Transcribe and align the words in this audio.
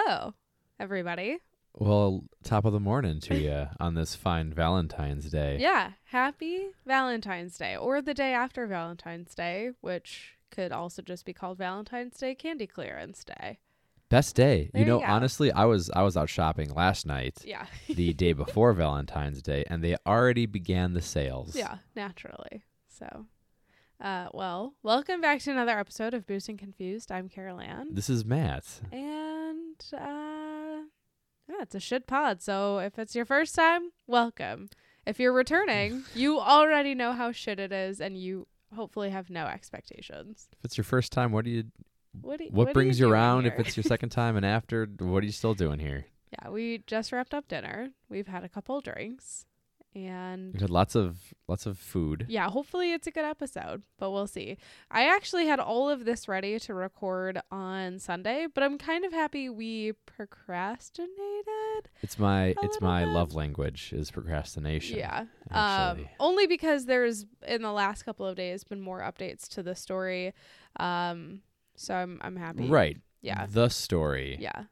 Hello, 0.00 0.32
everybody. 0.78 1.38
Well, 1.74 2.22
top 2.44 2.64
of 2.64 2.72
the 2.72 2.78
morning 2.78 3.18
to 3.22 3.36
you 3.36 3.66
on 3.80 3.94
this 3.94 4.14
fine 4.14 4.52
Valentine's 4.52 5.28
Day. 5.28 5.58
Yeah, 5.60 5.90
happy 6.04 6.68
Valentine's 6.86 7.58
Day 7.58 7.76
or 7.76 8.00
the 8.00 8.14
day 8.14 8.32
after 8.32 8.68
Valentine's 8.68 9.34
Day, 9.34 9.70
which 9.80 10.36
could 10.52 10.70
also 10.70 11.02
just 11.02 11.24
be 11.26 11.32
called 11.32 11.58
Valentine's 11.58 12.16
Day 12.16 12.36
Candy 12.36 12.68
Clearance 12.68 13.24
Day. 13.24 13.58
Best 14.08 14.36
day. 14.36 14.70
There 14.72 14.82
you 14.82 14.86
you 14.86 14.92
know, 14.92 15.00
go. 15.00 15.06
honestly, 15.06 15.50
I 15.50 15.64
was 15.64 15.90
I 15.90 16.02
was 16.02 16.16
out 16.16 16.28
shopping 16.30 16.72
last 16.72 17.04
night, 17.04 17.38
Yeah. 17.44 17.66
the 17.88 18.12
day 18.12 18.32
before 18.44 18.72
Valentine's 18.74 19.42
Day, 19.42 19.64
and 19.66 19.82
they 19.82 19.96
already 20.06 20.46
began 20.46 20.92
the 20.92 21.02
sales. 21.02 21.56
yeah, 21.56 21.78
naturally. 21.96 22.62
So, 22.88 23.26
uh, 24.00 24.28
well, 24.32 24.74
welcome 24.84 25.20
back 25.20 25.40
to 25.40 25.50
another 25.50 25.76
episode 25.76 26.14
of 26.14 26.24
Boozed 26.24 26.48
and 26.48 26.58
Confused. 26.58 27.10
I'm 27.10 27.28
Carol 27.28 27.58
Ann. 27.60 27.88
This 27.94 28.08
is 28.08 28.24
Matt. 28.24 28.64
And, 28.92 29.27
uh, 29.92 30.82
yeah, 31.48 31.62
it's 31.62 31.74
a 31.74 31.80
shit 31.80 32.06
pod. 32.06 32.42
So 32.42 32.78
if 32.78 32.98
it's 32.98 33.14
your 33.14 33.24
first 33.24 33.54
time, 33.54 33.90
welcome. 34.06 34.68
If 35.06 35.18
you're 35.18 35.32
returning, 35.32 36.04
you 36.14 36.38
already 36.38 36.94
know 36.94 37.12
how 37.12 37.32
shit 37.32 37.58
it 37.58 37.72
is 37.72 38.00
and 38.00 38.16
you 38.16 38.46
hopefully 38.74 39.10
have 39.10 39.30
no 39.30 39.46
expectations. 39.46 40.48
If 40.58 40.64
it's 40.64 40.76
your 40.76 40.84
first 40.84 41.12
time, 41.12 41.32
what 41.32 41.44
do 41.44 41.50
you 41.50 41.64
What, 42.20 42.38
do, 42.38 42.46
what, 42.50 42.68
are 42.68 42.72
brings 42.74 43.00
you 43.00 43.10
around? 43.10 43.44
here? 43.44 43.54
If 43.54 43.66
it's 43.66 43.76
your 43.76 43.84
second 43.84 44.10
time 44.10 44.36
and 44.36 44.44
after, 44.44 44.86
what 44.98 45.22
are 45.22 45.26
you 45.26 45.32
still 45.32 45.54
doing 45.54 45.78
here? 45.78 46.06
Yeah, 46.42 46.50
we 46.50 46.82
just 46.86 47.10
wrapped 47.10 47.32
up 47.32 47.48
dinner. 47.48 47.88
We've 48.10 48.26
had 48.26 48.44
a 48.44 48.50
couple 48.50 48.78
drinks, 48.82 49.46
And 49.94 50.60
had 50.60 50.70
lots 50.70 50.94
of 50.94 51.18
lots 51.48 51.66
of 51.66 51.78
food. 51.78 52.26
yeah, 52.28 52.48
hopefully 52.50 52.92
it's 52.92 53.06
a 53.06 53.10
good 53.10 53.24
episode, 53.24 53.82
but 53.98 54.10
we'll 54.10 54.26
see. 54.26 54.56
I 54.90 55.04
actually 55.04 55.46
had 55.46 55.58
all 55.58 55.88
of 55.88 56.04
this 56.04 56.28
ready 56.28 56.58
to 56.60 56.74
record 56.74 57.40
on 57.50 57.98
Sunday, 57.98 58.46
but 58.54 58.62
I'm 58.62 58.78
kind 58.78 59.04
of 59.04 59.12
happy 59.12 59.48
we 59.48 59.92
procrastinated. 60.06 61.88
It's 62.02 62.18
my 62.18 62.54
it's 62.62 62.80
my 62.80 63.04
bit. 63.04 63.12
love 63.12 63.34
language 63.34 63.92
is 63.92 64.10
procrastination. 64.10 64.98
Yeah. 64.98 65.24
Um, 65.50 66.06
only 66.20 66.46
because 66.46 66.86
there's 66.86 67.26
in 67.46 67.62
the 67.62 67.72
last 67.72 68.04
couple 68.04 68.26
of 68.26 68.36
days 68.36 68.64
been 68.64 68.80
more 68.80 69.00
updates 69.00 69.48
to 69.54 69.62
the 69.62 69.74
story. 69.74 70.34
Um, 70.78 71.40
so 71.76 71.94
I'm 71.94 72.18
I'm 72.20 72.36
happy. 72.36 72.66
Right. 72.68 72.98
Yeah. 73.22 73.46
The 73.48 73.68
story. 73.68 74.36
Yeah. 74.40 74.64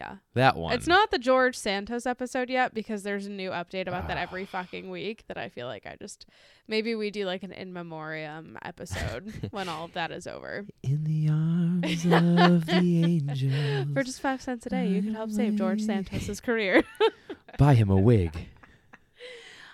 Yeah. 0.00 0.16
That 0.32 0.56
one. 0.56 0.72
It's 0.72 0.86
not 0.86 1.10
the 1.10 1.18
George 1.18 1.54
Santos 1.54 2.06
episode 2.06 2.48
yet 2.48 2.72
because 2.72 3.02
there's 3.02 3.26
a 3.26 3.30
new 3.30 3.50
update 3.50 3.86
about 3.86 4.08
that 4.08 4.16
Ah. 4.16 4.22
every 4.22 4.46
fucking 4.46 4.88
week 4.88 5.24
that 5.28 5.36
I 5.36 5.50
feel 5.50 5.66
like 5.66 5.84
I 5.84 5.96
just 6.00 6.24
maybe 6.66 6.94
we 6.94 7.10
do 7.10 7.26
like 7.26 7.42
an 7.42 7.52
in 7.52 7.74
memoriam 7.74 8.56
episode 8.62 9.48
when 9.50 9.68
all 9.68 9.84
of 9.84 9.92
that 9.92 10.10
is 10.10 10.26
over. 10.26 10.64
in 10.82 11.04
the 11.04 11.28
arms 11.28 12.04
of 12.06 12.64
the 12.64 13.04
angels. 13.04 13.88
For 13.94 14.02
just 14.02 14.22
five 14.22 14.40
cents 14.40 14.64
a 14.64 14.70
day, 14.70 14.86
you 14.88 15.02
can 15.02 15.12
help 15.14 15.30
save 15.32 15.56
George 15.56 15.82
Santos's 15.82 16.40
career. 16.40 16.82
Buy 17.58 17.74
him 17.74 17.90
a 17.90 17.96
wig. 17.98 18.48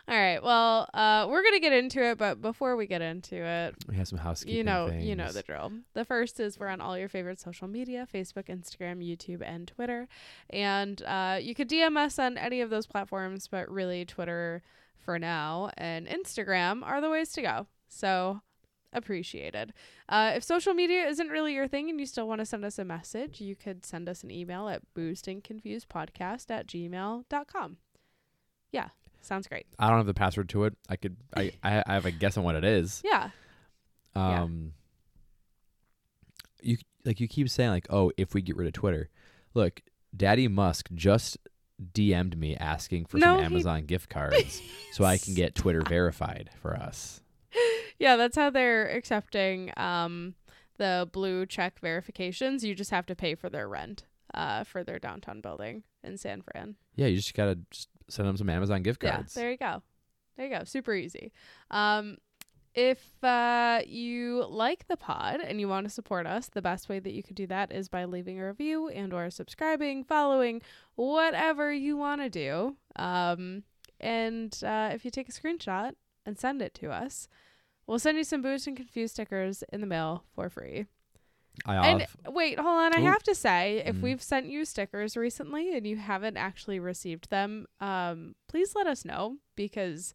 all 0.09 0.17
right. 0.17 0.43
Well, 0.43 0.89
uh, 0.95 1.27
we're 1.29 1.43
gonna 1.43 1.61
get 1.61 1.73
into 1.73 2.03
it, 2.03 2.17
but 2.19 2.41
before 2.41 2.77
we 2.77 2.87
get 2.87 3.03
into 3.03 3.37
it, 3.37 3.75
We 3.89 3.97
have 3.97 4.07
some 4.09 4.19
housekeeping 4.19 4.57
you 4.57 4.65
know, 4.65 4.89
things. 4.89 5.05
you 5.05 5.17
know 5.17 5.33
the 5.33 5.43
drill. 5.43 5.73
The 5.95 6.05
first 6.05 6.39
is 6.39 6.59
we're 6.59 6.69
on 6.69 6.81
all 6.81 6.97
your 6.97 7.09
favorite 7.09 7.41
social 7.41 7.67
media: 7.69 8.07
Facebook, 8.13 8.45
Instagram, 8.49 8.99
YouTube, 9.05 9.43
and 9.45 9.67
Twitter. 9.67 10.07
And 10.51 11.03
uh, 11.03 11.39
you 11.41 11.55
could 11.55 11.69
DM 11.69 11.97
us 11.97 12.19
on 12.19 12.39
any 12.39 12.61
of 12.61 12.71
those 12.71 12.87
platforms, 12.87 13.49
but 13.49 13.69
really 13.71 14.05
Twitter 14.05 14.63
for 14.99 15.19
now 15.19 15.71
and 15.77 16.07
Instagram 16.07 16.83
are 16.85 17.01
the 17.01 17.11
ways 17.11 17.31
to 17.33 17.43
go. 17.43 17.67
So 17.89 18.41
appreciated. 18.93 19.73
Uh, 20.09 20.33
if 20.37 20.43
social 20.45 20.73
media 20.73 21.07
isn't 21.07 21.29
really 21.29 21.53
your 21.53 21.69
thing 21.69 21.91
and 21.91 22.01
you 22.01 22.07
still 22.07 22.27
want 22.27 22.41
to 22.41 22.47
send 22.47 22.65
us 22.65 22.79
a 22.79 22.85
message, 22.85 23.41
you 23.41 23.55
could 23.55 23.85
send 23.85 24.09
us 24.09 24.23
an 24.25 24.31
email 24.31 24.69
at 24.69 24.83
boostingconfusedpodcast 24.97 26.51
at 26.51 26.67
gmail.com. 26.67 27.77
Yeah, 28.73 28.89
sounds 29.27 29.47
great. 29.49 29.67
I 29.79 29.89
don't 29.89 29.99
have 29.99 30.07
the 30.07 30.15
password 30.15 30.49
to 30.51 30.65
it. 30.65 30.75
I 30.89 30.97
could. 30.97 31.17
I. 31.37 31.53
I 31.63 31.83
I 31.87 31.95
have 31.95 32.07
a 32.07 32.11
guess 32.11 32.37
on 32.37 32.45
what 32.45 32.55
it 32.57 32.65
is. 32.65 33.03
Yeah. 33.05 33.31
Yeah. 34.15 34.43
Um. 34.43 34.73
You 36.63 36.79
like 37.05 37.21
you 37.21 37.29
keep 37.29 37.49
saying 37.49 37.71
like 37.71 37.87
oh 37.91 38.11
if 38.17 38.35
we 38.35 38.43
get 38.43 38.57
rid 38.57 38.67
of 38.67 38.73
Twitter, 38.73 39.09
look, 39.55 39.83
Daddy 40.17 40.49
Musk 40.49 40.89
just 40.95 41.37
DM'd 41.93 42.37
me 42.39 42.57
asking 42.57 43.05
for 43.05 43.19
No, 43.19 43.27
some 43.27 43.39
he- 43.39 43.45
Amazon 43.45 43.85
gift 43.87 44.09
cards 44.09 44.63
so 44.93 45.05
I 45.05 45.19
can 45.19 45.35
get 45.35 45.55
Twitter 45.55 45.83
verified 45.89 46.51
for 46.61 46.75
us. 46.75 47.21
yeah, 47.99 48.17
that's 48.17 48.37
how 48.37 48.51
they're 48.51 48.89
accepting 48.89 49.73
um 49.77 50.35
the 50.79 51.09
blue 51.13 51.47
check 51.47 51.79
verifications. 51.81 52.65
You 52.65 52.75
just 52.75 52.91
have 52.91 53.07
to 53.07 53.15
pay 53.15 53.35
for 53.35 53.49
their 53.51 53.69
rent 53.69 54.05
uh 54.35 54.65
for 54.65 54.83
their 54.83 54.99
downtown 54.99 55.41
building 55.41 55.85
in 56.03 56.17
San 56.19 56.43
Fran. 56.43 56.77
Yeah, 56.97 57.07
you 57.07 57.17
just 57.17 57.35
gotta 57.35 57.59
just 57.71 57.89
send 58.09 58.29
them 58.29 58.37
some 58.37 58.51
Amazon 58.51 58.83
gift 58.83 59.01
cards. 59.01 59.35
Yeah, 59.37 59.43
there 59.43 59.51
you 59.51 59.57
go. 59.57 59.83
There 60.37 60.47
you 60.47 60.59
go. 60.59 60.65
Super 60.65 60.95
easy. 60.95 61.33
Um 61.71 62.19
if 62.77 63.25
uh, 63.25 63.81
you 63.87 64.45
like 64.51 64.87
the 64.87 64.99
pod 64.99 65.41
and 65.41 65.59
you 65.59 65.67
want 65.67 65.87
to 65.87 65.91
support 65.91 66.27
us, 66.27 66.49
the 66.49 66.61
best 66.61 66.91
way 66.91 66.99
that 66.99 67.15
you 67.15 67.23
could 67.23 67.35
do 67.35 67.47
that 67.47 67.73
is 67.73 67.89
by 67.89 68.05
leaving 68.05 68.39
a 68.39 68.47
review 68.47 68.89
and 68.89 69.15
or 69.15 69.31
subscribing, 69.31 70.05
following, 70.05 70.61
whatever 70.95 71.73
you 71.73 71.97
want 71.97 72.21
to 72.21 72.29
do. 72.29 72.77
Um, 72.95 73.63
and 73.99 74.55
uh, 74.63 74.91
if 74.93 75.07
you 75.07 75.11
take 75.11 75.31
a 75.31 75.33
screenshot 75.33 75.93
and 76.27 76.39
send 76.39 76.61
it 76.61 76.75
to 76.75 76.91
us, 76.91 77.29
we'll 77.87 77.99
send 77.99 78.19
you 78.19 78.25
some 78.25 78.43
Boozed 78.43 78.69
and 78.69 78.77
Confused 78.77 79.15
stickers 79.15 79.65
in 79.73 79.81
the 79.81 79.87
mail 79.87 80.25
for 80.35 80.51
free. 80.51 80.85
I 81.65 81.77
And 81.89 82.07
wait, 82.29 82.59
hold 82.59 82.79
on. 82.79 82.95
I 82.95 83.01
Ooh. 83.01 83.05
have 83.05 83.23
to 83.25 83.35
say, 83.35 83.79
if 83.85 83.97
Mhm. 83.97 84.01
we've 84.03 84.23
sent 84.23 84.47
you 84.47 84.65
stickers 84.65 85.17
recently 85.17 85.77
and 85.77 85.87
you 85.87 85.97
haven't 85.97 86.37
actually 86.37 86.79
received 86.79 87.31
them, 87.31 87.67
um, 87.81 88.35
please 88.49 88.75
let 88.75 88.87
us 88.87 89.05
know 89.05 89.39
because 89.55 90.15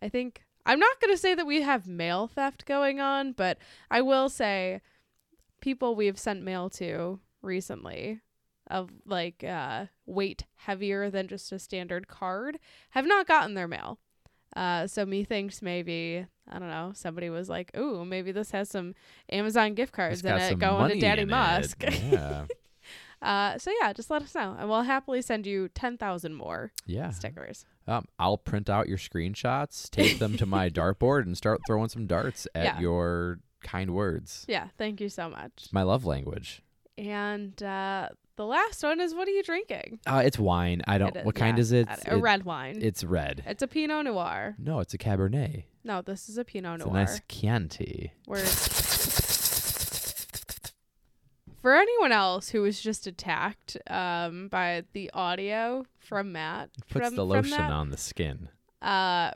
I 0.00 0.08
think 0.08 0.42
I'm 0.66 0.80
not 0.80 1.00
going 1.00 1.12
to 1.12 1.18
say 1.18 1.34
that 1.34 1.46
we 1.46 1.60
have 1.62 1.86
mail 1.86 2.26
theft 2.26 2.64
going 2.66 2.98
on, 3.00 3.32
but 3.32 3.58
I 3.90 4.00
will 4.00 4.28
say 4.28 4.80
people 5.60 5.94
we've 5.94 6.18
sent 6.18 6.42
mail 6.42 6.70
to 6.70 7.20
recently 7.42 8.20
of 8.68 8.90
like 9.04 9.44
uh, 9.44 9.86
weight 10.06 10.44
heavier 10.56 11.10
than 11.10 11.28
just 11.28 11.52
a 11.52 11.58
standard 11.58 12.08
card 12.08 12.58
have 12.90 13.06
not 13.06 13.26
gotten 13.26 13.52
their 13.54 13.68
mail. 13.68 13.98
Uh, 14.56 14.86
so 14.86 15.04
methinks 15.04 15.60
maybe 15.60 16.26
I 16.50 16.58
don't 16.58 16.68
know 16.68 16.92
somebody 16.94 17.30
was 17.30 17.48
like, 17.48 17.76
"Ooh, 17.76 18.04
maybe 18.04 18.32
this 18.32 18.50
has 18.50 18.68
some 18.68 18.94
Amazon 19.30 19.74
gift 19.74 19.92
cards 19.92 20.24
in 20.24 20.34
it 20.36 20.58
going 20.58 20.90
to 20.90 20.98
Daddy. 21.00 21.24
Musk." 21.24 21.82
Yeah. 22.10 22.46
uh, 23.22 23.58
so 23.58 23.72
yeah, 23.80 23.92
just 23.92 24.10
let 24.10 24.22
us 24.22 24.34
know, 24.34 24.56
and 24.58 24.68
we'll 24.68 24.82
happily 24.82 25.22
send 25.22 25.46
you 25.46 25.68
ten 25.68 25.96
thousand 25.96 26.34
more 26.34 26.72
yeah. 26.86 27.10
stickers. 27.10 27.64
Um, 27.86 28.06
I'll 28.18 28.38
print 28.38 28.70
out 28.70 28.88
your 28.88 28.98
screenshots, 28.98 29.90
take 29.90 30.18
them 30.18 30.36
to 30.38 30.46
my 30.46 30.70
dartboard, 30.70 31.22
and 31.22 31.36
start 31.36 31.60
throwing 31.66 31.88
some 31.88 32.06
darts 32.06 32.46
at 32.54 32.64
Yeah. 32.64 32.80
your 32.80 33.40
kind 33.62 33.94
words. 33.94 34.44
Yeah, 34.48 34.68
thank 34.78 35.00
you 35.00 35.08
so 35.08 35.28
much. 35.28 35.52
It's 35.58 35.72
my 35.72 35.82
love 35.82 36.04
language. 36.04 36.62
And 36.96 37.60
uh, 37.62 38.10
the 38.36 38.46
last 38.46 38.82
one 38.82 39.00
is, 39.00 39.14
what 39.14 39.26
are 39.26 39.32
you 39.32 39.42
drinking? 39.42 40.00
Uh, 40.06 40.22
it's 40.24 40.38
wine. 40.38 40.82
I 40.86 40.98
don't. 40.98 41.16
Is- 41.16 41.24
what 41.24 41.34
kind 41.34 41.56
yeah, 41.58 41.62
is 41.62 41.72
it? 41.72 41.88
A 42.06 42.18
red 42.18 42.44
wine. 42.44 42.78
It's 42.80 43.02
red. 43.02 43.42
it's 43.46 43.62
a 43.62 43.66
Pinot 43.66 44.04
Noir. 44.04 44.54
No, 44.58 44.80
it's 44.80 44.94
a 44.94 44.98
Cabernet. 44.98 45.64
No, 45.84 46.00
this 46.00 46.28
is 46.28 46.38
a 46.38 46.44
Pinot 46.44 46.76
It's 46.80 46.86
Noir. 46.86 46.96
a 46.96 47.00
nice 47.00 47.20
Chianti. 47.28 48.12
Where 48.24 48.44
for 51.64 51.74
anyone 51.74 52.12
else 52.12 52.50
who 52.50 52.60
was 52.60 52.80
just 52.80 53.06
attacked 53.06 53.76
um, 53.88 54.48
by 54.48 54.84
the 54.92 55.10
audio 55.14 55.86
from 55.98 56.32
Matt, 56.32 56.70
Puts 56.90 57.06
from, 57.06 57.16
the 57.16 57.24
lotion 57.24 57.52
that, 57.52 57.70
on 57.70 57.90
the 57.90 57.96
skin. 57.96 58.50
Uh, 58.82 59.30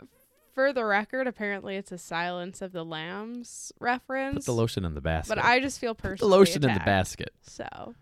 for 0.55 0.75
the 0.75 0.85
record, 0.85 1.27
apparently 1.27 1.77
it's 1.77 1.91
a 1.91 1.97
Silence 1.97 2.61
of 2.61 2.73
the 2.73 2.85
Lambs 2.85 3.73
reference. 3.81 4.35
Put 4.35 4.45
the 4.45 4.53
lotion 4.53 4.85
in 4.85 4.95
the 4.95 5.01
basket. 5.01 5.37
but 5.37 5.43
I 5.45 5.61
just 5.61 5.79
feel 5.79 5.95
Put 5.95 6.11
personally 6.11 6.31
the 6.31 6.37
lotion 6.37 6.65
in 6.65 6.75
the 6.75 6.81
basket. 6.81 7.33
So, 7.43 7.95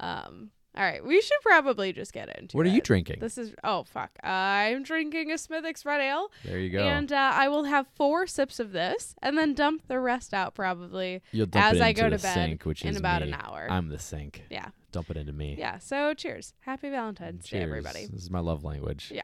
um, 0.00 0.50
All 0.76 0.84
right, 0.84 1.04
we 1.04 1.20
should 1.20 1.40
probably 1.42 1.92
just 1.92 2.12
get 2.12 2.38
into 2.38 2.56
What 2.56 2.64
are 2.66 2.68
it. 2.68 2.74
you 2.74 2.80
drinking? 2.80 3.18
This 3.20 3.36
is 3.36 3.52
oh 3.64 3.82
fuck. 3.84 4.10
I'm 4.22 4.84
drinking 4.84 5.32
a 5.32 5.38
Smithwick's 5.38 5.84
Red 5.84 6.00
Ale, 6.00 6.30
There 6.44 6.58
you 6.58 6.70
go. 6.70 6.80
and 6.80 7.10
uh, 7.12 7.32
I 7.34 7.48
will 7.48 7.64
have 7.64 7.86
four 7.96 8.26
sips 8.28 8.60
of 8.60 8.70
this, 8.72 9.14
and 9.20 9.36
then 9.36 9.54
dump 9.54 9.88
the 9.88 9.98
rest 9.98 10.32
out 10.32 10.54
probably 10.54 11.22
as 11.54 11.80
I 11.80 11.92
go 11.92 12.08
to 12.08 12.18
bed 12.18 12.34
sink, 12.34 12.64
which 12.64 12.84
in 12.84 12.96
about 12.96 13.22
me. 13.22 13.28
an 13.32 13.34
hour. 13.42 13.66
I'm 13.68 13.88
the 13.88 13.98
sink. 13.98 14.44
yeah, 14.50 14.68
Dump 14.92 15.10
it 15.10 15.16
into 15.16 15.32
me. 15.32 15.56
yeah. 15.58 15.78
So 15.78 16.14
cheers, 16.14 16.54
happy 16.60 16.90
Valentine's 16.90 17.48
Day, 17.48 17.58
everybody. 17.60 18.06
This 18.06 18.22
is 18.22 18.30
my 18.30 18.40
love 18.40 18.62
language. 18.62 19.10
Yeah. 19.12 19.22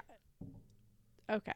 Okay. 1.31 1.53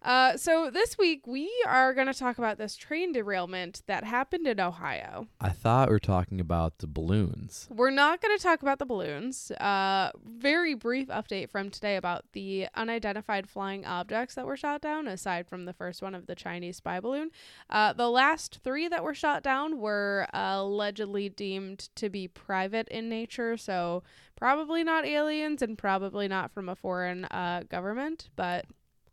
Uh, 0.00 0.36
so 0.36 0.70
this 0.70 0.96
week 0.96 1.26
we 1.26 1.50
are 1.66 1.92
going 1.92 2.06
to 2.06 2.14
talk 2.14 2.38
about 2.38 2.56
this 2.56 2.76
train 2.76 3.12
derailment 3.12 3.82
that 3.86 4.04
happened 4.04 4.46
in 4.46 4.60
Ohio. 4.60 5.26
I 5.40 5.50
thought 5.50 5.88
we 5.88 5.94
were 5.94 5.98
talking 5.98 6.40
about 6.40 6.78
the 6.78 6.86
balloons. 6.86 7.66
We're 7.68 7.90
not 7.90 8.22
going 8.22 8.36
to 8.36 8.42
talk 8.42 8.62
about 8.62 8.78
the 8.78 8.86
balloons. 8.86 9.50
Uh, 9.50 10.10
very 10.24 10.74
brief 10.74 11.08
update 11.08 11.50
from 11.50 11.68
today 11.70 11.96
about 11.96 12.24
the 12.32 12.68
unidentified 12.76 13.48
flying 13.48 13.84
objects 13.84 14.36
that 14.36 14.46
were 14.46 14.56
shot 14.56 14.80
down, 14.80 15.08
aside 15.08 15.48
from 15.48 15.64
the 15.64 15.72
first 15.72 16.00
one 16.00 16.14
of 16.14 16.26
the 16.26 16.36
Chinese 16.36 16.76
spy 16.76 17.00
balloon. 17.00 17.30
Uh, 17.68 17.92
the 17.92 18.08
last 18.08 18.60
three 18.62 18.86
that 18.86 19.02
were 19.02 19.14
shot 19.14 19.42
down 19.42 19.78
were 19.78 20.26
allegedly 20.32 21.28
deemed 21.28 21.88
to 21.96 22.08
be 22.08 22.28
private 22.28 22.86
in 22.88 23.08
nature, 23.08 23.56
so 23.56 24.04
probably 24.36 24.84
not 24.84 25.04
aliens 25.04 25.60
and 25.60 25.76
probably 25.76 26.28
not 26.28 26.52
from 26.52 26.68
a 26.68 26.76
foreign 26.76 27.24
uh, 27.26 27.64
government, 27.68 28.28
but 28.36 28.64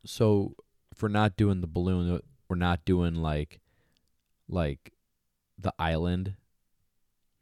So 0.05 0.53
we're 1.01 1.09
not 1.09 1.36
doing 1.38 1.62
the 1.62 1.68
balloon, 1.68 2.21
we're 2.50 2.56
not 2.56 2.86
doing 2.86 3.15
like, 3.15 3.59
like, 4.47 4.94
the 5.57 5.74
island, 5.80 6.36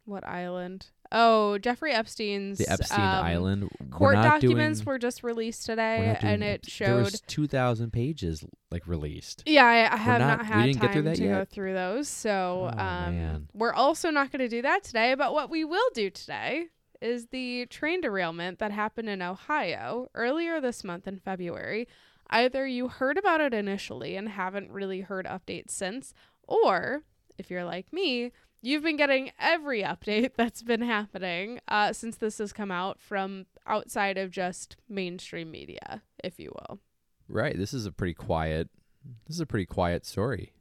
what 0.04 0.26
island? 0.26 0.86
Oh, 1.12 1.58
Jeffrey 1.58 1.92
Epstein's 1.92 2.58
the 2.58 2.68
Epstein 2.68 3.00
um, 3.00 3.24
Island. 3.24 3.70
We're 3.80 3.86
Court 3.88 4.14
documents 4.16 4.80
doing- 4.80 4.86
were 4.86 4.98
just 4.98 5.22
released 5.22 5.64
today, 5.64 6.16
and 6.20 6.42
it 6.42 6.68
showed 6.68 7.04
was 7.04 7.20
two 7.26 7.46
thousand 7.46 7.92
pages 7.92 8.44
like 8.70 8.86
released. 8.86 9.44
Yeah, 9.46 9.64
I, 9.64 9.94
I 9.94 9.96
have 9.96 10.20
not- 10.20 10.38
not, 10.38 10.46
had 10.46 10.74
time 10.80 11.04
to 11.14 11.28
go 11.28 11.44
through 11.44 11.74
those. 11.74 12.08
So 12.08 12.70
Oh, 12.72 12.78
um, 12.78 13.48
we're 13.54 13.72
also 13.72 14.10
not 14.10 14.30
going 14.32 14.40
to 14.40 14.48
do 14.48 14.62
that 14.62 14.82
today. 14.82 15.14
But 15.14 15.32
what 15.32 15.50
we 15.50 15.64
will 15.64 15.88
do 15.94 16.10
today 16.10 16.66
is 17.00 17.26
the 17.26 17.66
train 17.66 18.00
derailment 18.00 18.58
that 18.58 18.72
happened 18.72 19.08
in 19.08 19.22
Ohio 19.22 20.08
earlier 20.14 20.60
this 20.60 20.82
month 20.84 21.06
in 21.06 21.18
February. 21.18 21.86
Either 22.30 22.66
you 22.66 22.88
heard 22.88 23.18
about 23.18 23.40
it 23.40 23.54
initially 23.54 24.16
and 24.16 24.28
haven't 24.28 24.70
really 24.70 25.02
heard 25.02 25.26
updates 25.26 25.70
since, 25.70 26.12
or 26.42 27.02
if 27.38 27.50
you're 27.50 27.64
like 27.64 27.92
me, 27.92 28.32
you've 28.62 28.82
been 28.82 28.96
getting 28.96 29.30
every 29.38 29.82
update 29.84 30.32
that's 30.36 30.62
been 30.62 30.82
happening 30.82 31.60
uh, 31.68 31.92
since 31.92 32.16
this 32.16 32.38
has 32.38 32.52
come 32.52 32.70
out 32.70 33.00
from 33.00 33.46
outside 33.66 34.18
of 34.18 34.30
just 34.30 34.76
mainstream 34.88 35.50
media, 35.50 36.02
if 36.22 36.38
you 36.38 36.52
will. 36.54 36.80
Right. 37.28 37.56
This 37.56 37.72
is 37.72 37.86
a 37.86 37.92
pretty 37.92 38.14
quiet. 38.14 38.68
This 39.26 39.36
is 39.36 39.40
a 39.40 39.46
pretty 39.46 39.66
quiet 39.66 40.04
story. 40.06 40.52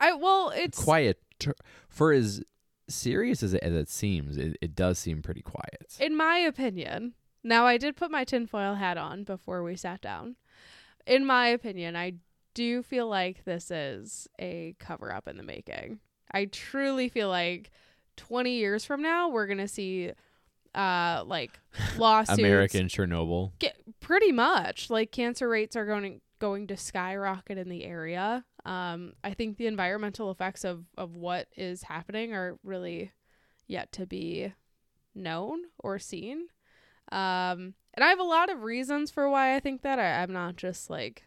I 0.00 0.12
well, 0.14 0.50
it's 0.54 0.82
quiet 0.82 1.20
ter- 1.38 1.54
for 1.88 2.12
as 2.12 2.42
serious 2.88 3.42
as 3.42 3.54
it, 3.54 3.62
as 3.62 3.72
it 3.72 3.88
seems. 3.88 4.36
It, 4.36 4.56
it 4.60 4.74
does 4.74 4.98
seem 4.98 5.22
pretty 5.22 5.42
quiet. 5.42 5.96
in 6.00 6.16
my 6.16 6.38
opinion, 6.38 7.14
now 7.42 7.66
I 7.66 7.78
did 7.78 7.96
put 7.96 8.10
my 8.10 8.24
tinfoil 8.24 8.74
hat 8.74 8.96
on 8.96 9.24
before 9.24 9.62
we 9.62 9.76
sat 9.76 10.00
down. 10.00 10.36
In 11.06 11.26
my 11.26 11.48
opinion, 11.48 11.96
I 11.96 12.14
do 12.54 12.82
feel 12.82 13.08
like 13.08 13.44
this 13.44 13.70
is 13.70 14.28
a 14.40 14.74
cover 14.78 15.12
up 15.12 15.28
in 15.28 15.36
the 15.36 15.42
making. 15.42 16.00
I 16.32 16.46
truly 16.46 17.08
feel 17.08 17.28
like 17.28 17.70
20 18.16 18.52
years 18.52 18.84
from 18.84 19.02
now, 19.02 19.28
we're 19.28 19.46
going 19.46 19.58
to 19.58 19.68
see 19.68 20.12
uh 20.74 21.22
like 21.24 21.52
lawsuits 21.98 22.36
American 22.36 22.88
Chernobyl. 22.88 23.52
get 23.60 23.76
pretty 24.00 24.32
much 24.32 24.90
like 24.90 25.12
cancer 25.12 25.48
rates 25.48 25.76
are 25.76 25.86
going 25.86 26.20
going 26.40 26.66
to 26.66 26.76
skyrocket 26.76 27.58
in 27.58 27.68
the 27.68 27.84
area. 27.84 28.44
Um, 28.64 29.12
I 29.22 29.34
think 29.34 29.56
the 29.56 29.66
environmental 29.66 30.30
effects 30.30 30.64
of 30.64 30.84
of 30.96 31.16
what 31.16 31.48
is 31.56 31.84
happening 31.84 32.34
are 32.34 32.58
really 32.64 33.12
yet 33.66 33.92
to 33.92 34.06
be 34.06 34.52
known 35.14 35.60
or 35.78 35.98
seen. 35.98 36.48
Um, 37.12 37.74
and 37.94 38.04
I 38.04 38.08
have 38.08 38.18
a 38.20 38.24
lot 38.24 38.50
of 38.50 38.62
reasons 38.62 39.10
for 39.10 39.28
why 39.28 39.54
I 39.56 39.60
think 39.60 39.82
that. 39.82 39.98
I, 39.98 40.22
I'm 40.22 40.32
not 40.32 40.56
just 40.56 40.90
like 40.90 41.24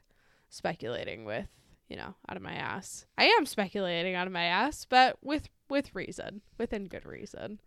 speculating 0.49 1.25
with 1.25 1.47
you 1.89 1.95
know 1.95 2.15
out 2.29 2.37
of 2.37 2.43
my 2.43 2.53
ass. 2.53 3.05
I 3.17 3.25
am 3.25 3.45
speculating 3.45 4.15
out 4.15 4.27
of 4.27 4.33
my 4.33 4.43
ass, 4.43 4.85
but 4.87 5.17
with 5.21 5.49
with 5.69 5.93
reason, 5.95 6.41
within 6.57 6.85
good 6.85 7.05
reason. 7.05 7.59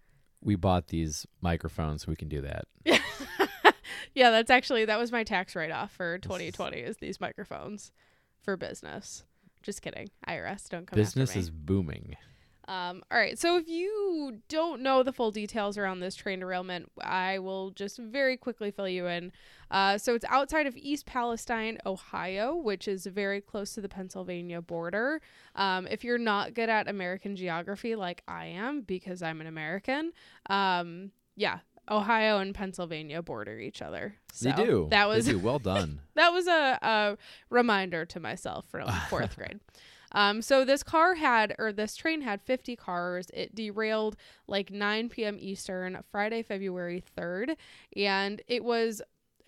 We 0.43 0.57
bought 0.57 0.89
these 0.89 1.27
microphones, 1.43 2.03
so 2.05 2.11
we 2.11 2.17
can 2.17 2.29
do 2.29 2.41
that. 2.41 2.65
yeah, 4.15 4.31
that's 4.31 4.51
actually 4.51 4.85
that 4.87 4.99
was 4.99 5.13
my 5.13 5.25
tax 5.25 5.55
write 5.55 5.71
off 5.71 5.93
for 5.93 6.19
2020 6.19 6.79
is 6.79 6.97
these 6.97 7.21
microphones 7.21 7.93
for 8.43 8.57
business. 8.57 9.25
Just 9.63 9.83
kidding. 9.83 10.09
IRS 10.27 10.71
don't 10.71 10.87
come 10.87 10.97
Business 10.97 11.31
after 11.31 11.39
me. 11.39 11.43
is 11.43 11.51
booming. 11.51 12.17
Um, 12.69 13.03
all 13.11 13.19
right. 13.19 13.39
So 13.39 13.57
if 13.57 13.69
you 13.69 14.41
don't 14.49 14.81
know 14.83 15.03
the 15.03 15.13
full 15.13 15.31
details 15.31 15.77
around 15.77 16.01
this 16.01 16.15
train 16.15 16.41
derailment, 16.41 16.91
I 17.01 17.39
will 17.39 17.71
just 17.71 17.99
very 17.99 18.37
quickly 18.37 18.71
fill 18.71 18.89
you 18.89 19.07
in. 19.07 19.33
Uh, 19.71 19.99
so 19.99 20.15
it's 20.15 20.25
outside 20.29 20.67
of 20.67 20.77
East 20.77 21.07
Palestine, 21.07 21.79
Ohio, 21.87 22.55
which 22.55 22.87
is 22.87 23.07
very 23.07 23.41
close 23.41 23.73
to 23.75 23.81
the 23.81 23.89
Pennsylvania 23.89 24.61
border. 24.61 25.21
Um, 25.57 25.87
if 25.89 26.05
you're 26.05 26.19
not 26.19 26.55
good 26.55 26.69
at 26.69 26.89
American 26.89 27.37
geography 27.37 27.97
like 27.97 28.23
I 28.29 28.47
am, 28.47 28.83
because 28.83 29.23
I'm 29.23 29.41
an 29.41 29.47
American, 29.47 30.13
um, 30.49 31.11
yeah, 31.37 31.61
Ohio 31.91 32.39
and 32.39 32.55
Pennsylvania 32.55 33.23
border 33.23 33.59
each 33.59 33.83
other. 33.83 34.15
So 34.33 34.51
they 34.51 34.65
do. 34.65 34.87
That 34.91 35.09
was 35.09 35.27
They 35.27 35.33
do. 35.33 35.39
well 35.43 35.59
done. 35.59 36.01
that 36.15 36.33
was 36.33 36.47
a, 36.47 36.79
a 36.83 37.19
reminder 37.49 38.05
to 38.07 38.21
myself 38.21 38.65
from 38.71 38.89
fourth 39.09 39.37
grade. 39.39 39.61
Um, 40.13 40.43
so 40.43 40.65
this 40.65 40.83
car 40.83 41.15
had, 41.15 41.55
or 41.59 41.73
this 41.73 41.97
train 41.97 42.21
had 42.23 42.43
50 42.43 42.77
cars. 42.77 43.31
It 43.33 43.55
derailed 43.55 44.17
like 44.47 44.71
9 44.71 45.09
p.m. 45.09 45.37
Eastern, 45.41 45.99
Friday, 46.11 46.43
February 46.43 47.03
3rd, 47.17 47.57
and 47.97 48.43
it 48.49 48.65
was 48.65 49.03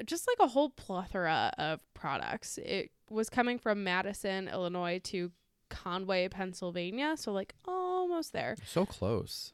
just 0.05 0.26
like 0.29 0.47
a 0.47 0.50
whole 0.50 0.70
plethora 0.70 1.53
of 1.59 1.81
products. 1.94 2.59
It 2.59 2.91
was 3.11 3.29
coming 3.29 3.59
from 3.59 3.85
Madison, 3.85 4.49
Illinois 4.49 5.00
to 5.05 5.31
Conway, 5.69 6.29
Pennsylvania, 6.29 7.17
so 7.17 7.32
like 7.32 7.55
almost 7.67 8.32
there. 8.32 8.56
so 8.67 8.85
close. 8.87 9.53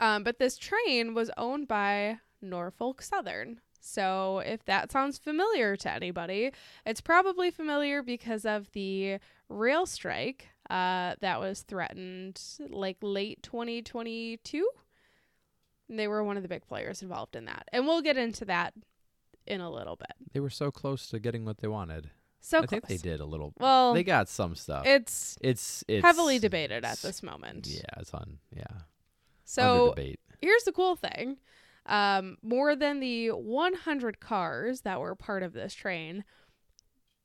Um, 0.00 0.24
but 0.24 0.38
this 0.38 0.58
train 0.58 1.14
was 1.14 1.30
owned 1.36 1.68
by 1.68 2.18
Norfolk 2.42 3.00
Southern. 3.02 3.60
So 3.80 4.38
if 4.44 4.64
that 4.64 4.90
sounds 4.90 5.18
familiar 5.18 5.76
to 5.76 5.90
anybody, 5.90 6.52
it's 6.86 7.00
probably 7.00 7.50
familiar 7.50 8.02
because 8.02 8.44
of 8.46 8.72
the 8.72 9.18
rail 9.48 9.86
strike 9.86 10.48
uh, 10.70 11.14
that 11.20 11.40
was 11.40 11.62
threatened 11.62 12.40
like 12.68 12.96
late 13.02 13.42
2022. 13.42 14.68
And 15.88 15.98
They 15.98 16.08
were 16.08 16.24
one 16.24 16.36
of 16.36 16.42
the 16.42 16.48
big 16.48 16.66
players 16.66 17.02
involved 17.02 17.36
in 17.36 17.44
that. 17.44 17.68
And 17.72 17.86
we'll 17.86 18.02
get 18.02 18.16
into 18.16 18.44
that 18.46 18.74
in 19.46 19.60
a 19.60 19.70
little 19.70 19.96
bit. 19.96 20.12
They 20.32 20.40
were 20.40 20.50
so 20.50 20.70
close 20.70 21.08
to 21.08 21.18
getting 21.18 21.44
what 21.44 21.58
they 21.58 21.68
wanted. 21.68 22.10
So 22.40 22.58
I 22.58 22.60
close. 22.60 22.70
think 22.70 22.86
they 22.86 22.96
did 22.96 23.20
a 23.20 23.24
little. 23.24 23.54
Well, 23.58 23.94
they 23.94 24.04
got 24.04 24.28
some 24.28 24.54
stuff. 24.54 24.84
it's 24.86 25.38
it's 25.40 25.82
it's 25.88 26.04
heavily 26.04 26.38
debated 26.38 26.84
at 26.84 26.98
this 26.98 27.22
moment. 27.22 27.66
Yeah, 27.66 27.80
it's 27.96 28.12
on. 28.12 28.38
Yeah, 28.54 28.64
So 29.44 29.94
here's 30.42 30.64
the 30.64 30.72
cool 30.72 30.94
thing 30.94 31.38
um, 31.86 32.36
more 32.42 32.76
than 32.76 33.00
the 33.00 33.28
100 33.30 34.20
cars 34.20 34.82
that 34.82 35.00
were 35.00 35.14
part 35.14 35.42
of 35.42 35.52
this 35.52 35.74
train 35.74 36.24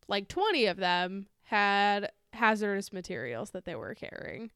like 0.08 0.28
20 0.28 0.66
of 0.66 0.78
them 0.78 1.28
had 1.50 2.12
hazardous 2.34 2.94
materials 2.94 3.50
that 3.52 3.66
they 3.66 3.76
were 3.76 3.96
carrying 3.96 4.52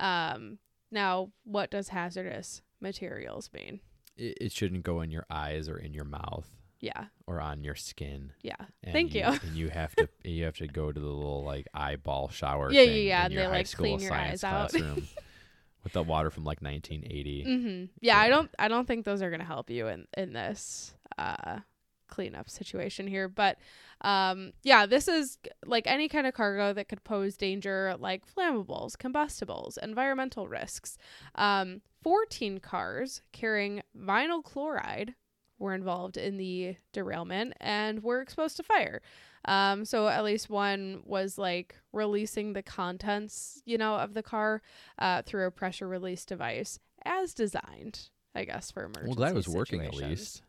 um, 0.00 0.58
now 0.90 1.30
what 1.44 1.70
does 1.70 1.88
hazardous 1.88 2.60
materials 2.80 3.48
mean 3.54 3.80
It, 4.16 4.36
it 4.40 4.52
shouldn't 4.52 4.82
go 4.84 5.00
in 5.00 5.10
your 5.10 5.24
eyes 5.30 5.68
or 5.68 5.78
in 5.78 5.94
your 5.94 6.04
mouth 6.04 6.48
yeah 6.80 7.06
or 7.26 7.40
on 7.40 7.64
your 7.64 7.74
skin. 7.74 8.32
yeah 8.42 8.56
And 8.82 8.92
Thank 8.92 9.14
you. 9.14 9.22
And 9.42 9.54
you 9.56 9.70
have 9.70 9.96
to 9.96 10.06
you 10.22 10.44
have 10.44 10.56
to 10.58 10.66
go 10.68 10.92
to 10.92 11.00
the 11.00 11.06
little 11.06 11.42
like 11.42 11.66
eyeball 11.72 12.28
shower. 12.28 12.70
Yeah, 12.70 12.82
yeah, 12.82 12.92
thing 12.92 13.06
yeah, 13.06 13.20
in 13.20 13.32
and 13.32 13.38
they, 13.40 13.46
like, 13.48 13.66
school 13.66 13.84
clean 13.86 14.00
your 14.00 14.10
science 14.10 14.44
eyes 14.44 14.52
out. 14.52 14.70
classroom 14.70 15.08
with 15.84 15.92
the 15.94 16.02
water 16.02 16.30
from 16.30 16.44
like 16.44 16.60
1980. 16.60 17.44
hmm 17.44 17.84
yeah 18.02 18.18
i 18.18 18.28
don't 18.28 18.50
i 18.58 18.68
don't 18.68 18.86
think 18.86 19.04
those 19.06 19.22
are 19.22 19.30
gonna 19.30 19.44
help 19.44 19.70
you 19.70 19.86
in 19.88 20.06
in 20.16 20.32
this 20.34 20.94
uh 21.16 21.60
cleanup 22.08 22.48
situation 22.48 23.06
here 23.06 23.28
but 23.28 23.58
um 24.02 24.52
yeah 24.62 24.86
this 24.86 25.08
is 25.08 25.38
like 25.64 25.86
any 25.86 26.08
kind 26.08 26.26
of 26.26 26.34
cargo 26.34 26.72
that 26.72 26.88
could 26.88 27.02
pose 27.04 27.36
danger 27.36 27.94
like 27.98 28.22
flammables 28.26 28.96
combustibles 28.98 29.78
environmental 29.82 30.48
risks 30.48 30.96
um 31.36 31.80
14 32.02 32.58
cars 32.58 33.22
carrying 33.32 33.82
vinyl 33.98 34.42
chloride 34.42 35.14
were 35.58 35.74
involved 35.74 36.16
in 36.16 36.36
the 36.36 36.76
derailment 36.92 37.54
and 37.60 38.02
were 38.02 38.20
exposed 38.20 38.56
to 38.56 38.62
fire 38.62 39.00
um 39.46 39.84
so 39.84 40.08
at 40.08 40.24
least 40.24 40.50
one 40.50 41.02
was 41.04 41.38
like 41.38 41.76
releasing 41.92 42.52
the 42.52 42.62
contents 42.62 43.62
you 43.64 43.78
know 43.78 43.94
of 43.96 44.14
the 44.14 44.22
car 44.22 44.60
uh, 44.98 45.22
through 45.22 45.46
a 45.46 45.50
pressure 45.50 45.88
release 45.88 46.24
device 46.24 46.78
as 47.04 47.34
designed 47.34 48.08
I 48.34 48.44
guess, 48.44 48.70
for 48.70 48.84
emergency. 48.84 49.06
Well, 49.06 49.14
glad 49.14 49.32
it 49.32 49.36
was 49.36 49.48
working 49.48 49.80
at 49.82 49.94
least. 49.94 50.42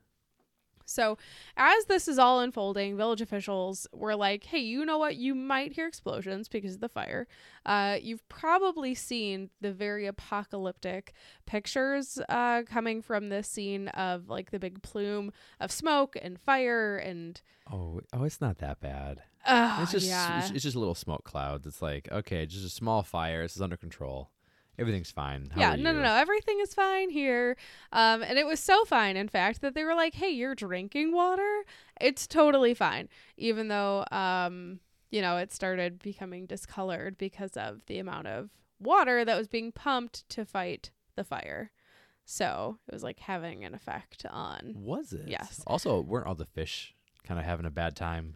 So, 0.85 1.17
as 1.57 1.85
this 1.85 2.07
is 2.07 2.19
all 2.19 2.39
unfolding, 2.39 2.95
village 2.97 3.21
officials 3.21 3.87
were 3.91 4.15
like, 4.15 4.43
hey, 4.45 4.59
you 4.59 4.85
know 4.85 4.97
what? 4.97 5.15
You 5.15 5.35
might 5.35 5.73
hear 5.73 5.87
explosions 5.87 6.47
because 6.47 6.75
of 6.75 6.81
the 6.81 6.89
fire. 6.89 7.27
Uh, 7.65 7.97
you've 8.01 8.27
probably 8.29 8.93
seen 8.95 9.49
the 9.61 9.71
very 9.71 10.05
apocalyptic 10.05 11.13
pictures 11.45 12.19
uh, 12.29 12.63
coming 12.63 13.01
from 13.01 13.29
this 13.29 13.47
scene 13.47 13.87
of 13.89 14.29
like 14.29 14.51
the 14.51 14.59
big 14.59 14.81
plume 14.81 15.31
of 15.59 15.71
smoke 15.71 16.15
and 16.21 16.39
fire 16.39 16.97
and. 16.97 17.41
Oh, 17.71 18.01
oh, 18.13 18.23
it's 18.23 18.41
not 18.41 18.59
that 18.59 18.79
bad. 18.79 19.23
Uh, 19.45 19.79
it's 19.81 19.91
just 19.91 20.07
yeah. 20.07 20.47
it's, 20.51 20.63
just 20.63 20.75
little 20.75 20.95
smoke 20.95 21.23
clouds. 21.23 21.67
It's 21.67 21.81
like 21.81 22.11
okay, 22.11 22.45
just 22.45 22.65
a 22.65 22.69
small 22.69 23.03
fire. 23.03 23.43
This 23.43 23.55
is 23.55 23.61
under 23.61 23.77
control. 23.77 24.31
Everything's 24.77 25.11
fine. 25.11 25.49
How 25.53 25.61
yeah, 25.61 25.75
no, 25.75 25.91
no, 25.93 26.01
no. 26.01 26.13
Everything 26.13 26.59
is 26.61 26.73
fine 26.73 27.09
here. 27.09 27.55
Um, 27.91 28.23
and 28.23 28.37
it 28.37 28.45
was 28.45 28.59
so 28.59 28.83
fine, 28.85 29.15
in 29.17 29.29
fact, 29.29 29.61
that 29.61 29.73
they 29.73 29.83
were 29.83 29.95
like, 29.95 30.15
"Hey, 30.15 30.29
you're 30.29 30.55
drinking 30.55 31.13
water. 31.13 31.63
It's 32.01 32.27
totally 32.27 32.73
fine." 32.73 33.07
Even 33.37 33.69
though, 33.69 34.05
um, 34.11 34.79
you 35.11 35.21
know, 35.21 35.37
it 35.37 35.51
started 35.51 35.99
becoming 35.99 36.45
discolored 36.45 37.17
because 37.17 37.55
of 37.55 37.85
the 37.85 37.99
amount 37.99 38.27
of 38.27 38.49
water 38.79 39.23
that 39.23 39.37
was 39.37 39.47
being 39.47 39.71
pumped 39.71 40.27
to 40.29 40.45
fight 40.45 40.91
the 41.15 41.23
fire. 41.23 41.71
So 42.25 42.79
it 42.87 42.93
was 42.93 43.03
like 43.03 43.19
having 43.19 43.63
an 43.63 43.73
effect 43.73 44.25
on. 44.29 44.73
Was 44.75 45.13
it? 45.13 45.27
Yes. 45.27 45.61
Also, 45.67 46.01
weren't 46.01 46.27
all 46.27 46.35
the 46.35 46.45
fish 46.45 46.95
kind 47.23 47.39
of 47.39 47.45
having 47.45 47.65
a 47.65 47.71
bad 47.71 47.95
time? 47.95 48.35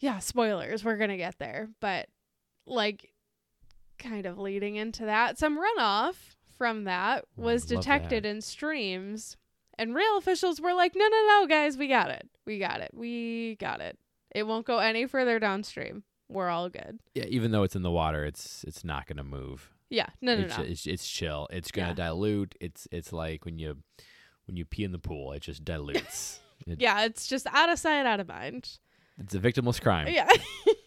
Yeah, 0.00 0.18
spoilers. 0.18 0.84
We're 0.84 0.96
gonna 0.96 1.16
get 1.16 1.38
there, 1.38 1.70
but 1.80 2.08
like, 2.66 3.11
kind 4.02 4.26
of 4.26 4.38
leading 4.38 4.76
into 4.76 5.04
that, 5.06 5.38
some 5.38 5.58
runoff 5.58 6.14
from 6.58 6.84
that 6.84 7.24
mm, 7.38 7.42
was 7.44 7.70
love 7.70 7.80
detected 7.82 8.24
that. 8.24 8.28
in 8.28 8.40
streams, 8.40 9.36
and 9.78 9.94
rail 9.94 10.16
officials 10.18 10.60
were 10.60 10.74
like, 10.74 10.94
"No, 10.94 11.06
no, 11.08 11.26
no, 11.28 11.46
guys, 11.46 11.76
we 11.78 11.88
got 11.88 12.10
it. 12.10 12.28
We 12.46 12.58
got 12.58 12.80
it. 12.80 12.90
We 12.94 13.56
got 13.56 13.80
it. 13.80 13.98
It 14.34 14.46
won't 14.46 14.66
go 14.66 14.78
any 14.78 15.06
further 15.06 15.38
downstream. 15.38 16.02
We're 16.28 16.48
all 16.48 16.68
good." 16.68 16.98
Yeah, 17.14 17.24
even 17.28 17.50
though 17.52 17.62
it's 17.62 17.76
in 17.76 17.82
the 17.82 17.90
water, 17.90 18.24
it's 18.24 18.64
it's 18.66 18.84
not 18.84 19.06
gonna 19.06 19.24
move. 19.24 19.70
Yeah, 19.90 20.06
no, 20.20 20.36
no, 20.36 20.44
it's, 20.44 20.58
no. 20.58 20.64
it's 20.64 20.86
it's 20.86 21.08
chill. 21.08 21.48
It's 21.50 21.70
gonna 21.70 21.88
Yeah. 21.88 21.94
dilute. 21.94 22.54
It's 22.60 22.88
it's 22.90 23.12
like 23.12 23.44
when 23.44 23.58
you 23.58 23.78
when 24.46 24.56
you 24.56 24.64
pee 24.64 24.84
in 24.84 24.92
the 24.92 24.98
pool, 24.98 25.32
it 25.32 25.42
just 25.42 25.64
dilutes. 25.72 26.40
it, 26.66 26.80
yeah, 26.80 27.04
it's 27.04 27.26
just 27.26 27.46
out 27.52 27.68
of 27.70 27.78
sight, 27.78 28.06
out 28.06 28.20
of 28.20 28.28
mind. 28.28 28.78
It's 29.18 29.34
a 29.34 29.38
victimless 29.38 29.80
crime. 29.80 30.08
Yeah. 30.08 30.28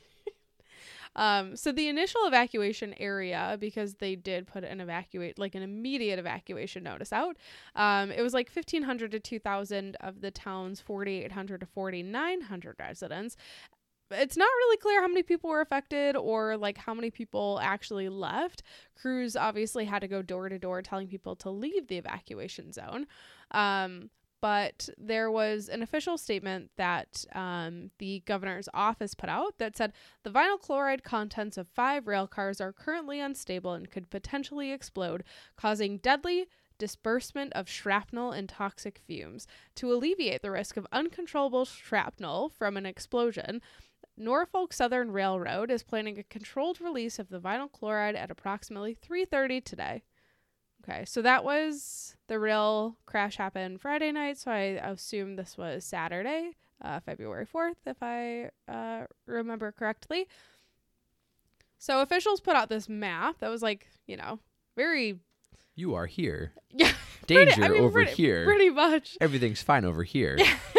um, 1.15 1.55
so 1.55 1.71
the 1.71 1.87
initial 1.87 2.21
evacuation 2.25 2.93
area, 2.99 3.57
because 3.59 3.95
they 3.95 4.15
did 4.15 4.47
put 4.47 4.63
an 4.63 4.81
evacuate, 4.81 5.39
like 5.39 5.55
an 5.55 5.63
immediate 5.63 6.19
evacuation 6.19 6.83
notice 6.83 7.13
out, 7.13 7.37
um, 7.75 8.11
it 8.11 8.21
was 8.21 8.33
like 8.33 8.49
1,500 8.53 9.11
to 9.11 9.19
2,000 9.19 9.95
of 10.01 10.21
the 10.21 10.31
town's 10.31 10.81
4,800 10.81 11.61
to 11.61 11.65
4,900 11.65 12.75
residents. 12.79 13.37
It's 14.11 14.37
not 14.37 14.45
really 14.45 14.77
clear 14.77 15.01
how 15.01 15.07
many 15.07 15.23
people 15.23 15.49
were 15.49 15.61
affected 15.61 16.15
or 16.15 16.57
like 16.57 16.77
how 16.77 16.93
many 16.93 17.09
people 17.09 17.59
actually 17.63 18.07
left. 18.07 18.61
Crews 18.95 19.35
obviously 19.35 19.85
had 19.85 19.99
to 19.99 20.07
go 20.07 20.21
door 20.21 20.47
to 20.47 20.59
door 20.59 20.81
telling 20.81 21.07
people 21.07 21.35
to 21.37 21.49
leave 21.49 21.87
the 21.87 21.97
evacuation 21.97 22.71
zone. 22.71 23.07
Um, 23.51 24.11
but 24.41 24.89
there 24.97 25.31
was 25.31 25.69
an 25.69 25.81
official 25.81 26.17
statement 26.17 26.71
that 26.77 27.25
um, 27.33 27.91
the 27.99 28.21
governor's 28.25 28.69
office 28.73 29.15
put 29.15 29.29
out 29.29 29.57
that 29.57 29.75
said 29.75 29.93
the 30.23 30.29
vinyl 30.29 30.59
chloride 30.59 31.03
contents 31.03 31.57
of 31.57 31.67
five 31.67 32.07
rail 32.07 32.27
cars 32.27 32.61
are 32.61 32.73
currently 32.73 33.19
unstable 33.19 33.73
and 33.73 33.89
could 33.89 34.09
potentially 34.09 34.71
explode, 34.71 35.23
causing 35.55 35.97
deadly 35.97 36.47
disbursement 36.77 37.53
of 37.53 37.69
shrapnel 37.69 38.31
and 38.31 38.49
toxic 38.49 38.99
fumes. 39.07 39.47
To 39.75 39.93
alleviate 39.93 40.41
the 40.41 40.51
risk 40.51 40.77
of 40.77 40.87
uncontrollable 40.91 41.65
shrapnel 41.65 42.49
from 42.49 42.77
an 42.77 42.85
explosion, 42.85 43.61
Norfolk 44.17 44.71
Southern 44.73 45.11
Railroad 45.11 45.69
is 45.69 45.83
planning 45.83 46.17
a 46.17 46.23
controlled 46.23 46.79
release 46.79 47.19
of 47.19 47.29
the 47.29 47.39
vinyl 47.39 47.71
chloride 47.71 48.15
at 48.15 48.31
approximately 48.31 48.95
3:30 48.95 49.63
today. 49.63 50.03
Okay, 50.87 51.03
so 51.05 51.21
that 51.23 51.43
was 51.43 52.15
the 52.27 52.39
real 52.39 52.95
crash 53.07 53.37
happened 53.37 53.81
Friday 53.81 54.11
night, 54.11 54.37
so 54.37 54.51
I 54.51 54.79
assume 54.83 55.35
this 55.35 55.57
was 55.57 55.83
Saturday, 55.83 56.51
uh, 56.81 56.99
February 56.99 57.47
4th, 57.51 57.75
if 57.87 57.97
I 58.01 58.51
uh, 58.67 59.05
remember 59.25 59.71
correctly. 59.71 60.27
So 61.79 62.01
officials 62.01 62.39
put 62.39 62.55
out 62.55 62.69
this 62.69 62.87
map 62.87 63.37
that 63.39 63.49
was 63.49 63.61
like, 63.63 63.87
you 64.05 64.15
know, 64.17 64.39
very 64.75 65.17
You 65.75 65.95
are 65.95 66.05
here. 66.05 66.53
yeah, 66.71 66.91
Danger 67.25 67.53
pretty- 67.53 67.63
I 67.63 67.69
mean, 67.69 67.83
over 67.83 67.91
pretty- 68.03 68.11
here. 68.11 68.45
pretty 68.45 68.69
much. 68.69 69.17
Everything's 69.19 69.61
fine 69.63 69.85
over 69.85 70.03
here. 70.03 70.37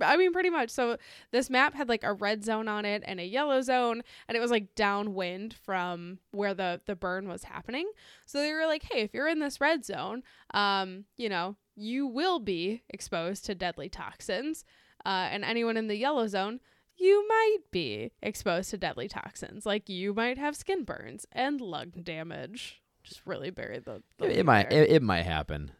I 0.00 0.16
mean, 0.16 0.32
pretty 0.32 0.50
much. 0.50 0.70
So 0.70 0.96
this 1.30 1.50
map 1.50 1.74
had 1.74 1.88
like 1.88 2.04
a 2.04 2.12
red 2.12 2.44
zone 2.44 2.68
on 2.68 2.84
it 2.84 3.02
and 3.06 3.20
a 3.20 3.24
yellow 3.24 3.60
zone, 3.62 4.02
and 4.28 4.36
it 4.36 4.40
was 4.40 4.50
like 4.50 4.74
downwind 4.74 5.54
from 5.54 6.18
where 6.32 6.54
the 6.54 6.80
the 6.86 6.96
burn 6.96 7.28
was 7.28 7.44
happening. 7.44 7.90
So 8.26 8.38
they 8.38 8.52
were 8.52 8.66
like, 8.66 8.84
"Hey, 8.84 9.00
if 9.00 9.14
you're 9.14 9.28
in 9.28 9.40
this 9.40 9.60
red 9.60 9.84
zone, 9.84 10.22
um, 10.52 11.04
you 11.16 11.28
know, 11.28 11.56
you 11.74 12.06
will 12.06 12.38
be 12.38 12.82
exposed 12.90 13.44
to 13.46 13.54
deadly 13.54 13.88
toxins, 13.88 14.64
uh, 15.04 15.28
and 15.30 15.44
anyone 15.44 15.76
in 15.76 15.88
the 15.88 15.96
yellow 15.96 16.26
zone." 16.26 16.60
You 16.98 17.28
might 17.28 17.58
be 17.70 18.12
exposed 18.22 18.70
to 18.70 18.78
deadly 18.78 19.06
toxins, 19.06 19.66
like 19.66 19.90
you 19.90 20.14
might 20.14 20.38
have 20.38 20.56
skin 20.56 20.82
burns 20.82 21.26
and 21.30 21.60
lung 21.60 21.90
damage. 22.02 22.80
Just 23.02 23.20
really 23.26 23.50
buried 23.50 23.84
the. 23.84 24.02
the 24.16 24.30
It, 24.30 24.38
it 24.38 24.46
might 24.46 24.72
it, 24.72 24.90
it 24.90 25.02
might 25.02 25.26
happen. 25.26 25.72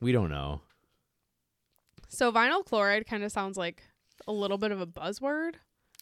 We 0.00 0.12
don't 0.12 0.30
know. 0.30 0.62
So 2.08 2.32
vinyl 2.32 2.64
chloride 2.64 3.06
kind 3.06 3.24
of 3.24 3.32
sounds 3.32 3.56
like 3.56 3.82
a 4.26 4.32
little 4.32 4.58
bit 4.58 4.72
of 4.72 4.80
a 4.80 4.86
buzzword. 4.86 5.54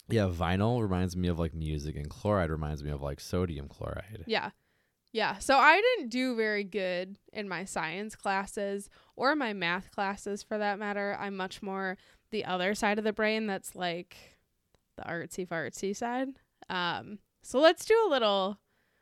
Yeah, 0.09 0.27
vinyl 0.27 0.81
reminds 0.81 1.15
me 1.15 1.27
of 1.27 1.39
like 1.39 1.53
music, 1.53 1.95
and 1.95 2.09
chloride 2.09 2.49
reminds 2.49 2.83
me 2.83 2.91
of 2.91 3.01
like 3.01 3.19
sodium 3.19 3.67
chloride. 3.67 4.23
Yeah. 4.27 4.51
Yeah. 5.11 5.37
So 5.37 5.57
I 5.57 5.79
didn't 5.79 6.09
do 6.09 6.35
very 6.35 6.63
good 6.63 7.17
in 7.31 7.47
my 7.47 7.65
science 7.65 8.15
classes 8.15 8.89
or 9.15 9.35
my 9.35 9.53
math 9.53 9.91
classes 9.91 10.41
for 10.41 10.57
that 10.57 10.79
matter. 10.79 11.15
I'm 11.19 11.37
much 11.37 11.61
more 11.61 11.97
the 12.31 12.43
other 12.45 12.73
side 12.73 12.97
of 12.97 13.03
the 13.03 13.13
brain 13.13 13.45
that's 13.45 13.75
like 13.75 14.17
the 14.97 15.03
artsy 15.03 15.47
fartsy 15.47 15.95
side. 15.95 16.29
Um 16.67 17.19
so 17.43 17.59
let's 17.59 17.85
do 17.85 17.95
a 18.07 18.09
little 18.09 18.57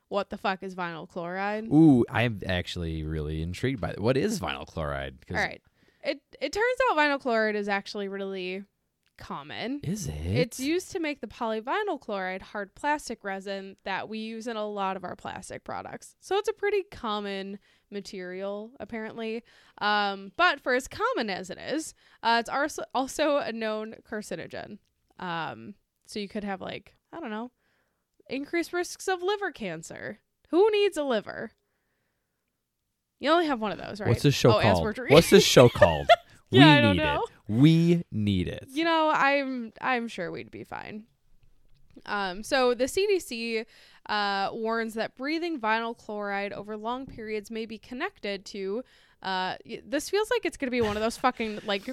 what 0.10 0.30
the 0.30 0.38
fuck 0.38 0.62
is 0.62 0.76
vinyl 0.76 1.08
chloride? 1.08 1.68
Ooh, 1.72 2.04
I'm 2.10 2.42
actually 2.46 3.04
really 3.04 3.42
intrigued 3.42 3.80
by 3.80 3.92
it. 3.92 4.02
What 4.02 4.18
is 4.18 4.42
vinyl 4.42 4.68
chloride? 4.68 5.20
All 5.32 5.38
right. 5.38 5.62
It 6.04 6.22
it 6.42 6.54
turns 6.54 6.78
out 6.90 6.98
vinyl 6.98 7.20
chloride 7.20 7.56
is 7.56 7.70
actually 7.70 8.08
really 8.08 8.64
common. 9.22 9.80
Is 9.84 10.08
it? 10.08 10.14
It's 10.26 10.60
used 10.60 10.92
to 10.92 11.00
make 11.00 11.22
the 11.22 11.28
polyvinyl 11.28 12.00
chloride 12.02 12.42
hard 12.42 12.74
plastic 12.76 13.24
resin 13.24 13.78
that 13.84 14.10
we 14.10 14.18
use 14.18 14.48
in 14.48 14.58
a 14.58 14.68
lot 14.68 14.98
of 14.98 15.04
our 15.04 15.16
plastic 15.16 15.64
products. 15.64 16.16
So 16.20 16.38
it's 16.38 16.50
a 16.50 16.54
pretty 16.54 16.84
common 16.92 17.60
material, 17.92 18.72
apparently. 18.80 19.44
Um, 19.80 20.32
but 20.38 20.60
for 20.60 20.74
as 20.74 20.88
common 20.88 21.30
as 21.30 21.50
it 21.50 21.60
is, 21.60 21.94
uh, 22.24 22.38
it's 22.40 22.50
also 22.50 22.84
also 22.94 23.38
a 23.38 23.52
known 23.52 23.96
carcinogen. 24.10 24.80
Um, 25.20 25.76
so 26.08 26.20
you 26.20 26.28
could 26.28 26.44
have 26.44 26.62
like 26.62 26.96
I 27.14 27.20
don't 27.20 27.30
know, 27.30 27.52
increased 28.30 28.74
risks 28.74 29.08
of 29.08 29.22
liver 29.22 29.52
cancer. 29.52 30.20
Who 30.50 30.70
needs 30.72 30.98
a 30.98 31.04
liver? 31.04 31.52
You 33.22 33.32
only 33.32 33.46
have 33.48 33.62
one 33.62 33.72
of 33.72 33.78
those, 33.78 34.02
right? 34.02 34.10
What's 34.10 34.24
this 34.24 34.36
show 34.36 34.58
oh, 34.58 34.62
called? 34.62 35.00
What's 35.08 35.30
this 35.30 35.46
show 35.46 35.70
called? 35.70 36.08
Yeah, 36.54 36.66
we 36.66 36.70
I 36.70 36.82
don't 36.82 36.98
need 36.98 37.04
know. 37.04 37.22
it. 37.22 37.30
We 37.48 38.04
need 38.12 38.48
it. 38.48 38.68
you 38.72 38.84
know 38.84 39.12
i'm 39.14 39.74
i'm 39.82 40.08
sure 40.08 40.32
we'd 40.32 40.52
be 40.52 40.64
fine 40.64 41.04
um, 42.06 42.44
so 42.44 42.74
the 42.74 42.86
cdc 42.86 43.66
uh, 44.08 44.50
warns 44.54 44.94
that 44.96 45.16
breathing 45.16 45.60
vinyl 45.60 45.98
chloride 45.98 46.54
over 46.54 46.78
long 46.78 47.06
periods 47.06 47.52
may 47.52 47.66
be 47.66 47.78
connected 47.78 48.46
to 48.46 48.84
uh, 49.24 49.56
this 49.86 50.10
feels 50.10 50.30
like 50.32 50.46
it's 50.46 50.58
gonna 50.58 50.72
be 50.72 50.82
one 50.82 50.98
of 50.98 51.04
those 51.04 51.18
fucking 51.18 51.60
like 51.66 51.90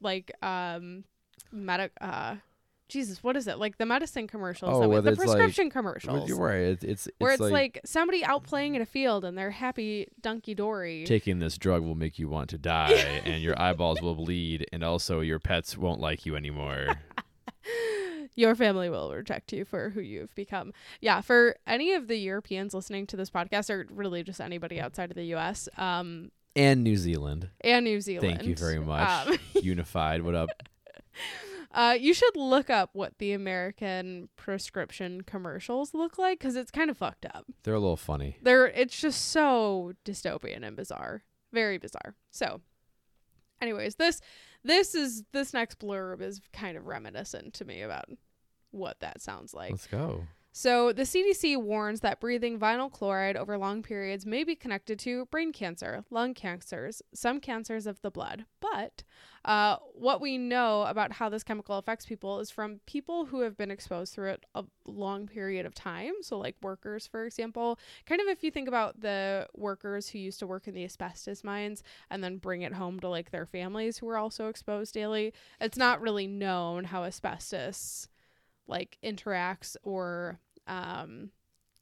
like 0.00 0.32
um 0.42 1.04
medic 1.52 1.92
uh 2.00 2.36
jesus 2.90 3.22
what 3.22 3.36
is 3.36 3.46
it 3.46 3.58
like 3.58 3.78
the 3.78 3.86
medicine 3.86 4.26
commercials 4.26 4.70
Oh, 4.74 4.80
that 4.80 5.02
the 5.04 5.10
like- 5.12 5.18
prescription 5.18 5.66
Well, 5.66 5.70
commercials 5.70 6.28
You're 6.28 6.38
right. 6.38 6.56
It's 6.56 6.84
it's, 6.84 7.08
where 7.18 7.32
it's 7.32 7.40
it's 7.40 7.50
like, 7.50 7.80
somebody 7.84 8.24
out 8.24 8.42
playing 8.44 8.74
in 8.74 8.82
a 8.82 8.86
field 8.86 9.24
and 9.24 9.38
they're 9.38 9.50
happy 9.52 10.08
donkey 10.20 10.54
dory 10.54 11.04
taking 11.06 11.38
this 11.38 11.56
drug 11.56 11.82
will 11.82 11.94
make 11.94 12.18
you 12.18 12.28
want 12.28 12.50
to 12.50 12.58
die, 12.58 12.90
and 13.24 13.42
your 13.42 13.60
eyeballs 13.60 14.02
will 14.02 14.14
bleed, 14.14 14.66
and 14.72 14.82
also 14.84 15.20
your 15.20 15.38
pets 15.38 15.76
won't 15.78 16.00
like 16.00 16.26
you 16.26 16.36
anymore. 16.36 16.88
your 18.36 18.54
family 18.54 18.88
will 18.88 19.12
reject 19.12 19.52
you 19.52 19.64
for 19.64 19.90
who 19.90 20.00
you've 20.00 20.34
become. 20.34 20.72
Yeah, 21.00 21.20
for 21.20 21.56
any 21.66 21.92
of 21.92 22.08
the 22.08 22.16
Europeans 22.16 22.74
listening 22.74 23.06
to 23.08 23.16
this 23.16 23.30
podcast, 23.30 23.70
or 23.70 23.86
really 23.90 24.22
just 24.22 24.40
anybody 24.40 24.80
outside 24.80 25.10
of 25.10 25.16
the 25.16 25.24
U.S. 25.26 25.68
Um, 25.76 26.30
and 26.56 26.82
New 26.82 26.96
Zealand. 26.96 27.48
and 27.60 27.84
New 27.84 28.00
Zealand. 28.00 28.36
Thank 28.38 28.48
you 28.48 28.56
very 28.56 28.80
much. 28.80 29.28
Um, 29.28 29.38
Unified. 29.62 30.22
What 30.22 30.34
up? 30.34 30.50
Uh, 31.72 31.96
you 31.98 32.14
should 32.14 32.36
look 32.36 32.70
up 32.70 32.90
what 32.92 33.18
the 33.18 33.32
American 33.32 34.28
prescription 34.36 35.22
commercials 35.22 35.94
look 35.94 36.18
like 36.18 36.38
because 36.38 36.56
it's 36.56 36.70
kind 36.70 36.90
of 36.90 36.98
fucked 36.98 37.26
up. 37.26 37.46
They're 37.62 37.74
a 37.74 37.80
little 37.80 37.96
funny. 37.96 38.36
They're 38.42 38.66
it's 38.66 39.00
just 39.00 39.26
so 39.26 39.92
dystopian 40.04 40.66
and 40.66 40.76
bizarre, 40.76 41.22
very 41.52 41.78
bizarre. 41.78 42.14
So 42.30 42.60
Anyways, 43.60 43.96
this 43.96 44.20
this 44.64 44.94
is 44.94 45.24
this 45.32 45.52
next 45.52 45.78
blurb 45.78 46.20
is 46.20 46.40
kind 46.52 46.76
of 46.76 46.86
reminiscent 46.86 47.54
to 47.54 47.64
me 47.64 47.82
about 47.82 48.06
what 48.70 49.00
that 49.00 49.20
sounds 49.20 49.52
like. 49.52 49.70
Let's 49.70 49.86
go. 49.86 50.26
So, 50.52 50.92
the 50.92 51.02
CDC 51.02 51.56
warns 51.56 52.00
that 52.00 52.18
breathing 52.18 52.58
vinyl 52.58 52.90
chloride 52.90 53.36
over 53.36 53.56
long 53.56 53.82
periods 53.82 54.26
may 54.26 54.42
be 54.42 54.56
connected 54.56 54.98
to 55.00 55.26
brain 55.26 55.52
cancer, 55.52 56.04
lung 56.10 56.34
cancers, 56.34 57.02
some 57.14 57.38
cancers 57.38 57.86
of 57.86 58.02
the 58.02 58.10
blood. 58.10 58.46
But 58.60 59.04
uh, 59.44 59.76
what 59.94 60.20
we 60.20 60.38
know 60.38 60.82
about 60.82 61.12
how 61.12 61.28
this 61.28 61.44
chemical 61.44 61.78
affects 61.78 62.04
people 62.04 62.40
is 62.40 62.50
from 62.50 62.80
people 62.84 63.26
who 63.26 63.40
have 63.40 63.56
been 63.56 63.70
exposed 63.70 64.12
through 64.12 64.30
it 64.30 64.44
a 64.56 64.64
long 64.86 65.28
period 65.28 65.66
of 65.66 65.74
time. 65.74 66.14
So, 66.22 66.36
like 66.36 66.56
workers, 66.62 67.06
for 67.06 67.24
example, 67.24 67.78
kind 68.06 68.20
of 68.20 68.26
if 68.26 68.42
you 68.42 68.50
think 68.50 68.66
about 68.66 69.00
the 69.00 69.46
workers 69.54 70.08
who 70.08 70.18
used 70.18 70.40
to 70.40 70.48
work 70.48 70.66
in 70.66 70.74
the 70.74 70.84
asbestos 70.84 71.44
mines 71.44 71.84
and 72.10 72.24
then 72.24 72.38
bring 72.38 72.62
it 72.62 72.74
home 72.74 72.98
to 73.00 73.08
like 73.08 73.30
their 73.30 73.46
families 73.46 73.98
who 73.98 74.06
were 74.06 74.18
also 74.18 74.48
exposed 74.48 74.94
daily, 74.94 75.32
it's 75.60 75.78
not 75.78 76.00
really 76.00 76.26
known 76.26 76.84
how 76.84 77.04
asbestos 77.04 78.08
like 78.70 78.96
interacts 79.04 79.76
or 79.82 80.38
um 80.66 81.30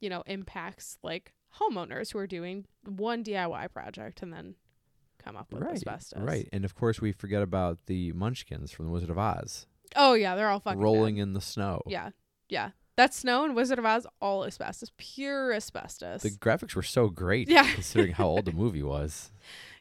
you 0.01 0.09
know 0.09 0.23
impacts 0.27 0.99
like 1.03 1.33
homeowners 1.61 2.13
who 2.13 2.19
are 2.19 2.27
doing 2.27 2.65
one 2.85 3.23
DIY 3.23 3.73
project 3.73 4.23
and 4.23 4.33
then 4.33 4.55
come 5.23 5.37
up 5.37 5.53
with 5.53 5.63
right. 5.63 5.75
asbestos. 5.75 6.23
Right. 6.23 6.49
And 6.53 6.65
of 6.65 6.75
course, 6.75 7.01
we 7.01 7.11
forget 7.11 7.43
about 7.43 7.79
the 7.87 8.13
Munchkins 8.13 8.71
from 8.71 8.87
The 8.87 8.93
Wizard 8.93 9.11
of 9.11 9.19
Oz 9.19 9.67
Oh 9.97 10.15
yeah, 10.15 10.35
they're 10.35 10.49
all 10.49 10.61
fucking 10.61 10.81
rolling 10.81 11.17
in 11.19 11.33
the 11.33 11.41
snow. 11.41 11.83
Yeah. 11.87 12.11
Yeah. 12.49 12.71
That 12.99 13.15
snow 13.15 13.45
in 13.45 13.55
Wizard 13.55 13.79
of 13.79 13.85
Oz 13.85 14.09
all 14.21 14.45
asbestos, 14.45 14.91
pure 14.99 15.53
asbestos. 15.53 16.23
The 16.25 16.31
graphics 16.31 16.75
were 16.75 16.83
so 16.83 17.09
great, 17.09 17.49
Yeah. 17.49 17.63
considering 17.75 18.11
how 18.11 18.27
old 18.27 18.45
the 18.45 18.51
movie 18.51 18.83
was. 18.83 19.31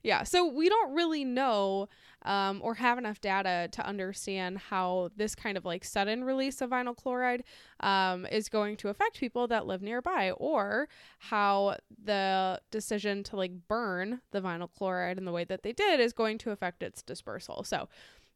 Yeah, 0.03 0.21
so 0.21 0.45
we 0.45 0.69
don't 0.69 0.93
really 0.93 1.25
know 1.25 1.89
um, 2.21 2.61
or 2.63 2.75
have 2.75 2.99
enough 2.99 3.19
data 3.19 3.69
to 3.71 3.83
understand 3.83 4.59
how 4.59 5.09
this 5.15 5.33
kind 5.33 5.57
of 5.57 5.65
like 5.65 5.83
sudden 5.83 6.25
release 6.25 6.61
of 6.61 6.69
vinyl 6.69 6.95
chloride 6.95 7.43
um, 7.79 8.27
is 8.27 8.49
going 8.49 8.77
to 8.77 8.89
affect 8.89 9.19
people 9.19 9.47
that 9.47 9.65
live 9.65 9.81
nearby, 9.81 10.29
or 10.37 10.87
how 11.17 11.75
the 12.03 12.61
decision 12.69 13.23
to 13.23 13.35
like 13.35 13.67
burn 13.67 14.21
the 14.29 14.41
vinyl 14.41 14.69
chloride 14.71 15.17
in 15.17 15.25
the 15.25 15.31
way 15.31 15.43
that 15.43 15.63
they 15.63 15.73
did 15.73 15.99
is 15.99 16.13
going 16.13 16.37
to 16.37 16.51
affect 16.51 16.83
its 16.83 17.01
dispersal. 17.01 17.63
So 17.63 17.89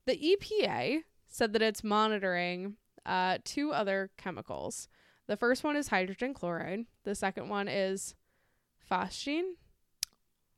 the 0.08 0.18
EPA 0.18 1.04
said 1.28 1.54
that 1.54 1.62
it's 1.62 1.84
monitoring 1.84 2.78
uh, 3.06 3.38
two 3.44 3.72
other 3.72 4.10
chemicals. 4.18 4.88
The 5.28 5.38
first 5.38 5.64
one 5.64 5.76
is 5.76 5.88
hydrogen 5.90 6.34
chloride, 6.34 6.86
the 7.04 7.16
second 7.16 7.50
one 7.50 7.68
is 7.68 8.16
phosgene. 8.90 9.54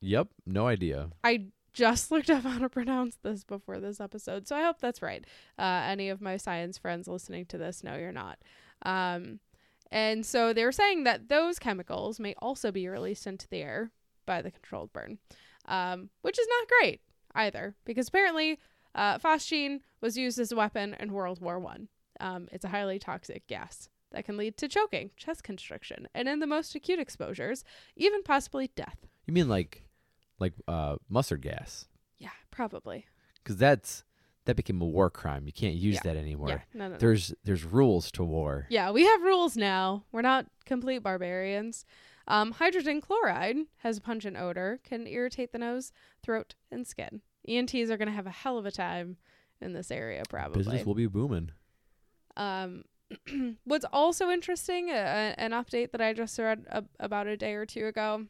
Yep. 0.01 0.27
No 0.45 0.67
idea. 0.67 1.09
I 1.23 1.45
just 1.73 2.11
looked 2.11 2.29
up 2.29 2.43
how 2.43 2.59
to 2.59 2.69
pronounce 2.69 3.17
this 3.23 3.43
before 3.43 3.79
this 3.79 4.01
episode, 4.01 4.47
so 4.47 4.55
I 4.55 4.63
hope 4.63 4.79
that's 4.79 5.01
right. 5.01 5.25
Uh, 5.57 5.83
any 5.85 6.09
of 6.09 6.21
my 6.21 6.37
science 6.37 6.77
friends 6.77 7.07
listening 7.07 7.45
to 7.47 7.57
this, 7.57 7.83
no, 7.83 7.95
you're 7.95 8.11
not. 8.11 8.39
Um, 8.85 9.39
and 9.91 10.25
so 10.25 10.53
they 10.53 10.65
were 10.65 10.71
saying 10.71 11.03
that 11.03 11.29
those 11.29 11.59
chemicals 11.59 12.19
may 12.19 12.33
also 12.39 12.71
be 12.71 12.87
released 12.87 13.27
into 13.27 13.47
the 13.47 13.61
air 13.61 13.91
by 14.25 14.41
the 14.41 14.51
controlled 14.51 14.91
burn, 14.91 15.19
um, 15.67 16.09
which 16.21 16.39
is 16.39 16.47
not 16.49 16.67
great 16.79 17.01
either, 17.35 17.75
because 17.85 18.07
apparently 18.07 18.59
uh, 18.95 19.17
phosgene 19.19 19.81
was 20.01 20.17
used 20.17 20.39
as 20.39 20.51
a 20.51 20.55
weapon 20.55 20.95
in 20.99 21.13
World 21.13 21.41
War 21.41 21.59
One. 21.59 21.87
Um, 22.19 22.47
it's 22.51 22.65
a 22.65 22.69
highly 22.69 22.99
toxic 22.99 23.47
gas 23.47 23.89
that 24.11 24.25
can 24.25 24.37
lead 24.37 24.57
to 24.57 24.67
choking, 24.67 25.11
chest 25.17 25.43
constriction, 25.43 26.07
and 26.13 26.27
in 26.29 26.39
the 26.39 26.47
most 26.47 26.75
acute 26.75 26.99
exposures, 26.99 27.63
even 27.95 28.21
possibly 28.23 28.69
death. 28.75 28.97
You 29.25 29.33
mean 29.33 29.49
like, 29.49 29.83
like 30.39 30.53
uh, 30.67 30.97
mustard 31.09 31.41
gas? 31.41 31.87
Yeah, 32.19 32.29
probably. 32.51 33.05
Because 33.43 33.57
that's 33.57 34.03
that 34.45 34.55
became 34.55 34.81
a 34.81 34.85
war 34.85 35.09
crime. 35.09 35.45
You 35.47 35.53
can't 35.53 35.75
use 35.75 35.95
Yeah. 35.95 36.01
that 36.03 36.17
anymore. 36.17 36.49
Yeah, 36.49 36.59
no, 36.73 36.85
no, 36.87 36.93
no. 36.93 36.97
There's 36.99 37.33
there's 37.43 37.63
rules 37.63 38.11
to 38.11 38.23
war. 38.23 38.67
Yeah, 38.69 38.91
we 38.91 39.05
have 39.05 39.21
rules 39.21 39.55
now. 39.57 40.03
We're 40.11 40.21
not 40.21 40.45
complete 40.65 40.99
barbarians. 40.99 41.85
Um, 42.27 42.51
hydrogen 42.51 43.01
chloride 43.01 43.57
has 43.77 43.97
a 43.97 44.01
pungent 44.01 44.37
odor, 44.37 44.79
can 44.83 45.07
irritate 45.07 45.51
the 45.51 45.57
nose, 45.57 45.91
throat, 46.23 46.55
and 46.71 46.85
skin. 46.87 47.21
ENTs 47.47 47.89
are 47.89 47.97
going 47.97 48.07
to 48.07 48.13
have 48.13 48.27
a 48.27 48.31
hell 48.31 48.57
of 48.57 48.65
a 48.65 48.71
time 48.71 49.17
in 49.59 49.73
this 49.73 49.91
area, 49.91 50.23
probably. 50.29 50.59
Business 50.63 50.85
will 50.85 50.95
be 50.95 51.07
booming. 51.07 51.51
Um, 52.37 52.85
what's 53.63 53.85
also 53.91 54.29
interesting, 54.29 54.89
uh, 54.89 55.35
an 55.37 55.51
update 55.51 55.91
that 55.91 56.01
I 56.01 56.13
just 56.13 56.37
read 56.39 56.65
a- 56.69 56.85
about 56.99 57.27
a 57.27 57.37
day 57.37 57.53
or 57.53 57.65
two 57.65 57.85
ago, 57.85 58.25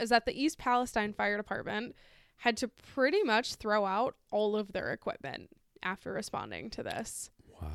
is 0.00 0.10
that 0.10 0.26
the 0.26 0.40
East 0.40 0.58
Palestine 0.58 1.12
Fire 1.12 1.36
Department 1.36 1.94
had 2.38 2.56
to 2.58 2.68
pretty 2.68 3.22
much 3.22 3.54
throw 3.56 3.84
out 3.84 4.16
all 4.30 4.56
of 4.56 4.72
their 4.72 4.92
equipment 4.92 5.50
after 5.82 6.12
responding 6.12 6.70
to 6.70 6.82
this. 6.82 7.30
Wow. 7.60 7.68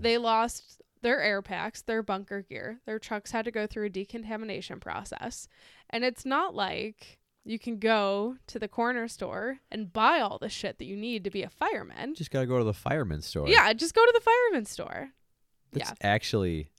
They 0.00 0.18
lost 0.18 0.82
their 1.02 1.20
air 1.20 1.42
packs, 1.42 1.82
their 1.82 2.02
bunker 2.02 2.42
gear. 2.42 2.80
Their 2.86 2.98
trucks 2.98 3.30
had 3.30 3.44
to 3.44 3.50
go 3.50 3.66
through 3.66 3.86
a 3.86 3.90
decontamination 3.90 4.80
process. 4.80 5.48
And 5.90 6.04
it's 6.04 6.24
not 6.24 6.54
like 6.54 7.18
you 7.44 7.58
can 7.58 7.78
go 7.78 8.36
to 8.46 8.58
the 8.58 8.68
corner 8.68 9.06
store 9.06 9.58
and 9.70 9.92
buy 9.92 10.20
all 10.20 10.38
the 10.38 10.48
shit 10.48 10.78
that 10.78 10.86
you 10.86 10.96
need 10.96 11.24
to 11.24 11.30
be 11.30 11.42
a 11.42 11.50
fireman. 11.50 12.14
Just 12.14 12.30
gotta 12.30 12.46
go 12.46 12.58
to 12.58 12.64
the 12.64 12.72
fireman's 12.72 13.26
store. 13.26 13.48
Yeah, 13.48 13.72
just 13.74 13.94
go 13.94 14.04
to 14.04 14.12
the 14.14 14.20
fireman's 14.20 14.70
store. 14.70 15.10
That's 15.72 15.90
yeah. 15.90 15.94
actually. 16.00 16.70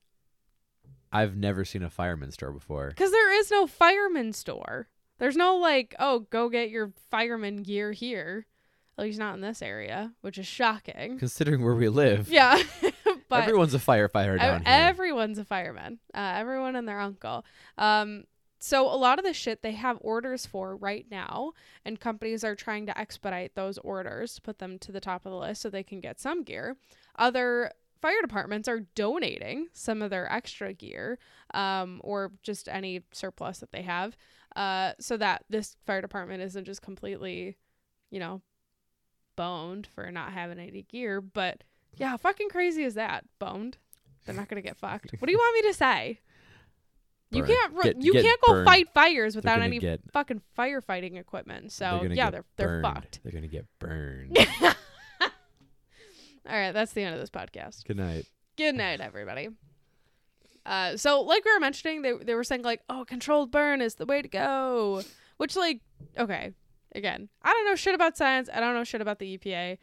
I've 1.12 1.38
never 1.38 1.64
seen 1.64 1.82
a 1.82 1.90
fireman's 1.90 2.34
store 2.34 2.52
before. 2.52 2.90
Because 2.90 3.12
there 3.12 3.40
is 3.40 3.50
no 3.50 3.68
fireman's 3.68 4.38
store. 4.38 4.90
There's 5.18 5.38
no 5.38 5.56
like, 5.56 5.96
oh, 5.98 6.20
go 6.30 6.50
get 6.50 6.70
your 6.70 6.92
fireman 7.10 7.64
gear 7.64 7.94
here. 7.94 8.48
At 8.98 9.04
least 9.06 9.20
not 9.20 9.36
in 9.36 9.42
this 9.42 9.62
area, 9.62 10.14
which 10.22 10.38
is 10.38 10.48
shocking. 10.48 11.18
Considering 11.18 11.64
where 11.64 11.76
we 11.76 11.88
live, 11.90 12.28
Yeah. 12.30 12.62
but 13.30 13.44
everyone's 13.44 13.74
a 13.74 13.80
firefighter 13.80 14.34
Ev- 14.34 14.40
down 14.40 14.66
here. 14.66 14.74
Everyone's 14.74 15.38
a 15.38 15.46
fireman. 15.46 16.00
Uh, 16.14 16.34
everyone 16.36 16.76
and 16.76 16.88
their 16.88 17.00
uncle. 17.00 17.46
Um, 17.78 18.24
so 18.66 18.88
a 18.92 18.98
lot 18.98 19.20
of 19.20 19.26
the 19.26 19.32
shit 19.32 19.62
they 19.62 19.74
have 19.74 20.00
orders 20.02 20.48
for 20.48 20.76
right 20.76 21.06
now, 21.12 21.54
and 21.86 22.00
companies 22.00 22.44
are 22.44 22.56
trying 22.56 22.88
to 22.88 22.98
expedite 23.00 23.54
those 23.54 23.78
orders 23.78 24.34
to 24.34 24.42
put 24.42 24.58
them 24.58 24.80
to 24.80 24.92
the 24.92 25.00
top 25.00 25.24
of 25.24 25.32
the 25.32 25.38
list 25.38 25.62
so 25.62 25.70
they 25.70 25.84
can 25.84 26.00
get 26.00 26.20
some 26.20 26.42
gear. 26.42 26.76
Other 27.16 27.72
fire 28.02 28.20
departments 28.24 28.68
are 28.68 28.80
donating 28.96 29.68
some 29.72 30.02
of 30.02 30.10
their 30.10 30.32
extra 30.34 30.74
gear, 30.74 31.20
um, 31.54 32.02
or 32.04 32.32
just 32.42 32.68
any 32.68 33.04
surplus 33.12 33.60
that 33.60 33.72
they 33.72 33.84
have, 33.84 34.18
uh, 34.56 34.94
so 35.00 35.16
that 35.16 35.46
this 35.48 35.78
fire 35.86 36.02
department 36.02 36.42
isn't 36.42 36.66
just 36.66 36.82
completely, 36.82 37.58
you 38.10 38.20
know, 38.20 38.42
boned 39.36 39.86
for 39.86 40.10
not 40.10 40.34
having 40.34 40.58
any 40.58 40.82
gear. 40.82 41.22
But 41.22 41.64
yeah, 41.98 42.18
fucking 42.18 42.50
crazy 42.50 42.84
is 42.84 42.96
that? 42.96 43.26
Boned. 43.38 43.78
They're 44.26 44.34
not 44.34 44.50
gonna 44.50 44.64
get 44.64 44.78
fucked. 44.78 45.12
What 45.20 45.28
do 45.28 45.32
you 45.32 45.38
want 45.38 45.64
me 45.64 45.70
to 45.70 45.78
say? 45.78 46.20
You 47.32 47.44
can't. 47.44 47.82
Get- 47.82 48.02
you 48.02 48.14
get 48.14 48.24
can't 48.24 48.42
go 48.46 48.54
burned. 48.54 48.66
fight 48.66 48.88
fires 48.94 49.36
without 49.36 49.62
any 49.62 49.80
get, 49.80 50.00
fucking 50.14 50.42
firefighting 50.58 51.18
equipment. 51.18 51.72
So 51.72 52.00
they're 52.02 52.14
yeah, 52.14 52.30
they're 52.30 52.46
they're 52.56 52.82
burned. 52.82 52.84
fucked. 52.84 53.20
They're 53.24 53.32
gonna 53.32 53.48
get 53.48 53.66
burned. 53.80 54.38
All 56.48 56.56
right, 56.56 56.72
that's 56.72 56.94
the 56.94 57.02
end 57.02 57.16
of 57.16 57.20
this 57.20 57.32
podcast. 57.32 57.86
Good 57.86 57.98
night. 57.98 58.26
Good 58.56 58.76
night, 58.76 59.02
everybody. 59.02 59.50
Uh, 60.66 60.96
so 60.98 61.22
like 61.22 61.44
we 61.44 61.54
were 61.54 61.60
mentioning, 61.60 62.02
they 62.04 62.14
they 62.14 62.36
were 62.36 62.44
saying 62.44 62.62
like, 62.62 62.82
oh, 62.90 63.04
controlled 63.06 63.52
burn 63.52 63.82
is 63.82 63.96
the 63.96 64.06
way 64.06 64.22
to 64.22 64.28
go. 64.28 65.02
Which 65.38 65.56
like, 65.56 65.82
okay, 66.18 66.54
again, 66.94 67.30
I 67.44 67.52
don't 67.52 67.66
know 67.66 67.76
shit 67.76 67.96
about 67.96 68.16
science. 68.18 68.50
I 68.54 68.60
don't 68.60 68.76
know 68.76 68.84
shit 68.84 69.02
about 69.02 69.20
the 69.20 69.38
EPA. 69.38 69.78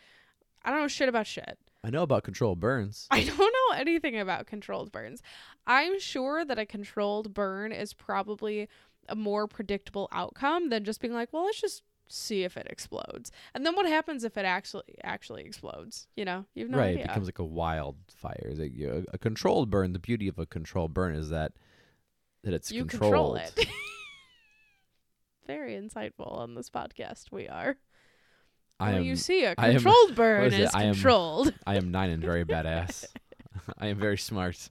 I 0.64 0.70
don't 0.70 0.81
know 0.81 0.88
shit 0.88 1.09
about 1.09 1.26
shit. 1.26 1.59
I 1.85 1.90
know 1.90 2.03
about 2.03 2.23
controlled 2.23 2.61
burns. 2.61 3.07
I 3.11 3.25
don't 3.25 3.38
know 3.38 3.77
anything 3.77 4.18
about 4.18 4.47
controlled 4.47 4.92
burns. 4.92 5.23
I'm 5.66 5.99
sure 6.01 6.45
that 6.45 6.59
a 6.59 6.66
controlled 6.66 7.35
burn 7.35 7.73
is 7.73 7.92
probably 7.92 8.68
a 9.09 9.16
more 9.16 9.49
predictable 9.49 10.09
outcome 10.12 10.71
than 10.71 10.85
just 10.85 11.01
being 11.01 11.14
like, 11.14 11.33
well, 11.33 11.45
let's 11.45 11.61
just 11.61 11.83
see 12.09 12.45
if 12.45 12.57
it 12.57 12.66
explodes. 12.71 13.33
And 13.55 13.66
then 13.66 13.75
what 13.75 13.87
happens 13.87 14.23
if 14.23 14.37
it 14.37 14.45
actually 14.45 14.85
actually 15.03 15.42
explodes? 15.45 16.07
You 16.16 16.25
know, 16.25 16.45
you've 16.55 16.71
no 16.71 16.79
right, 16.79 16.90
idea. 16.90 17.05
it 17.05 17.09
becomes 17.09 17.27
like 17.27 17.38
a 17.38 17.45
wildfire. 17.45 18.49
Is 18.49 18.59
it, 18.59 18.73
you 18.73 18.87
know, 18.87 19.05
a 19.12 19.18
controlled 19.18 19.71
burn? 19.71 19.92
The 19.92 19.99
beauty 19.99 20.29
of 20.29 20.38
a 20.38 20.47
controlled 20.47 20.95
burn 20.95 21.14
is 21.14 21.31
that 21.31 21.53
that 22.45 22.55
it's 22.55 22.71
you 22.71 22.85
controlled. 22.85 23.38
control 23.38 23.64
it. 23.64 23.68
Very 25.47 25.75
insightful 25.75 26.38
on 26.38 26.55
this 26.55 26.71
podcast. 26.71 27.33
We 27.33 27.49
are. 27.49 27.77
I 28.83 28.90
well, 28.90 28.99
am 28.99 29.05
you 29.05 29.16
see, 29.16 29.45
a 29.45 29.55
I 29.57 29.68
am- 29.68 29.73
controlled 29.75 30.14
burn 30.16 30.45
is 30.53 30.55
is? 30.59 30.75
I 30.75 30.85
am- 30.85 30.95
controlled. 30.95 31.55
I 31.66 31.77
am 31.77 31.90
nine 31.90 32.11
and 32.11 32.23
very 32.23 32.45
badass. 32.45 33.05
I 33.79 33.87
am 33.87 33.99
very 33.99 34.18
smart. 34.18 34.68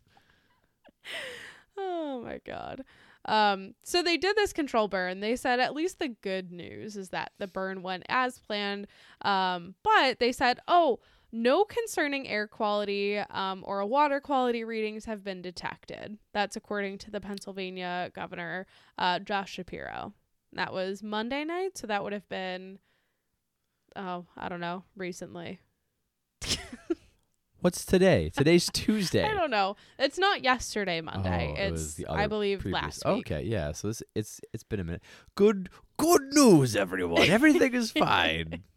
Oh 1.77 2.21
my 2.23 2.39
god. 2.45 2.83
Um, 3.25 3.75
so 3.83 4.01
they 4.01 4.17
did 4.17 4.35
this 4.35 4.51
control 4.53 4.87
burn. 4.87 5.19
They 5.19 5.35
said 5.35 5.59
at 5.59 5.73
least 5.75 5.99
the 5.99 6.09
good 6.09 6.51
news 6.51 6.97
is 6.97 7.09
that 7.09 7.31
the 7.37 7.47
burn 7.47 7.81
went 7.83 8.03
as 8.09 8.39
planned. 8.39 8.87
Um, 9.21 9.75
but 9.83 10.19
they 10.19 10.31
said, 10.31 10.59
oh, 10.67 10.99
no 11.31 11.63
concerning 11.63 12.27
air 12.27 12.47
quality 12.47 13.19
um, 13.19 13.63
or 13.65 13.85
water 13.85 14.19
quality 14.19 14.63
readings 14.63 15.05
have 15.05 15.23
been 15.23 15.41
detected. 15.41 16.17
That's 16.33 16.55
according 16.55 16.97
to 16.99 17.11
the 17.11 17.21
Pennsylvania 17.21 18.11
governor, 18.13 18.65
uh, 18.97 19.19
Josh 19.19 19.53
Shapiro. 19.53 20.13
That 20.53 20.73
was 20.73 21.01
Monday 21.01 21.45
night, 21.45 21.77
so 21.77 21.87
that 21.87 22.03
would 22.03 22.11
have 22.13 22.27
been 22.27 22.79
oh, 23.95 24.25
I 24.37 24.49
don't 24.49 24.59
know, 24.61 24.83
recently. 24.95 25.59
What's 27.61 27.85
today? 27.85 28.31
Today's 28.35 28.69
Tuesday. 28.73 29.23
I 29.23 29.33
don't 29.35 29.51
know. 29.51 29.75
It's 29.99 30.17
not 30.17 30.43
yesterday, 30.43 30.99
Monday. 30.99 31.53
Oh, 31.55 31.61
it's 31.61 31.93
the 31.93 32.07
I 32.07 32.25
believe 32.25 32.61
previous- 32.61 32.81
last 32.81 33.05
week. 33.05 33.31
Okay, 33.31 33.43
yeah. 33.43 33.71
So 33.71 33.87
this 33.89 34.01
it's 34.15 34.41
it's 34.51 34.63
been 34.63 34.79
a 34.79 34.83
minute. 34.83 35.03
Good 35.35 35.69
good 35.97 36.21
news, 36.31 36.75
everyone. 36.75 37.29
Everything 37.29 37.73
is 37.73 37.91
fine. 37.91 38.63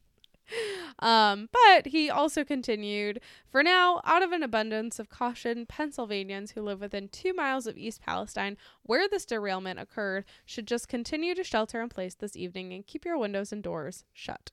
Um, 0.99 1.49
but 1.51 1.87
he 1.87 2.11
also 2.11 2.45
continued, 2.45 3.21
for 3.51 3.63
now, 3.63 4.01
out 4.05 4.23
of 4.23 4.31
an 4.31 4.43
abundance 4.43 4.99
of 4.99 5.09
caution, 5.09 5.67
Pennsylvanians 5.67 6.53
who 6.53 6.63
live 6.63 6.81
within 6.81 7.09
two 7.09 7.33
miles 7.33 7.67
of 7.67 7.77
East 7.77 8.03
Palestine, 8.03 8.57
where 8.83 9.09
this 9.09 9.25
derailment 9.25 9.81
occurred, 9.81 10.25
should 10.45 10.67
just 10.67 10.87
continue 10.87 11.35
to 11.35 11.43
shelter 11.43 11.81
in 11.81 11.89
place 11.89 12.15
this 12.15 12.37
evening 12.37 12.73
and 12.73 12.87
keep 12.87 13.05
your 13.05 13.19
windows 13.19 13.53
and 13.53 13.63
doors 13.63 14.05
shut. 14.13 14.51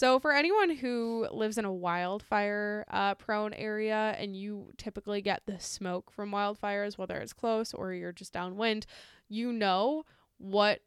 So, 0.00 0.18
for 0.18 0.32
anyone 0.32 0.70
who 0.70 1.28
lives 1.30 1.58
in 1.58 1.66
a 1.66 1.72
wildfire 1.72 2.86
uh, 2.90 3.16
prone 3.16 3.52
area 3.52 4.16
and 4.18 4.34
you 4.34 4.70
typically 4.78 5.20
get 5.20 5.42
the 5.44 5.60
smoke 5.60 6.10
from 6.10 6.30
wildfires, 6.30 6.96
whether 6.96 7.18
it's 7.18 7.34
close 7.34 7.74
or 7.74 7.92
you're 7.92 8.10
just 8.10 8.32
downwind, 8.32 8.86
you 9.28 9.52
know 9.52 10.04
what 10.38 10.80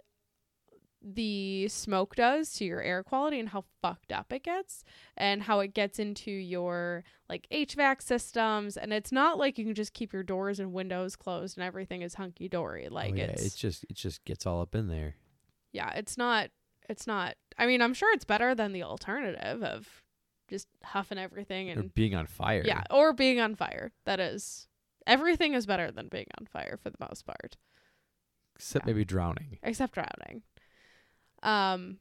the 1.00 1.68
smoke 1.68 2.16
does 2.16 2.54
to 2.54 2.66
your 2.66 2.82
air 2.82 3.04
quality 3.04 3.40
and 3.40 3.50
how 3.50 3.66
fucked 3.84 4.12
up 4.12 4.34
it 4.34 4.42
gets 4.42 4.84
and 5.16 5.44
how 5.44 5.60
it 5.60 5.76
gets 5.76 6.00
into 6.00 6.32
your 6.32 7.04
like 7.30 7.46
HVAC 7.52 8.02
systems 8.02 8.78
and 8.78 8.92
it's 8.92 9.12
not 9.12 9.38
like 9.38 9.60
you 9.60 9.66
can 9.66 9.76
just 9.76 9.94
keep 9.94 10.12
your 10.12 10.24
doors 10.24 10.60
and 10.60 10.74
windows 10.74 11.16
closed 11.16 11.56
and 11.56 11.64
everything 11.64 12.02
is 12.02 12.16
hunky 12.16 12.50
dory 12.50 12.90
like 12.90 13.14
oh, 13.14 13.18
yeah, 13.18 13.26
it's 13.26 13.46
it's 13.46 13.56
just 13.58 13.86
it 13.92 13.96
just 13.96 14.26
gets 14.26 14.48
all 14.48 14.60
up 14.60 14.74
in 14.74 14.88
there. 14.88 15.18
yeah 15.72 15.92
it's 15.92 16.18
not 16.18 16.50
it's 16.90 17.08
not 17.08 17.36
I 17.58 17.66
mean 17.66 17.82
I'm 17.82 17.94
sure 17.94 18.14
it's 18.14 18.26
better 18.26 18.54
than 18.56 18.74
the 18.74 18.84
alternative 18.84 19.64
of 19.64 19.88
just 20.50 20.68
huffing 20.84 21.18
everything 21.18 21.70
Or 21.70 21.74
and 21.74 21.94
being 21.94 22.14
on 22.16 22.26
fire. 22.28 22.62
yeah 22.66 22.84
or 22.92 23.14
being 23.14 23.40
on 23.40 23.56
fire 23.56 23.92
that 24.06 24.20
is 24.20 24.68
everything 25.08 25.54
is 25.54 25.66
better 25.66 25.92
than 25.92 26.08
being 26.10 26.28
on 26.40 26.46
fire 26.46 26.78
for 26.82 26.90
the 26.90 26.98
most 27.10 27.26
part 27.26 27.58
Except 28.56 28.86
Yeah. 28.86 28.94
maybe 28.94 29.04
drowning. 29.06 29.58
except 29.64 29.94
drowning. 29.96 30.44
Um, 31.42 31.98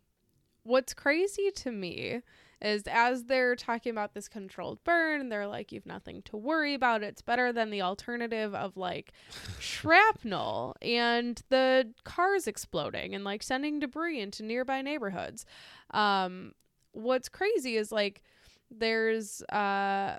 what's 0.64 0.94
crazy 0.94 1.50
to 1.56 1.70
me 1.72 2.20
is 2.62 2.84
as 2.86 3.24
they're 3.24 3.56
talking 3.56 3.90
about 3.90 4.14
this 4.14 4.28
controlled 4.28 4.82
burn, 4.84 5.28
they're 5.28 5.46
like, 5.46 5.72
"You've 5.72 5.86
nothing 5.86 6.22
to 6.22 6.36
worry 6.36 6.74
about. 6.74 7.02
It's 7.02 7.22
better 7.22 7.52
than 7.52 7.70
the 7.70 7.82
alternative 7.82 8.54
of 8.54 8.76
like 8.76 9.12
shrapnel 9.58 10.76
and 10.80 11.42
the 11.48 11.92
cars 12.04 12.46
exploding 12.46 13.14
and 13.14 13.24
like 13.24 13.42
sending 13.42 13.78
debris 13.78 14.20
into 14.20 14.42
nearby 14.42 14.82
neighborhoods." 14.82 15.44
Um, 15.90 16.52
what's 16.92 17.28
crazy 17.28 17.76
is 17.76 17.90
like 17.90 18.22
there's 18.70 19.42
uh 19.44 20.18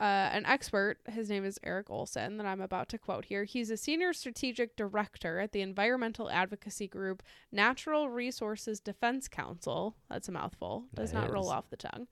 uh, 0.00 0.04
an 0.32 0.46
expert, 0.46 0.98
his 1.08 1.28
name 1.28 1.44
is 1.44 1.58
Eric 1.64 1.90
Olson, 1.90 2.36
that 2.38 2.46
I'm 2.46 2.60
about 2.60 2.88
to 2.90 2.98
quote 2.98 3.24
here. 3.26 3.44
He's 3.44 3.70
a 3.70 3.76
senior 3.76 4.12
strategic 4.12 4.76
director 4.76 5.38
at 5.40 5.52
the 5.52 5.60
environmental 5.60 6.30
advocacy 6.30 6.86
group 6.88 7.22
Natural 7.52 8.08
Resources 8.08 8.80
Defense 8.80 9.28
Council. 9.28 9.96
That's 10.08 10.28
a 10.28 10.32
mouthful. 10.32 10.84
Does 10.94 11.12
That 11.12 11.22
not 11.22 11.32
roll 11.32 11.50
off 11.50 11.68
the 11.70 11.76
tongue. 11.76 12.06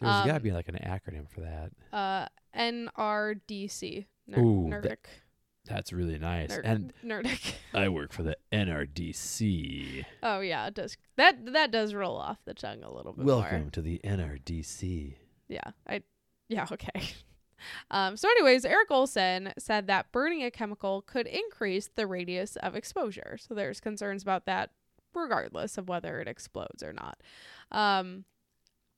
There's 0.00 0.10
got 0.12 0.24
to 0.26 0.34
Um, 0.36 0.42
be 0.42 0.52
like 0.52 0.68
an 0.68 0.76
acronym 0.76 1.28
for 1.28 1.40
that. 1.40 1.70
Uh, 1.92 2.26
NRDC. 2.56 4.06
Ner- 4.26 4.38
Ooh, 4.38 4.66
Nerdic. 4.68 4.82
that- 4.82 4.98
That's 5.66 5.92
really 5.92 6.18
nice. 6.18 6.50
Ner- 6.50 6.60
and 6.64 6.92
Nerdic. 7.04 7.54
I 7.74 7.88
work 7.90 8.12
for 8.12 8.22
the 8.22 8.36
NRDC. 8.52 10.04
Oh 10.22 10.40
yeah, 10.40 10.66
it 10.66 10.74
does. 10.74 10.96
That 11.16 11.52
that 11.52 11.70
does 11.70 11.92
roll 11.94 12.16
off 12.16 12.38
the 12.44 12.54
tongue 12.54 12.82
a 12.82 12.90
little 12.92 13.12
bit 13.12 13.24
more. 13.26 13.36
Welcome 13.40 13.70
to 13.72 13.82
the 13.82 14.00
NRDC. 14.02 15.14
Yeah, 15.48 15.60
I 15.86 16.02
yeah, 16.48 16.66
okay. 16.72 16.90
Um, 17.90 18.16
so 18.16 18.28
anyways, 18.28 18.64
Eric 18.64 18.90
Olson 18.90 19.52
said 19.58 19.86
that 19.86 20.12
burning 20.12 20.42
a 20.42 20.50
chemical 20.50 21.02
could 21.02 21.26
increase 21.26 21.88
the 21.94 22.06
radius 22.06 22.56
of 22.56 22.74
exposure. 22.74 23.36
So 23.38 23.54
there's 23.54 23.80
concerns 23.80 24.22
about 24.22 24.46
that 24.46 24.70
regardless 25.14 25.78
of 25.78 25.88
whether 25.88 26.20
it 26.20 26.28
explodes 26.28 26.82
or 26.82 26.92
not. 26.92 27.20
Um, 27.72 28.24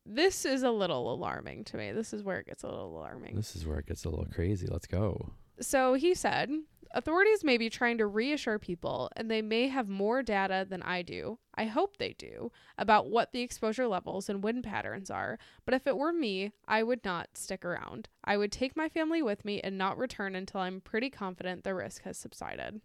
this 0.04 0.44
is 0.44 0.62
a 0.62 0.70
little 0.70 1.12
alarming 1.12 1.64
to 1.64 1.76
me. 1.76 1.92
This 1.92 2.12
is 2.12 2.22
where 2.22 2.38
it 2.38 2.46
gets 2.46 2.62
a 2.64 2.66
little 2.66 2.96
alarming. 2.96 3.36
This 3.36 3.54
is 3.54 3.66
where 3.66 3.78
it 3.78 3.86
gets 3.86 4.04
a 4.04 4.08
little 4.08 4.26
crazy. 4.26 4.66
Let's 4.66 4.86
go. 4.86 5.32
So 5.60 5.94
he 5.94 6.14
said, 6.14 6.50
authorities 6.94 7.44
may 7.44 7.56
be 7.56 7.70
trying 7.70 7.98
to 7.98 8.06
reassure 8.06 8.58
people, 8.58 9.10
and 9.16 9.30
they 9.30 9.42
may 9.42 9.68
have 9.68 9.88
more 9.88 10.22
data 10.22 10.66
than 10.68 10.82
I 10.82 11.02
do. 11.02 11.38
I 11.54 11.64
hope 11.64 11.96
they 11.96 12.14
do 12.14 12.50
about 12.78 13.08
what 13.08 13.32
the 13.32 13.42
exposure 13.42 13.86
levels 13.86 14.28
and 14.28 14.42
wind 14.42 14.64
patterns 14.64 15.10
are. 15.10 15.38
But 15.64 15.74
if 15.74 15.86
it 15.86 15.96
were 15.96 16.12
me, 16.12 16.52
I 16.66 16.82
would 16.82 17.04
not 17.04 17.30
stick 17.34 17.64
around. 17.64 18.08
I 18.24 18.36
would 18.36 18.52
take 18.52 18.76
my 18.76 18.88
family 18.88 19.22
with 19.22 19.44
me 19.44 19.60
and 19.60 19.76
not 19.76 19.98
return 19.98 20.34
until 20.34 20.60
I'm 20.60 20.80
pretty 20.80 21.10
confident 21.10 21.64
the 21.64 21.74
risk 21.74 22.02
has 22.02 22.18
subsided. 22.18 22.80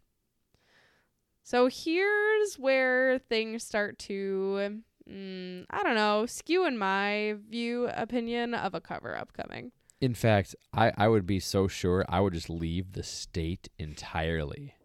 So 1.44 1.70
here's 1.72 2.56
where 2.56 3.20
things 3.20 3.64
start 3.64 3.98
to, 4.00 4.82
mm, 5.10 5.66
I 5.70 5.84
don't 5.84 5.96
know, 5.96 6.26
skew 6.26 6.66
in 6.66 6.78
my 6.78 7.36
view 7.50 7.88
opinion 7.88 8.54
of 8.54 8.76
a 8.76 8.82
cover 8.82 9.18
up 9.18 9.32
coming. 9.32 9.72
In 10.00 10.14
fact, 10.14 10.56
I, 10.74 10.92
I 10.98 11.08
would 11.08 11.26
be 11.26 11.40
so 11.40 11.68
sure 11.68 12.06
I 12.08 12.20
would 12.20 12.34
just 12.34 12.50
leave 12.50 12.94
the 12.94 13.04
state 13.04 13.70
entirely 13.80 14.76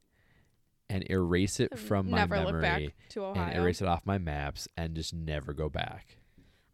and 0.89 1.09
erase 1.11 1.61
it 1.61 1.79
from 1.79 2.11
my 2.11 2.19
Never 2.19 2.37
memory 2.37 2.53
look 2.53 2.63
back 2.63 2.83
to 3.11 3.25
Ohio. 3.25 3.43
and 3.45 3.57
erase 3.59 3.81
it 3.83 3.89
off 3.89 4.07
my 4.07 4.19
maps 4.19 4.69
and 4.77 4.95
just 4.95 5.13
never 5.15 5.53
go 5.53 5.69
back. 5.69 6.17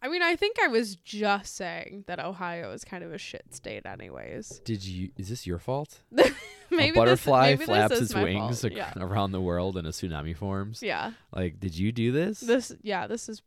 I 0.00 0.06
mean, 0.08 0.22
I 0.22 0.36
think 0.36 0.56
I 0.62 0.68
was 0.68 0.94
just 0.94 1.56
saying 1.56 2.04
that 2.06 2.20
Ohio 2.20 2.70
is 2.70 2.84
kind 2.84 3.02
of 3.02 3.12
a 3.12 3.18
shit 3.18 3.52
state, 3.52 3.84
anyways. 3.84 4.60
Did 4.64 4.84
you? 4.84 5.10
Is 5.16 5.28
this 5.28 5.44
your 5.44 5.58
fault? 5.58 6.00
maybe 6.70 6.90
a 6.90 6.92
butterfly 6.92 7.50
this, 7.56 7.58
maybe 7.60 7.64
flaps 7.66 8.00
its 8.00 8.14
wings 8.14 8.64
ac- 8.64 8.76
Yeah, 8.76 8.92
around 8.96 9.32
the 9.32 9.40
world 9.40 9.76
and 9.76 9.88
a 9.88 9.90
tsunami 9.90 10.36
forms. 10.36 10.82
yeah. 10.84 11.12
Like, 11.34 11.58
did 11.58 11.76
you 11.76 11.90
do 11.90 12.12
this? 12.12 12.38
This, 12.38 12.72
yeah, 12.82 13.08
this 13.08 13.28
is 13.28 13.42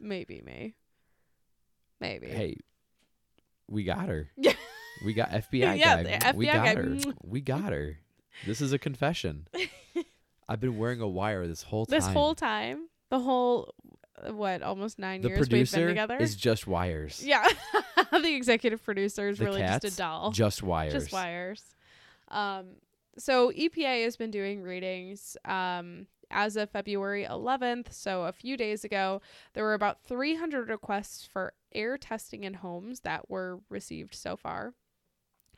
maybe 0.00 0.42
me. 0.44 0.74
Maybe. 2.00 2.26
hey, 2.26 2.56
we 3.72 3.84
got 3.84 4.08
her. 4.08 4.30
Yeah. 4.36 4.52
We 5.04 5.14
got 5.14 5.30
FBI 5.30 5.78
Yeah, 5.78 6.02
guy. 6.02 6.32
the 6.32 6.38
we 6.38 6.46
got 6.46 6.64
guy. 6.64 6.74
her. 6.76 6.96
We 7.24 7.40
got 7.40 7.72
her. 7.72 7.98
This 8.46 8.60
is 8.60 8.72
a 8.72 8.78
confession. 8.78 9.48
I've 10.48 10.60
been 10.60 10.78
wearing 10.78 11.00
a 11.00 11.08
wire 11.08 11.46
this 11.48 11.62
whole 11.62 11.86
time. 11.86 11.98
This 11.98 12.06
whole 12.06 12.34
time, 12.36 12.88
the 13.10 13.18
whole 13.18 13.74
what, 14.30 14.62
almost 14.62 15.00
nine 15.00 15.22
the 15.22 15.28
years 15.30 15.48
we've 15.50 15.72
been 15.72 15.88
together. 15.88 16.16
is 16.18 16.36
just 16.36 16.68
wires. 16.68 17.20
yeah, 17.24 17.44
the 18.12 18.34
executive 18.34 18.84
producer 18.84 19.28
is 19.28 19.38
The 19.38 19.46
really 19.46 19.60
just 19.62 19.84
a 19.84 19.96
doll. 19.96 20.30
Just 20.30 20.62
wires. 20.62 20.92
Just 20.92 21.12
wires. 21.12 21.64
Um, 22.28 22.66
so 23.18 23.50
EPA 23.50 24.04
has 24.04 24.16
been 24.16 24.30
doing 24.30 24.62
readings 24.62 25.36
um, 25.44 26.06
as 26.32 26.56
of 26.56 26.70
February 26.70 27.24
11th. 27.28 27.92
So 27.92 28.24
a 28.24 28.32
few 28.32 28.56
days 28.56 28.84
ago, 28.84 29.20
there 29.54 29.64
were 29.64 29.74
about 29.74 30.02
300 30.02 30.68
requests 30.68 31.24
for 31.24 31.52
air 31.74 31.96
testing 31.98 32.44
in 32.44 32.54
homes 32.54 33.00
that 33.00 33.30
were 33.30 33.60
received 33.68 34.14
so 34.14 34.36
far. 34.36 34.74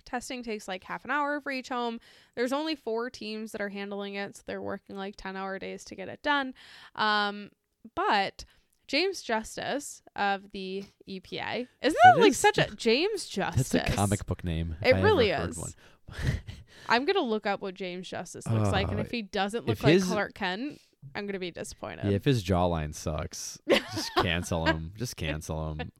Testing 0.04 0.42
takes 0.42 0.68
like 0.68 0.84
half 0.84 1.04
an 1.06 1.10
hour 1.10 1.40
for 1.40 1.50
each 1.50 1.70
home. 1.70 1.98
There's 2.36 2.52
only 2.52 2.74
four 2.76 3.08
teams 3.08 3.52
that 3.52 3.60
are 3.62 3.70
handling 3.70 4.14
it, 4.16 4.36
so 4.36 4.42
they're 4.46 4.60
working 4.60 4.96
like 4.96 5.14
10 5.16 5.34
hour 5.36 5.58
days 5.58 5.82
to 5.86 5.94
get 5.94 6.08
it 6.08 6.22
done. 6.22 6.52
Um, 6.94 7.50
but 7.94 8.44
James 8.86 9.22
Justice 9.22 10.02
of 10.14 10.50
the 10.52 10.84
EPA, 11.08 11.66
isn't 11.80 11.98
that, 12.04 12.12
That 12.16 12.20
like 12.20 12.30
is- 12.32 12.36
such 12.38 12.58
a 12.58 12.66
James 12.76 13.26
Justice? 13.26 13.70
That's 13.70 13.92
a 13.92 13.96
comic 13.96 14.26
book 14.26 14.44
name. 14.44 14.76
It 14.82 14.96
really 14.96 15.30
is. 15.30 15.74
I'm 16.88 17.04
gonna 17.04 17.20
look 17.20 17.46
up 17.46 17.60
what 17.62 17.74
James 17.74 18.08
Justice 18.08 18.46
looks 18.46 18.70
like, 18.70 18.88
and 18.88 18.98
Uh, 18.98 19.02
if 19.04 19.10
he 19.10 19.22
doesn't 19.22 19.66
look 19.66 19.82
like 19.82 19.92
his- 19.94 20.04
Clark 20.04 20.34
Kent, 20.34 20.80
I'm 21.14 21.26
gonna 21.26 21.38
be 21.38 21.50
disappointed. 21.50 22.04
yeah, 22.04 22.12
if 22.16 22.24
his 22.24 22.42
jawline 22.44 22.94
sucks, 22.94 23.58
just 23.68 24.10
cancel 24.18 24.66
him. 24.66 24.92
Just 24.96 25.16
cancel 25.16 25.72
him. 25.72 25.92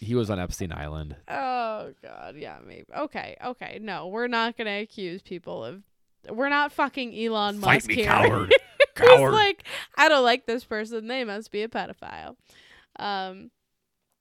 He 0.00 0.14
was 0.14 0.30
on 0.30 0.38
Epstein 0.38 0.72
Island. 0.72 1.16
oh 1.28 1.92
God, 2.02 2.36
yeah, 2.36 2.58
maybe. 2.66 2.84
Okay, 2.96 3.36
okay, 3.44 3.78
no, 3.80 4.08
we're 4.08 4.26
not 4.28 4.56
gonna 4.56 4.80
accuse 4.80 5.22
people 5.22 5.64
of. 5.64 5.82
We're 6.30 6.48
not 6.48 6.72
fucking 6.72 7.14
Elon 7.18 7.60
Fight 7.60 7.74
Musk 7.76 7.88
me, 7.88 7.94
here. 7.96 8.06
coward. 8.06 8.54
Coward. 8.94 9.32
like, 9.34 9.64
I 9.96 10.08
don't 10.08 10.24
like 10.24 10.46
this 10.46 10.64
person. 10.64 11.06
They 11.08 11.24
must 11.24 11.50
be 11.50 11.62
a 11.62 11.68
pedophile. 11.68 12.36
Um, 12.98 13.50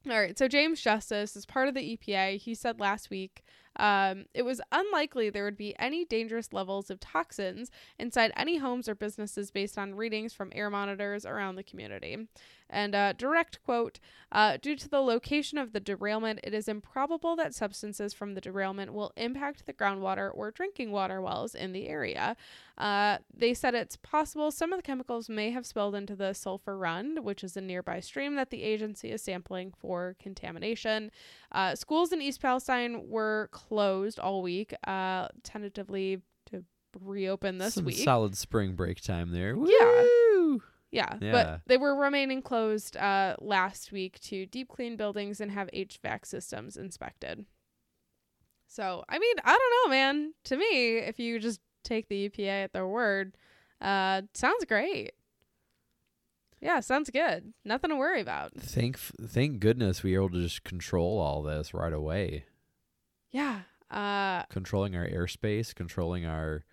all 0.09 0.19
right. 0.19 0.38
So 0.38 0.47
James 0.49 0.81
Justice 0.81 1.36
is 1.38 1.45
part 1.45 1.67
of 1.69 1.75
the 1.75 1.95
EPA. 1.97 2.38
He 2.39 2.55
said 2.55 2.79
last 2.79 3.09
week, 3.09 3.43
um, 3.77 4.25
it 4.33 4.43
was 4.43 4.62
unlikely 4.71 5.29
there 5.29 5.43
would 5.43 5.57
be 5.57 5.75
any 5.79 6.05
dangerous 6.05 6.53
levels 6.53 6.89
of 6.89 6.99
toxins 6.99 7.71
inside 7.97 8.31
any 8.36 8.57
homes 8.57 8.88
or 8.88 8.95
businesses 8.95 9.51
based 9.51 9.77
on 9.77 9.95
readings 9.95 10.33
from 10.33 10.51
air 10.53 10.69
monitors 10.69 11.25
around 11.25 11.55
the 11.55 11.63
community. 11.63 12.27
And 12.73 12.95
uh, 12.95 13.13
direct 13.13 13.63
quote 13.63 13.99
uh, 14.31 14.57
Due 14.62 14.75
to 14.75 14.89
the 14.89 14.99
location 15.01 15.57
of 15.57 15.71
the 15.73 15.79
derailment, 15.79 16.39
it 16.43 16.53
is 16.53 16.67
improbable 16.67 17.36
that 17.36 17.53
substances 17.53 18.13
from 18.13 18.33
the 18.33 18.41
derailment 18.41 18.93
will 18.93 19.13
impact 19.15 19.65
the 19.65 19.73
groundwater 19.73 20.31
or 20.33 20.51
drinking 20.51 20.91
water 20.91 21.21
wells 21.21 21.53
in 21.53 21.71
the 21.71 21.88
area. 21.88 22.36
Uh, 22.77 23.19
they 23.33 23.53
said 23.53 23.75
it's 23.75 23.95
possible 23.97 24.49
some 24.51 24.73
of 24.73 24.79
the 24.79 24.83
chemicals 24.83 25.29
may 25.29 25.51
have 25.51 25.65
spilled 25.65 25.93
into 25.93 26.15
the 26.15 26.33
Sulphur 26.33 26.77
Run, 26.77 27.23
which 27.23 27.43
is 27.43 27.55
a 27.55 27.62
nearby 27.62 27.99
stream 27.99 28.36
that 28.36 28.49
the 28.49 28.63
agency 28.63 29.12
is 29.12 29.21
sampling 29.21 29.71
for 29.77 30.15
contamination. 30.19 31.12
Uh, 31.51 31.75
schools 31.75 32.12
in 32.12 32.21
East 32.21 32.41
Palestine 32.41 33.07
were 33.07 33.49
closed 33.51 34.17
all 34.19 34.41
week, 34.41 34.73
uh, 34.88 35.27
tentatively 35.43 36.21
to 36.47 36.63
reopen 36.99 37.59
this 37.59 37.75
Some 37.75 37.86
week. 37.86 37.97
solid 37.97 38.36
spring 38.36 38.73
break 38.73 39.01
time 39.01 39.31
there. 39.31 39.55
Woo! 39.55 39.69
Yeah, 39.69 40.03
Yeah. 40.93 41.17
but 41.19 41.62
they 41.65 41.77
were 41.77 41.95
remaining 41.95 42.41
closed 42.43 42.95
uh, 42.97 43.36
last 43.39 43.91
week 43.91 44.19
to 44.21 44.45
deep 44.45 44.67
clean 44.69 44.95
buildings 44.95 45.41
and 45.41 45.49
have 45.51 45.69
HVAC 45.73 46.25
systems 46.25 46.77
inspected. 46.77 47.45
So, 48.67 49.03
I 49.10 49.17
mean, 49.19 49.36
I 49.43 49.58
don't 49.58 49.73
know, 49.86 49.89
man. 49.95 50.34
To 50.45 50.58
me, 50.58 50.97
if 50.99 51.19
you 51.19 51.39
just 51.39 51.60
take 51.84 52.08
the 52.10 52.29
EPA 52.29 52.65
at 52.65 52.73
their 52.73 52.88
word, 52.88 53.36
uh, 53.82 54.21
sounds 54.34 54.65
great. 54.65 55.13
Yeah, 56.62 56.79
sounds 56.79 57.10
good. 57.10 57.53
Nothing 57.65 57.89
to 57.89 57.95
worry 57.97 58.21
about. 58.21 58.53
Thank 58.58 58.97
thank 58.97 59.60
goodness 59.60 60.01
we 60.01 60.12
were 60.17 60.23
able 60.25 60.36
to 60.36 60.41
just 60.43 60.63
control 60.63 61.19
all 61.19 61.41
this 61.43 61.73
right 61.73 61.91
away. 61.91 62.45
Yeah. 63.32 63.62
Uh, 63.91 64.43
Controlling 64.49 64.95
our 64.95 65.08
airspace, 65.08 65.75
controlling 65.75 66.25
our 66.25 66.63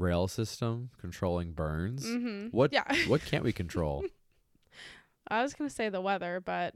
rail 0.00 0.28
system, 0.28 0.90
controlling 0.98 1.52
burns. 1.52 2.04
mhm. 2.06 2.52
What 2.52 2.72
Yeah. 2.72 2.84
what 3.08 3.24
can't 3.24 3.44
we 3.44 3.52
control? 3.52 4.04
I 5.28 5.42
was 5.42 5.54
gonna 5.54 5.70
say 5.70 5.88
the 5.88 6.00
weather, 6.00 6.40
but 6.44 6.74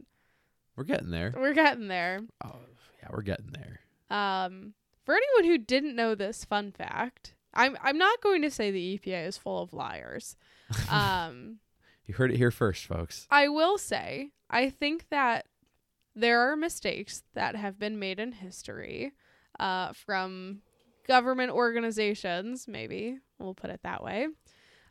we're 0.77 0.85
getting 0.85 1.11
there. 1.11 1.33
we're 1.37 1.55
getting 1.55 1.89
there. 1.89 2.21
Oh, 2.45 2.57
yeah, 3.03 3.09
we're 3.13 3.23
getting 3.23 3.53
there. 3.53 3.81
Um, 4.17 4.75
for 5.05 5.15
anyone 5.15 5.45
who 5.51 5.59
didn't 5.59 5.97
know 5.97 6.15
this 6.15 6.45
fun 6.45 6.71
fact, 6.73 7.35
I'm 7.55 7.77
I'm 7.83 7.99
not 7.99 8.21
going 8.23 8.43
to 8.43 8.51
say 8.51 8.71
the 8.71 8.99
EPA 8.99 9.27
is 9.27 9.37
full 9.39 9.63
of 9.63 9.73
liars. 9.73 10.37
Um, 10.91 11.59
You 12.07 12.15
heard 12.15 12.31
it 12.33 12.37
here 12.39 12.51
first, 12.51 12.87
folks. 12.87 13.27
I 13.31 13.49
will 13.49 13.77
say 13.79 14.33
I 14.51 14.71
think 14.71 15.09
that 15.11 15.47
there 16.15 16.41
are 16.41 16.57
mistakes 16.57 17.23
that 17.35 17.57
have 17.57 17.79
been 17.79 17.99
made 17.99 18.19
in 18.19 18.33
history, 18.33 19.13
uh, 19.61 19.93
from 19.93 20.61
government 21.07 21.51
organizations. 21.51 22.67
Maybe 22.69 23.19
we'll 23.39 23.55
put 23.55 23.71
it 23.71 23.81
that 23.83 24.03
way. 24.03 24.29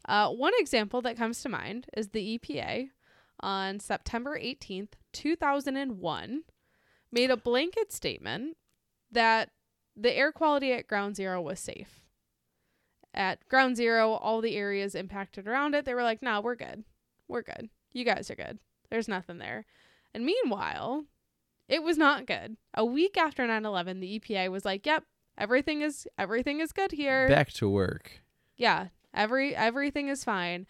Uh, 0.08 0.30
one 0.30 0.54
example 0.58 1.02
that 1.04 1.18
comes 1.18 1.42
to 1.42 1.50
mind 1.50 1.88
is 1.96 2.10
the 2.10 2.38
EPA 2.38 2.90
on 3.40 3.80
September 3.80 4.38
18th, 4.38 4.94
2001, 5.14 6.44
made 7.12 7.32
a 7.32 7.38
blanket 7.38 7.92
statement 7.92 8.58
that 9.12 9.50
the 9.96 10.16
air 10.16 10.32
quality 10.32 10.72
at 10.72 10.88
Ground 10.88 11.16
Zero 11.16 11.42
was 11.42 11.60
safe. 11.60 12.02
At 13.14 13.48
Ground 13.50 13.76
Zero, 13.76 14.12
all 14.12 14.42
the 14.42 14.56
areas 14.56 14.96
impacted 14.96 15.48
around 15.48 15.76
it, 15.76 15.86
they 15.86 15.94
were 15.94 16.04
like, 16.04 16.22
nah, 16.22 16.40
we're 16.40 16.56
good. 16.56 16.84
We're 17.28 17.42
good. 17.42 17.70
You 17.94 18.06
guys 18.06 18.32
are 18.32 18.36
good. 18.36 18.60
There's 18.90 19.08
nothing 19.08 19.38
there. 19.38 19.66
And 20.14 20.26
meanwhile, 20.26 21.06
it 21.68 21.84
was 21.84 21.98
not 21.98 22.26
good. 22.26 22.58
A 22.74 22.86
week 22.86 23.18
after 23.18 23.44
9/11, 23.44 24.02
the 24.02 24.20
EPA 24.20 24.50
was 24.50 24.66
like, 24.66 24.86
"Yep, 24.86 25.06
everything 25.42 25.82
is 25.82 26.08
everything 26.18 26.60
is 26.62 26.72
good 26.72 26.92
here." 26.92 27.28
Back 27.28 27.52
to 27.54 27.70
work. 27.70 28.22
yeah, 28.56 28.88
every 29.14 29.56
everything 29.56 30.08
is 30.08 30.24
fine. 30.24 30.68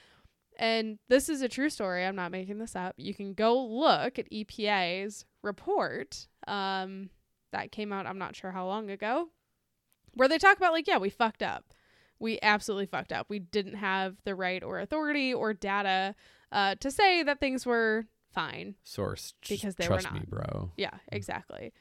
And 0.58 1.00
this 1.08 1.30
is 1.30 1.42
a 1.42 1.50
true 1.50 1.70
story. 1.70 2.06
I'm 2.06 2.16
not 2.16 2.32
making 2.32 2.60
this 2.60 2.76
up. 2.76 2.94
You 2.98 3.14
can 3.14 3.34
go 3.34 3.64
look 3.66 4.20
at 4.20 4.30
EPA's 4.32 5.26
report 5.42 6.28
um, 6.46 7.10
that 7.52 7.72
came 7.72 7.92
out. 7.92 8.06
I'm 8.06 8.20
not 8.20 8.36
sure 8.36 8.52
how 8.52 8.68
long 8.68 8.90
ago, 8.92 9.30
where 10.14 10.28
they 10.28 10.38
talk 10.38 10.58
about 10.58 10.74
like, 10.74 10.88
yeah, 10.88 10.98
we 10.98 11.10
fucked 11.10 11.42
up. 11.42 11.74
We 12.20 12.38
absolutely 12.44 12.86
fucked 12.86 13.12
up. 13.12 13.28
We 13.30 13.40
didn't 13.40 13.76
have 13.76 14.18
the 14.26 14.36
right 14.36 14.62
or 14.62 14.80
authority 14.80 15.34
or 15.34 15.54
data 15.54 16.14
uh, 16.52 16.76
to 16.76 16.92
say 16.92 17.24
that 17.24 17.40
things 17.40 17.66
were 17.66 18.06
fine. 18.32 18.76
Source. 18.84 19.34
Because 19.50 19.76
they 19.76 19.88
were 19.88 20.00
trust 20.00 20.14
me, 20.14 20.22
bro. 20.28 20.72
Yeah, 20.78 20.98
exactly. 21.12 21.74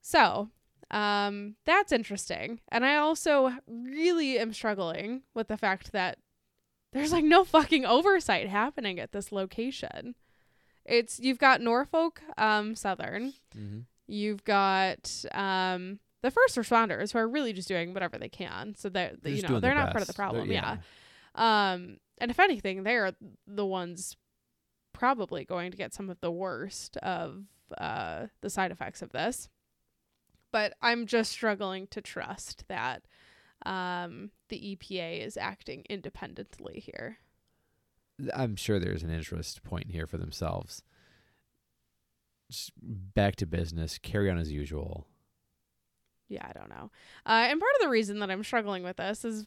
So, 0.00 0.50
um, 0.90 1.56
that's 1.64 1.92
interesting. 1.92 2.60
And 2.70 2.84
I 2.84 2.96
also 2.96 3.52
really 3.66 4.38
am 4.38 4.52
struggling 4.52 5.22
with 5.34 5.48
the 5.48 5.56
fact 5.56 5.92
that 5.92 6.18
there's 6.92 7.12
like 7.12 7.24
no 7.24 7.44
fucking 7.44 7.84
oversight 7.84 8.48
happening 8.48 8.98
at 9.00 9.12
this 9.12 9.32
location. 9.32 10.14
It's 10.84 11.18
you've 11.18 11.38
got 11.38 11.60
Norfolk 11.60 12.22
um 12.38 12.74
Southern, 12.76 13.32
Mm-hmm. 13.56 13.80
you've 14.06 14.44
got 14.44 15.24
um 15.32 15.98
the 16.22 16.30
first 16.30 16.56
responders 16.56 17.12
who 17.12 17.18
are 17.18 17.28
really 17.28 17.52
just 17.52 17.68
doing 17.68 17.92
whatever 17.92 18.18
they 18.18 18.28
can. 18.28 18.74
So 18.76 18.88
that 18.90 19.22
They're 19.22 19.32
you 19.32 19.42
know, 19.42 19.60
they're 19.60 19.74
not 19.74 19.90
part 19.92 20.02
of 20.02 20.06
the 20.06 20.12
best. 20.12 20.16
Problem. 20.16 20.50
yeah. 20.50 20.76
Um, 21.34 21.98
and 22.18 22.30
if 22.30 22.40
anything, 22.40 22.82
they're 22.84 23.12
the 23.46 23.66
ones 23.66 24.16
probably 24.92 25.44
going 25.44 25.70
to 25.70 25.76
get 25.76 25.92
some 25.92 26.08
of 26.08 26.18
the 26.20 26.30
worst 26.30 26.96
of 26.98 27.44
uh, 27.76 28.26
the 28.40 28.48
side 28.48 28.70
effects 28.70 29.02
of 29.02 29.12
this. 29.12 29.48
But 30.52 30.74
I'm 30.80 31.06
just 31.06 31.32
struggling 31.32 31.86
to 31.88 32.00
trust 32.00 32.64
that 32.68 33.02
um, 33.64 34.30
the 34.48 34.76
EPA 34.76 35.24
is 35.24 35.36
acting 35.36 35.84
independently 35.88 36.80
here. 36.80 37.18
I'm 38.34 38.56
sure 38.56 38.78
there's 38.78 39.02
an 39.02 39.10
interest 39.10 39.62
point 39.62 39.90
here 39.90 40.06
for 40.06 40.16
themselves. 40.16 40.82
Just 42.50 42.72
back 42.80 43.36
to 43.36 43.46
business. 43.46 43.98
Carry 43.98 44.30
on 44.30 44.38
as 44.38 44.52
usual. 44.52 45.06
Yeah, 46.28 46.46
I 46.48 46.52
don't 46.52 46.70
know. 46.70 46.90
Uh, 47.24 47.46
and 47.48 47.60
part 47.60 47.72
of 47.78 47.82
the 47.82 47.90
reason 47.90 48.18
that 48.20 48.30
I'm 48.30 48.44
struggling 48.44 48.82
with 48.82 48.96
this 48.96 49.24
is 49.24 49.46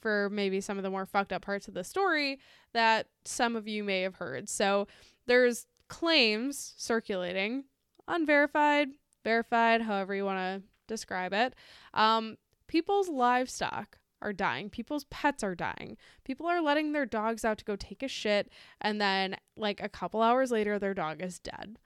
for 0.00 0.28
maybe 0.30 0.60
some 0.60 0.76
of 0.76 0.82
the 0.82 0.90
more 0.90 1.06
fucked 1.06 1.32
up 1.32 1.42
parts 1.42 1.68
of 1.68 1.74
the 1.74 1.84
story 1.84 2.40
that 2.74 3.06
some 3.24 3.56
of 3.56 3.68
you 3.68 3.84
may 3.84 4.02
have 4.02 4.16
heard. 4.16 4.48
So 4.48 4.88
there's 5.26 5.66
claims 5.88 6.74
circulating, 6.76 7.64
unverified, 8.08 8.88
verified, 9.24 9.82
however 9.82 10.14
you 10.14 10.24
want 10.24 10.38
to 10.38 10.68
describe 10.86 11.32
it. 11.32 11.54
Um, 11.94 12.36
people's 12.66 13.08
livestock 13.08 13.98
are 14.20 14.32
dying. 14.32 14.70
People's 14.70 15.04
pets 15.04 15.42
are 15.42 15.54
dying. 15.54 15.96
People 16.24 16.46
are 16.46 16.62
letting 16.62 16.92
their 16.92 17.06
dogs 17.06 17.44
out 17.44 17.58
to 17.58 17.64
go 17.64 17.76
take 17.76 18.02
a 18.02 18.08
shit, 18.08 18.50
and 18.80 19.00
then, 19.00 19.36
like, 19.56 19.82
a 19.82 19.88
couple 19.88 20.22
hours 20.22 20.50
later, 20.50 20.78
their 20.78 20.94
dog 20.94 21.22
is 21.22 21.38
dead. 21.38 21.78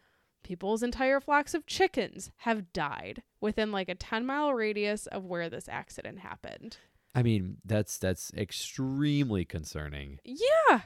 People's 0.42 0.84
entire 0.84 1.18
flocks 1.18 1.54
of 1.54 1.66
chickens 1.66 2.30
have 2.38 2.72
died 2.72 3.24
within 3.40 3.72
like 3.72 3.88
a 3.88 3.96
10 3.96 4.24
mile 4.24 4.54
radius 4.54 5.08
of 5.08 5.24
where 5.24 5.50
this 5.50 5.68
accident 5.68 6.20
happened. 6.20 6.76
I 7.16 7.24
mean, 7.24 7.56
that's 7.64 7.98
that's 7.98 8.30
extremely 8.36 9.44
concerning. 9.44 10.20
Yeah. 10.22 10.82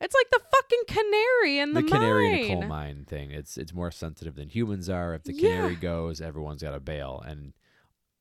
It's 0.00 0.14
like 0.14 0.30
the 0.30 0.40
fucking 0.50 0.82
canary 0.86 1.58
in 1.58 1.74
the, 1.74 1.82
the 1.82 1.88
canary 1.88 2.48
in 2.48 2.52
a 2.52 2.54
coal 2.60 2.68
mine 2.68 3.04
thing. 3.04 3.30
It's 3.30 3.56
it's 3.58 3.74
more 3.74 3.90
sensitive 3.90 4.34
than 4.36 4.48
humans 4.48 4.88
are. 4.88 5.14
If 5.14 5.24
the 5.24 5.32
Yeah. 5.34 5.50
canary 5.50 5.76
goes, 5.76 6.20
everyone's 6.20 6.62
got 6.62 6.70
to 6.72 6.80
bail, 6.80 7.22
and 7.26 7.52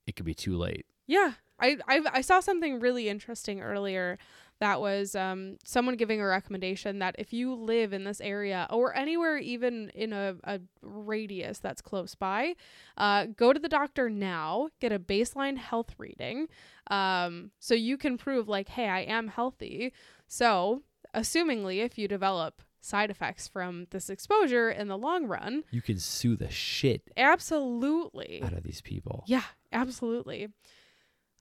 it 0.06 0.16
could 0.16 0.26
be 0.26 0.34
too 0.34 0.58
late. 0.58 0.86
Yeah. 1.08 1.34
I, 1.62 1.78
I 1.90 2.02
I 2.14 2.22
saw 2.22 2.40
something 2.40 2.80
really 2.80 3.10
interesting 3.10 3.60
earlier 3.62 4.18
that 4.62 4.80
was 4.80 5.14
um 5.16 5.58
someone 5.66 5.96
giving 5.98 6.22
a 6.22 6.26
recommendation 6.26 7.00
that 7.00 7.16
if 7.20 7.34
you 7.34 7.54
live 7.54 7.92
in 7.92 8.06
this 8.06 8.22
area 8.22 8.66
or 8.70 8.96
anywhere 8.96 9.38
even 9.38 9.90
in 9.90 10.14
a, 10.14 10.36
a 10.46 10.62
radius 10.82 11.60
that's 11.60 11.82
close 11.82 12.16
by, 12.16 12.56
uh 12.98 13.26
go 13.36 13.52
to 13.52 13.60
the 13.60 13.68
doctor 13.70 14.10
now, 14.10 14.70
get 14.80 14.94
a 14.94 15.00
baseline 15.00 15.58
health 15.58 15.96
reading, 15.98 16.48
um 16.92 17.52
so 17.60 17.74
you 17.74 17.98
can 17.98 18.18
prove 18.18 18.48
like, 18.48 18.70
hey, 18.70 18.88
I 18.88 19.00
am 19.02 19.28
healthy. 19.28 19.92
So 20.28 20.84
assumingly 21.16 21.80
if 21.84 21.98
you 21.98 22.08
develop 22.08 22.62
side 22.82 23.10
effects 23.12 23.48
from 23.48 23.88
this 23.92 24.10
exposure 24.10 24.70
in 24.70 24.88
the 24.88 24.98
long 24.98 25.26
run, 25.28 25.64
You 25.72 25.82
can 25.82 25.98
sue 26.00 26.36
the 26.36 26.50
shit 26.50 27.02
absolutely. 27.18 28.42
out 28.44 28.54
of 28.54 28.64
these 28.64 28.82
people. 28.82 29.24
Yeah, 29.28 29.44
absolutely. 29.74 30.50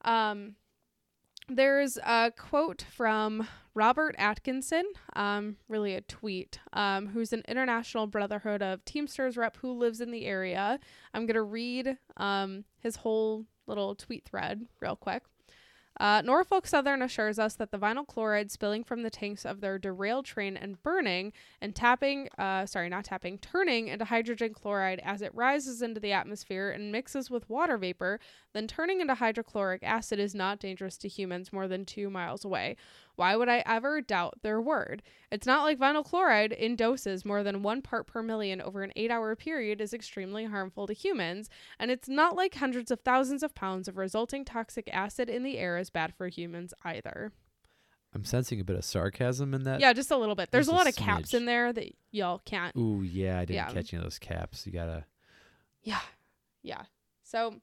Um, 0.04 0.56
there's 1.48 1.96
a 1.98 2.32
quote 2.36 2.84
from 2.94 3.46
Robert 3.74 4.14
Atkinson, 4.18 4.84
um, 5.14 5.56
really 5.68 5.94
a 5.94 6.00
tweet, 6.02 6.58
um, 6.72 7.06
who's 7.06 7.32
an 7.32 7.42
International 7.48 8.06
Brotherhood 8.06 8.60
of 8.62 8.84
Teamsters 8.84 9.36
rep 9.36 9.56
who 9.58 9.72
lives 9.72 10.00
in 10.00 10.10
the 10.10 10.26
area. 10.26 10.78
I'm 11.14 11.24
going 11.26 11.34
to 11.36 11.42
read 11.42 11.96
um, 12.16 12.64
his 12.80 12.96
whole 12.96 13.46
little 13.66 13.94
tweet 13.94 14.24
thread 14.26 14.66
real 14.80 14.96
quick. 14.96 15.22
Uh, 16.00 16.22
Norfolk 16.24 16.66
Southern 16.66 17.02
assures 17.02 17.38
us 17.38 17.54
that 17.56 17.72
the 17.72 17.78
vinyl 17.78 18.06
chloride 18.06 18.50
spilling 18.50 18.84
from 18.84 19.02
the 19.02 19.10
tanks 19.10 19.44
of 19.44 19.60
their 19.60 19.78
derailed 19.78 20.24
train 20.24 20.56
and 20.56 20.80
burning 20.82 21.32
and 21.60 21.74
tapping, 21.74 22.28
uh, 22.38 22.66
sorry, 22.66 22.88
not 22.88 23.04
tapping, 23.04 23.38
turning 23.38 23.88
into 23.88 24.04
hydrogen 24.04 24.54
chloride 24.54 25.00
as 25.04 25.22
it 25.22 25.34
rises 25.34 25.82
into 25.82 25.98
the 26.00 26.12
atmosphere 26.12 26.70
and 26.70 26.92
mixes 26.92 27.30
with 27.30 27.48
water 27.50 27.76
vapor, 27.76 28.20
then 28.52 28.68
turning 28.68 29.00
into 29.00 29.14
hydrochloric 29.14 29.82
acid 29.82 30.20
is 30.20 30.34
not 30.34 30.60
dangerous 30.60 30.96
to 30.98 31.08
humans 31.08 31.52
more 31.52 31.66
than 31.66 31.84
two 31.84 32.08
miles 32.08 32.44
away. 32.44 32.76
Why 33.18 33.34
would 33.34 33.48
I 33.48 33.64
ever 33.66 34.00
doubt 34.00 34.38
their 34.42 34.60
word? 34.60 35.02
It's 35.32 35.44
not 35.46 35.64
like 35.64 35.76
vinyl 35.76 36.04
chloride 36.04 36.52
in 36.52 36.76
doses 36.76 37.24
more 37.24 37.42
than 37.42 37.64
one 37.64 37.82
part 37.82 38.06
per 38.06 38.22
million 38.22 38.60
over 38.62 38.82
an 38.84 38.92
eight 38.94 39.10
hour 39.10 39.34
period 39.34 39.80
is 39.80 39.92
extremely 39.92 40.44
harmful 40.44 40.86
to 40.86 40.92
humans, 40.92 41.50
and 41.80 41.90
it's 41.90 42.08
not 42.08 42.36
like 42.36 42.54
hundreds 42.54 42.92
of 42.92 43.00
thousands 43.00 43.42
of 43.42 43.56
pounds 43.56 43.88
of 43.88 43.96
resulting 43.96 44.44
toxic 44.44 44.88
acid 44.92 45.28
in 45.28 45.42
the 45.42 45.58
air 45.58 45.78
is 45.78 45.90
bad 45.90 46.14
for 46.14 46.28
humans 46.28 46.72
either. 46.84 47.32
I'm 48.14 48.24
sensing 48.24 48.60
a 48.60 48.64
bit 48.64 48.76
of 48.76 48.84
sarcasm 48.84 49.52
in 49.52 49.64
that. 49.64 49.80
Yeah, 49.80 49.92
just 49.92 50.12
a 50.12 50.16
little 50.16 50.36
bit. 50.36 50.52
There's 50.52 50.68
a 50.68 50.70
a 50.70 50.76
lot 50.76 50.86
of 50.88 50.94
caps 50.94 51.34
in 51.34 51.44
there 51.44 51.72
that 51.72 51.92
y'all 52.12 52.40
can't. 52.44 52.74
Ooh, 52.76 53.02
yeah, 53.02 53.38
I 53.40 53.44
didn't 53.46 53.56
Yeah. 53.56 53.72
catch 53.72 53.92
any 53.92 53.98
of 53.98 54.04
those 54.04 54.20
caps. 54.20 54.64
You 54.64 54.72
gotta. 54.72 55.04
Yeah. 55.82 56.00
Yeah. 56.62 56.82
So 57.24 57.56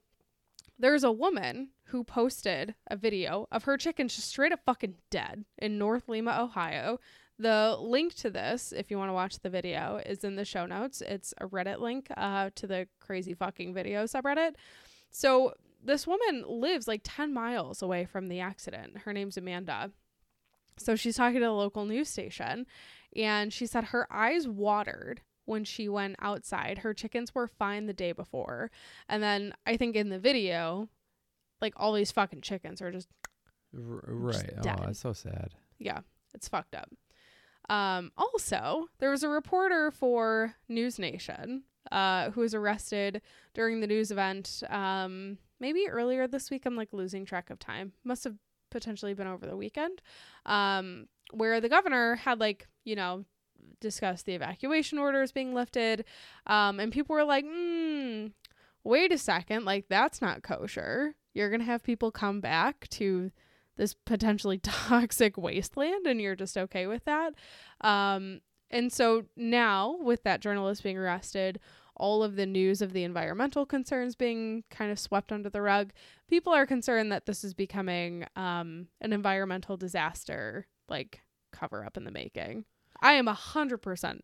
there's 0.77 1.03
a 1.03 1.11
woman 1.11 1.69
who 1.85 2.03
posted 2.03 2.75
a 2.87 2.95
video 2.95 3.47
of 3.51 3.63
her 3.63 3.77
chickens 3.77 4.15
just 4.15 4.29
straight 4.29 4.51
up 4.51 4.59
fucking 4.65 4.95
dead 5.09 5.45
in 5.57 5.77
North 5.77 6.09
Lima, 6.09 6.37
Ohio. 6.39 6.99
The 7.37 7.77
link 7.79 8.13
to 8.15 8.29
this, 8.29 8.73
if 8.75 8.89
you 8.89 8.97
want 8.97 9.09
to 9.09 9.13
watch 9.13 9.39
the 9.39 9.49
video, 9.49 10.01
is 10.05 10.23
in 10.23 10.35
the 10.35 10.45
show 10.45 10.65
notes. 10.65 11.01
It's 11.01 11.33
a 11.39 11.47
Reddit 11.47 11.79
link 11.79 12.07
uh, 12.15 12.49
to 12.55 12.67
the 12.67 12.87
crazy 12.99 13.33
fucking 13.33 13.73
video 13.73 14.05
subreddit. 14.05 14.55
So 15.11 15.53
this 15.83 16.07
woman 16.07 16.43
lives 16.47 16.87
like 16.87 17.01
10 17.03 17.33
miles 17.33 17.81
away 17.81 18.05
from 18.05 18.27
the 18.27 18.39
accident. 18.39 18.99
Her 18.99 19.13
name's 19.13 19.37
Amanda. 19.37 19.91
So 20.77 20.95
she's 20.95 21.15
talking 21.15 21.39
to 21.39 21.45
the 21.45 21.51
local 21.51 21.85
news 21.85 22.09
station, 22.09 22.65
and 23.15 23.53
she 23.53 23.65
said 23.65 23.85
her 23.85 24.07
eyes 24.11 24.47
watered 24.47 25.21
when 25.45 25.63
she 25.63 25.87
went 25.87 26.15
outside. 26.19 26.79
Her 26.79 26.93
chickens 26.93 27.33
were 27.33 27.47
fine 27.47 27.85
the 27.85 27.93
day 27.93 28.11
before. 28.11 28.71
And 29.07 29.21
then 29.23 29.53
I 29.65 29.77
think 29.77 29.95
in 29.95 30.09
the 30.09 30.19
video, 30.19 30.89
like 31.61 31.73
all 31.77 31.93
these 31.93 32.11
fucking 32.11 32.41
chickens 32.41 32.81
are 32.81 32.91
just, 32.91 33.07
R- 33.75 34.01
right. 34.05 34.53
Oh, 34.57 34.61
dead. 34.61 34.79
that's 34.83 34.99
so 34.99 35.13
sad. 35.13 35.53
yeah, 35.79 35.99
it's 36.33 36.47
fucked 36.47 36.75
up. 36.75 36.89
Um, 37.69 38.11
also, 38.17 38.87
there 38.99 39.09
was 39.11 39.23
a 39.23 39.29
reporter 39.29 39.89
for 39.91 40.55
News 40.69 40.99
Nation 40.99 41.63
uh, 41.91 42.29
who 42.31 42.41
was 42.41 42.53
arrested 42.53 43.21
during 43.53 43.79
the 43.79 43.87
news 43.87 44.11
event 44.11 44.61
um, 44.69 45.37
maybe 45.59 45.87
earlier 45.89 46.27
this 46.27 46.51
week. 46.51 46.65
I'm 46.65 46.75
like 46.75 46.93
losing 46.93 47.25
track 47.25 47.49
of 47.49 47.57
time. 47.59 47.93
Must 48.03 48.23
have 48.23 48.35
potentially 48.71 49.13
been 49.13 49.27
over 49.27 49.45
the 49.45 49.57
weekend, 49.57 50.01
um, 50.45 51.07
where 51.31 51.59
the 51.61 51.69
governor 51.69 52.15
had 52.15 52.39
like, 52.39 52.67
you 52.83 52.95
know, 52.95 53.25
discussed 53.79 54.25
the 54.25 54.35
evacuation 54.35 54.97
orders 54.97 55.31
being 55.31 55.53
lifted. 55.53 56.05
Um, 56.47 56.79
and 56.79 56.91
people 56.91 57.15
were 57.15 57.23
like, 57.23 57.45
mm, 57.45 58.31
wait 58.83 59.11
a 59.11 59.17
second, 59.17 59.65
like 59.65 59.85
that's 59.89 60.21
not 60.21 60.43
kosher. 60.43 61.15
You're 61.33 61.49
going 61.49 61.59
to 61.59 61.65
have 61.65 61.83
people 61.83 62.11
come 62.11 62.39
back 62.39 62.87
to 62.91 63.31
this 63.77 63.93
potentially 63.93 64.57
toxic 64.63 65.37
wasteland 65.37 66.07
and 66.07 66.21
you're 66.21 66.35
just 66.35 66.57
okay 66.57 66.87
with 66.87 67.03
that. 67.05 67.33
Um, 67.81 68.41
and 68.71 68.91
so 68.91 69.25
now, 69.35 69.97
with 70.01 70.23
that 70.23 70.41
journalist 70.41 70.83
being 70.83 70.97
arrested, 70.97 71.59
all 71.95 72.23
of 72.23 72.35
the 72.35 72.45
news 72.45 72.81
of 72.81 72.93
the 72.93 73.03
environmental 73.03 73.65
concerns 73.65 74.15
being 74.15 74.63
kind 74.69 74.91
of 74.91 74.99
swept 74.99 75.31
under 75.31 75.49
the 75.49 75.61
rug, 75.61 75.91
people 76.27 76.53
are 76.53 76.65
concerned 76.65 77.11
that 77.11 77.25
this 77.25 77.43
is 77.43 77.53
becoming 77.53 78.25
um, 78.35 78.87
an 79.01 79.13
environmental 79.13 79.77
disaster, 79.77 80.67
like 80.89 81.21
cover 81.51 81.85
up 81.85 81.95
in 81.95 82.03
the 82.03 82.11
making. 82.11 82.65
I 83.01 83.13
am 83.13 83.27
a 83.27 83.33
hundred 83.33 83.79
percent 83.79 84.23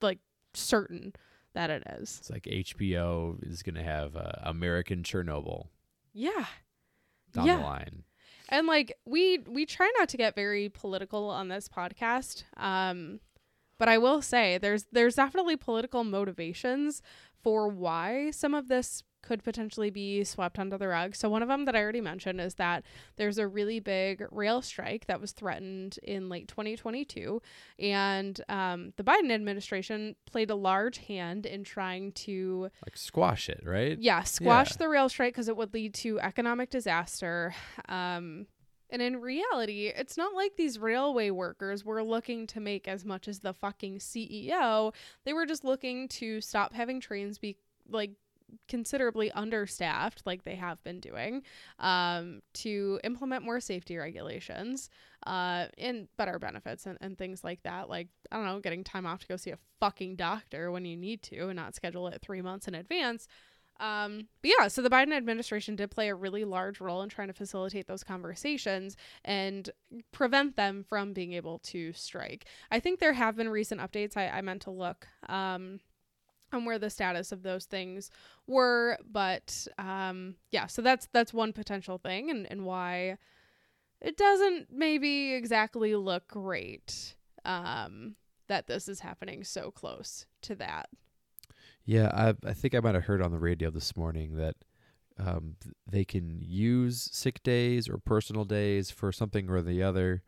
like 0.00 0.18
certain 0.54 1.12
that 1.54 1.70
it 1.70 1.82
is. 1.98 2.18
It's 2.20 2.30
like 2.30 2.44
HBO 2.44 3.42
is 3.42 3.62
gonna 3.62 3.82
have 3.82 4.16
uh, 4.16 4.32
American 4.42 5.02
Chernobyl 5.02 5.68
Yeah. 6.12 6.46
down 7.32 7.46
Yeah. 7.46 7.56
the 7.58 7.62
line. 7.62 8.04
And 8.48 8.66
like 8.66 8.92
we 9.04 9.38
we 9.46 9.66
try 9.66 9.90
not 9.98 10.08
to 10.10 10.16
get 10.16 10.34
very 10.34 10.68
political 10.68 11.28
on 11.30 11.48
this 11.48 11.68
podcast. 11.68 12.44
Um 12.56 13.20
but 13.78 13.88
I 13.88 13.98
will 13.98 14.22
say 14.22 14.58
there's 14.58 14.86
there's 14.92 15.16
definitely 15.16 15.56
political 15.56 16.04
motivations 16.04 17.02
for 17.42 17.68
why 17.68 18.30
some 18.30 18.54
of 18.54 18.68
this 18.68 19.02
could 19.26 19.42
potentially 19.42 19.90
be 19.90 20.22
swept 20.22 20.58
under 20.58 20.78
the 20.78 20.86
rug. 20.86 21.16
So 21.16 21.28
one 21.28 21.42
of 21.42 21.48
them 21.48 21.64
that 21.64 21.74
I 21.74 21.80
already 21.80 22.00
mentioned 22.00 22.40
is 22.40 22.54
that 22.54 22.84
there's 23.16 23.38
a 23.38 23.48
really 23.48 23.80
big 23.80 24.24
rail 24.30 24.62
strike 24.62 25.06
that 25.06 25.20
was 25.20 25.32
threatened 25.32 25.98
in 26.02 26.28
late 26.28 26.46
2022 26.48 27.42
and 27.80 28.40
um, 28.48 28.92
the 28.96 29.02
Biden 29.02 29.32
administration 29.32 30.14
played 30.26 30.50
a 30.50 30.54
large 30.54 30.98
hand 30.98 31.44
in 31.44 31.64
trying 31.64 32.12
to 32.12 32.70
Like 32.86 32.96
squash 32.96 33.48
it, 33.48 33.62
right? 33.64 33.98
yeah, 33.98 34.22
squash 34.22 34.70
Yeah. 34.72 34.76
the 34.78 34.88
rail 34.88 35.08
strike 35.08 35.32
because 35.34 35.48
it 35.48 35.56
would 35.56 35.74
lead 35.74 35.92
to 35.94 36.20
economic 36.20 36.70
disaster. 36.70 37.54
Um, 37.88 38.46
and 38.90 39.02
in 39.02 39.20
reality, 39.20 39.88
it's 39.88 40.16
not 40.16 40.34
like 40.34 40.56
these 40.56 40.78
railway 40.78 41.30
workers 41.30 41.84
were 41.84 42.04
looking 42.04 42.46
to 42.48 42.60
make 42.60 42.86
as 42.86 43.04
much 43.04 43.26
as 43.26 43.40
the 43.40 43.52
fucking 43.52 43.98
CEO. 43.98 44.94
They 45.24 45.32
were 45.32 45.46
just 45.46 45.64
looking 45.64 46.06
to 46.08 46.40
stop 46.40 46.72
having 46.72 47.00
trains 47.00 47.38
be 47.38 47.56
like 47.88 48.12
considerably 48.68 49.30
understaffed 49.32 50.22
like 50.26 50.44
they 50.44 50.54
have 50.54 50.82
been 50.82 51.00
doing 51.00 51.42
um, 51.78 52.40
to 52.54 53.00
implement 53.04 53.44
more 53.44 53.60
safety 53.60 53.96
regulations 53.96 54.90
uh, 55.26 55.66
and 55.78 56.08
better 56.16 56.38
benefits 56.38 56.86
and, 56.86 56.98
and 57.00 57.18
things 57.18 57.42
like 57.44 57.62
that 57.62 57.88
like 57.88 58.08
i 58.30 58.36
don't 58.36 58.46
know 58.46 58.60
getting 58.60 58.84
time 58.84 59.06
off 59.06 59.20
to 59.20 59.26
go 59.26 59.36
see 59.36 59.50
a 59.50 59.58
fucking 59.80 60.16
doctor 60.16 60.70
when 60.70 60.84
you 60.84 60.96
need 60.96 61.22
to 61.22 61.48
and 61.48 61.56
not 61.56 61.74
schedule 61.74 62.08
it 62.08 62.20
three 62.22 62.42
months 62.42 62.68
in 62.68 62.74
advance 62.74 63.28
um, 63.80 64.28
but 64.42 64.50
yeah, 64.58 64.68
so 64.68 64.82
the 64.82 64.90
Biden 64.90 65.14
administration 65.14 65.76
did 65.76 65.90
play 65.90 66.08
a 66.08 66.14
really 66.14 66.44
large 66.44 66.80
role 66.80 67.02
in 67.02 67.08
trying 67.08 67.28
to 67.28 67.34
facilitate 67.34 67.86
those 67.86 68.02
conversations 68.02 68.96
and 69.24 69.68
prevent 70.12 70.56
them 70.56 70.84
from 70.88 71.12
being 71.12 71.32
able 71.32 71.58
to 71.60 71.92
strike. 71.92 72.46
I 72.70 72.80
think 72.80 73.00
there 73.00 73.12
have 73.12 73.36
been 73.36 73.48
recent 73.48 73.80
updates. 73.80 74.16
I, 74.16 74.28
I 74.28 74.40
meant 74.40 74.62
to 74.62 74.70
look 74.70 75.06
um, 75.28 75.80
where 76.64 76.78
the 76.78 76.90
status 76.90 77.32
of 77.32 77.42
those 77.42 77.64
things 77.66 78.10
were, 78.46 78.98
but 79.10 79.66
um, 79.78 80.36
yeah, 80.50 80.66
so 80.66 80.82
that's 80.82 81.08
that's 81.12 81.32
one 81.34 81.52
potential 81.52 81.98
thing 81.98 82.30
and, 82.30 82.50
and 82.50 82.64
why 82.64 83.18
it 84.00 84.16
doesn't 84.16 84.68
maybe 84.70 85.34
exactly 85.34 85.94
look 85.94 86.28
great 86.28 87.16
um, 87.44 88.16
that 88.48 88.66
this 88.66 88.88
is 88.88 89.00
happening 89.00 89.44
so 89.44 89.70
close 89.70 90.26
to 90.42 90.54
that. 90.56 90.88
Yeah, 91.84 92.10
I 92.12 92.48
I 92.48 92.52
think 92.52 92.74
I 92.74 92.80
might 92.80 92.94
have 92.94 93.04
heard 93.04 93.22
on 93.22 93.30
the 93.30 93.38
radio 93.38 93.70
this 93.70 93.96
morning 93.96 94.36
that 94.36 94.56
um, 95.18 95.56
they 95.90 96.04
can 96.04 96.40
use 96.42 97.08
sick 97.12 97.42
days 97.42 97.88
or 97.88 97.98
personal 97.98 98.44
days 98.44 98.90
for 98.90 99.12
something 99.12 99.48
or 99.48 99.62
the 99.62 99.82
other. 99.82 100.22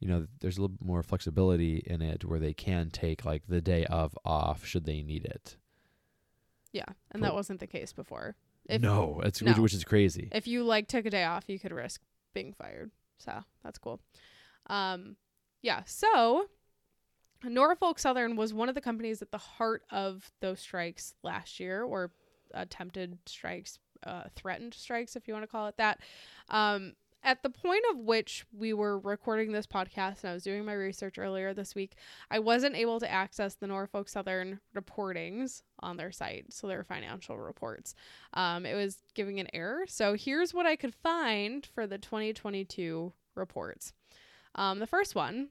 You 0.00 0.08
know, 0.08 0.26
there's 0.40 0.58
a 0.58 0.62
little 0.62 0.76
bit 0.76 0.84
more 0.86 1.02
flexibility 1.02 1.82
in 1.86 2.02
it 2.02 2.24
where 2.24 2.40
they 2.40 2.54
can 2.54 2.90
take 2.90 3.24
like 3.24 3.44
the 3.46 3.60
day 3.60 3.84
of 3.86 4.18
off 4.24 4.64
should 4.64 4.84
they 4.84 5.02
need 5.02 5.24
it. 5.24 5.56
Yeah, 6.72 6.86
and 7.10 7.22
that 7.22 7.34
wasn't 7.34 7.60
the 7.60 7.66
case 7.66 7.92
before. 7.92 8.34
If, 8.66 8.80
no, 8.80 9.20
that's 9.22 9.42
Which, 9.42 9.56
no. 9.56 9.62
which 9.62 9.74
is 9.74 9.84
crazy. 9.84 10.28
If 10.32 10.46
you 10.46 10.62
like 10.62 10.88
took 10.88 11.04
a 11.04 11.10
day 11.10 11.24
off, 11.24 11.44
you 11.48 11.58
could 11.58 11.72
risk 11.72 12.00
being 12.32 12.52
fired. 12.52 12.90
So 13.18 13.32
that's 13.62 13.78
cool. 13.78 14.00
Um, 14.68 15.16
yeah. 15.62 15.82
So 15.84 16.46
Norfolk 17.44 17.98
Southern 17.98 18.36
was 18.36 18.54
one 18.54 18.68
of 18.68 18.74
the 18.74 18.80
companies 18.80 19.20
at 19.20 19.30
the 19.30 19.38
heart 19.38 19.82
of 19.90 20.30
those 20.40 20.60
strikes 20.60 21.14
last 21.22 21.60
year, 21.60 21.82
or 21.82 22.12
attempted 22.54 23.18
strikes, 23.26 23.78
uh, 24.06 24.24
threatened 24.36 24.74
strikes, 24.74 25.16
if 25.16 25.26
you 25.26 25.34
want 25.34 25.44
to 25.44 25.50
call 25.50 25.66
it 25.66 25.76
that. 25.76 26.00
Um, 26.48 26.94
at 27.24 27.42
the 27.42 27.50
point 27.50 27.84
of 27.90 27.98
which 27.98 28.44
we 28.52 28.72
were 28.72 28.98
recording 28.98 29.52
this 29.52 29.66
podcast 29.66 30.22
and 30.22 30.30
I 30.30 30.34
was 30.34 30.42
doing 30.42 30.64
my 30.64 30.72
research 30.72 31.18
earlier 31.18 31.54
this 31.54 31.74
week, 31.74 31.94
I 32.30 32.38
wasn't 32.38 32.76
able 32.76 33.00
to 33.00 33.10
access 33.10 33.54
the 33.54 33.66
Norfolk 33.66 34.08
Southern 34.08 34.60
reportings 34.76 35.62
on 35.80 35.96
their 35.96 36.12
site, 36.12 36.52
so 36.52 36.66
their 36.66 36.84
financial 36.84 37.38
reports. 37.38 37.94
Um, 38.34 38.66
it 38.66 38.74
was 38.74 38.98
giving 39.14 39.40
an 39.40 39.48
error. 39.52 39.84
So 39.86 40.14
here's 40.14 40.52
what 40.52 40.66
I 40.66 40.76
could 40.76 40.94
find 40.94 41.66
for 41.74 41.86
the 41.86 41.98
2022 41.98 43.12
reports. 43.34 43.92
Um, 44.54 44.80
the 44.80 44.86
first 44.86 45.14
one 45.14 45.48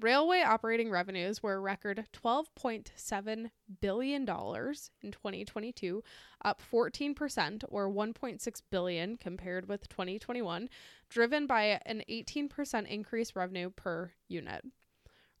Railway 0.00 0.40
operating 0.40 0.90
revenues 0.90 1.42
were 1.42 1.54
a 1.54 1.60
record 1.60 2.06
$12.7 2.14 3.50
billion 3.82 4.22
in 4.22 4.26
2022, 4.26 6.04
up 6.42 6.62
14% 6.72 7.64
or 7.68 7.90
1.6 7.90 8.62
billion 8.70 9.16
compared 9.18 9.68
with 9.68 9.88
2021, 9.90 10.70
driven 11.10 11.46
by 11.46 11.80
an 11.84 12.02
18% 12.08 12.86
increase 12.86 13.36
revenue 13.36 13.68
per 13.68 14.12
unit. 14.26 14.64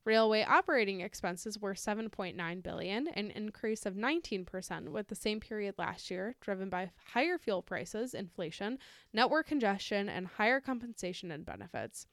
Railway 0.04 0.44
operating 0.44 1.00
expenses 1.00 1.58
were 1.58 1.74
7.9 1.74 2.62
billion, 2.62 3.08
an 3.08 3.30
increase 3.30 3.86
of 3.86 3.94
19% 3.94 4.88
with 4.88 5.08
the 5.08 5.14
same 5.14 5.40
period 5.40 5.74
last 5.78 6.10
year, 6.10 6.34
driven 6.40 6.68
by 6.68 6.90
higher 7.12 7.38
fuel 7.38 7.62
prices, 7.62 8.12
inflation, 8.12 8.78
network 9.12 9.46
congestion, 9.46 10.08
and 10.08 10.26
higher 10.26 10.60
compensation 10.60 11.30
and 11.30 11.46
benefits. 11.46 12.06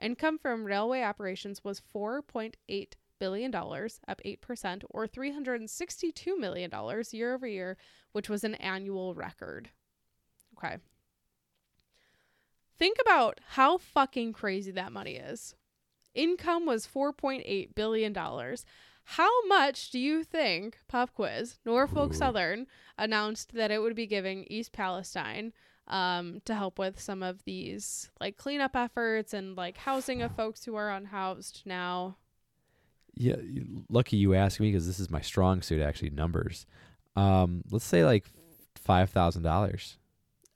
Income 0.00 0.38
from 0.38 0.64
railway 0.64 1.02
operations 1.02 1.62
was 1.64 1.82
4.8 1.94 2.92
billion 3.18 3.50
dollars, 3.50 4.00
up 4.08 4.20
8% 4.24 4.82
or 4.90 5.06
362 5.06 6.38
million 6.38 6.68
dollars 6.70 7.14
year 7.14 7.34
over 7.34 7.46
year, 7.46 7.76
which 8.12 8.28
was 8.28 8.44
an 8.44 8.54
annual 8.56 9.14
record. 9.14 9.70
Okay. 10.58 10.76
think 12.76 12.98
about 13.00 13.40
how 13.50 13.78
fucking 13.78 14.32
crazy 14.32 14.70
that 14.72 14.92
money 14.92 15.16
is. 15.16 15.54
Income 16.14 16.66
was 16.66 16.86
$4.8 16.86 17.74
billion. 17.74 18.14
How 19.04 19.46
much 19.46 19.90
do 19.90 19.98
you 19.98 20.24
think, 20.24 20.78
pop 20.88 21.12
quiz, 21.14 21.58
Norfolk. 21.64 22.14
Southern 22.14 22.66
announced 22.96 23.52
that 23.54 23.70
it 23.70 23.80
would 23.82 23.96
be 23.96 24.06
giving 24.06 24.44
East 24.44 24.72
Palestine 24.72 25.52
um, 25.88 26.40
to 26.44 26.54
help 26.54 26.78
with 26.78 27.00
some 27.00 27.22
of 27.22 27.44
these 27.44 28.10
like 28.20 28.36
cleanup 28.36 28.74
efforts 28.76 29.34
and 29.34 29.56
like 29.56 29.76
housing 29.76 30.22
of 30.22 30.34
folks 30.36 30.64
who 30.64 30.74
are 30.76 30.90
unhoused 30.90 31.62
now? 31.64 32.16
Yeah, 33.14 33.36
lucky 33.88 34.16
you 34.16 34.34
asked 34.34 34.58
me 34.60 34.70
because 34.70 34.86
this 34.86 34.98
is 34.98 35.10
my 35.10 35.20
strong 35.20 35.62
suit. 35.62 35.80
Actually, 35.80 36.10
numbers. 36.10 36.66
Um, 37.16 37.62
let's 37.70 37.84
say 37.84 38.04
like 38.04 38.26
five 38.76 39.10
thousand 39.10 39.42
dollars. 39.42 39.98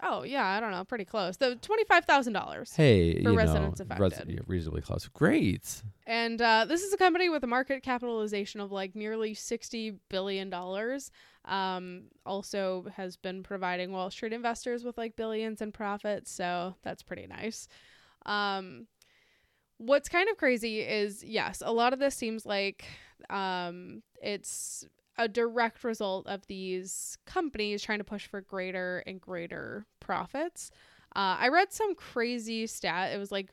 Oh, 0.01 0.23
yeah, 0.23 0.47
I 0.47 0.61
don't 0.61 0.71
know, 0.71 0.85
pretty 0.85 1.05
close. 1.05 1.39
The 1.39 1.57
$25,000. 1.57 2.77
Hey, 2.77 3.21
For 3.21 3.31
you 3.33 3.37
residents 3.37 3.81
know, 3.81 3.87
affected. 3.91 4.31
yeah, 4.31 4.39
reasonably 4.47 4.81
close. 4.81 5.09
Great. 5.09 5.83
And 6.07 6.41
uh, 6.41 6.67
this 6.67 6.83
is 6.85 6.93
a 6.93 6.97
company 6.97 7.29
with 7.29 7.43
a 7.43 7.49
market 7.49 7.83
capitalization 7.83 8.61
of 8.61 8.71
like 8.71 8.95
nearly 8.95 9.35
$60 9.35 9.97
billion. 10.09 10.55
Um, 11.49 12.05
also 12.27 12.87
has 12.95 13.17
been 13.17 13.43
providing 13.43 13.91
Wall 13.91 14.11
Street 14.11 14.33
investors 14.33 14.85
with 14.85 14.99
like 14.99 15.17
billions 15.17 15.63
in 15.63 15.73
profits. 15.73 16.31
So 16.31 16.75
that's 16.83 17.03
pretty 17.03 17.27
nice. 17.27 17.69
Um, 18.27 18.87
what's 19.79 20.09
kind 20.09 20.29
of 20.29 20.37
crazy 20.37 20.81
is 20.81 21.25
yes, 21.25 21.63
a 21.65 21.73
lot 21.73 21.93
of 21.93 21.99
this 21.99 22.15
seems 22.15 22.45
like 22.45 22.85
um, 23.31 24.03
it's 24.23 24.85
a 25.17 25.27
direct 25.29 25.83
result 25.83 26.27
of 26.27 26.47
these 26.47 27.19
companies 27.27 27.83
trying 27.83 27.99
to 27.99 28.05
push 28.05 28.27
for 28.27 28.41
greater 28.41 29.03
and 29.07 29.21
greater 29.21 29.87
profits. 30.01 30.71
Uh, 31.17 31.37
I 31.41 31.49
read 31.49 31.73
some 31.73 31.95
crazy 31.95 32.67
stat. 32.67 33.13
It 33.13 33.19
was 33.19 33.33
like 33.33 33.51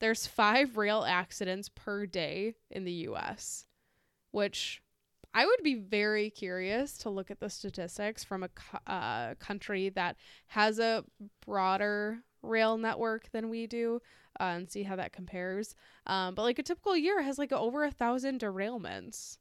there's 0.00 0.26
five 0.26 0.76
rail 0.76 1.04
accidents 1.06 1.68
per 1.68 2.06
day 2.06 2.56
in 2.70 2.84
the 2.84 2.92
US, 3.08 3.66
which 4.32 4.82
I 5.36 5.44
would 5.46 5.62
be 5.64 5.74
very 5.74 6.30
curious 6.30 6.96
to 6.98 7.10
look 7.10 7.30
at 7.30 7.40
the 7.40 7.50
statistics 7.50 8.22
from 8.22 8.44
a 8.44 8.48
co- 8.48 8.78
uh, 8.86 9.34
country 9.40 9.88
that 9.90 10.16
has 10.46 10.78
a 10.78 11.04
broader 11.44 12.20
rail 12.42 12.78
network 12.78 13.30
than 13.32 13.48
we 13.50 13.66
do 13.66 14.00
uh, 14.38 14.44
and 14.44 14.70
see 14.70 14.84
how 14.84 14.94
that 14.96 15.12
compares. 15.12 15.74
Um, 16.06 16.34
but 16.36 16.42
like 16.42 16.58
a 16.60 16.62
typical 16.62 16.96
year 16.96 17.20
has 17.22 17.36
like 17.38 17.52
over 17.52 17.82
a 17.84 17.90
thousand 17.90 18.40
derailments, 18.40 19.38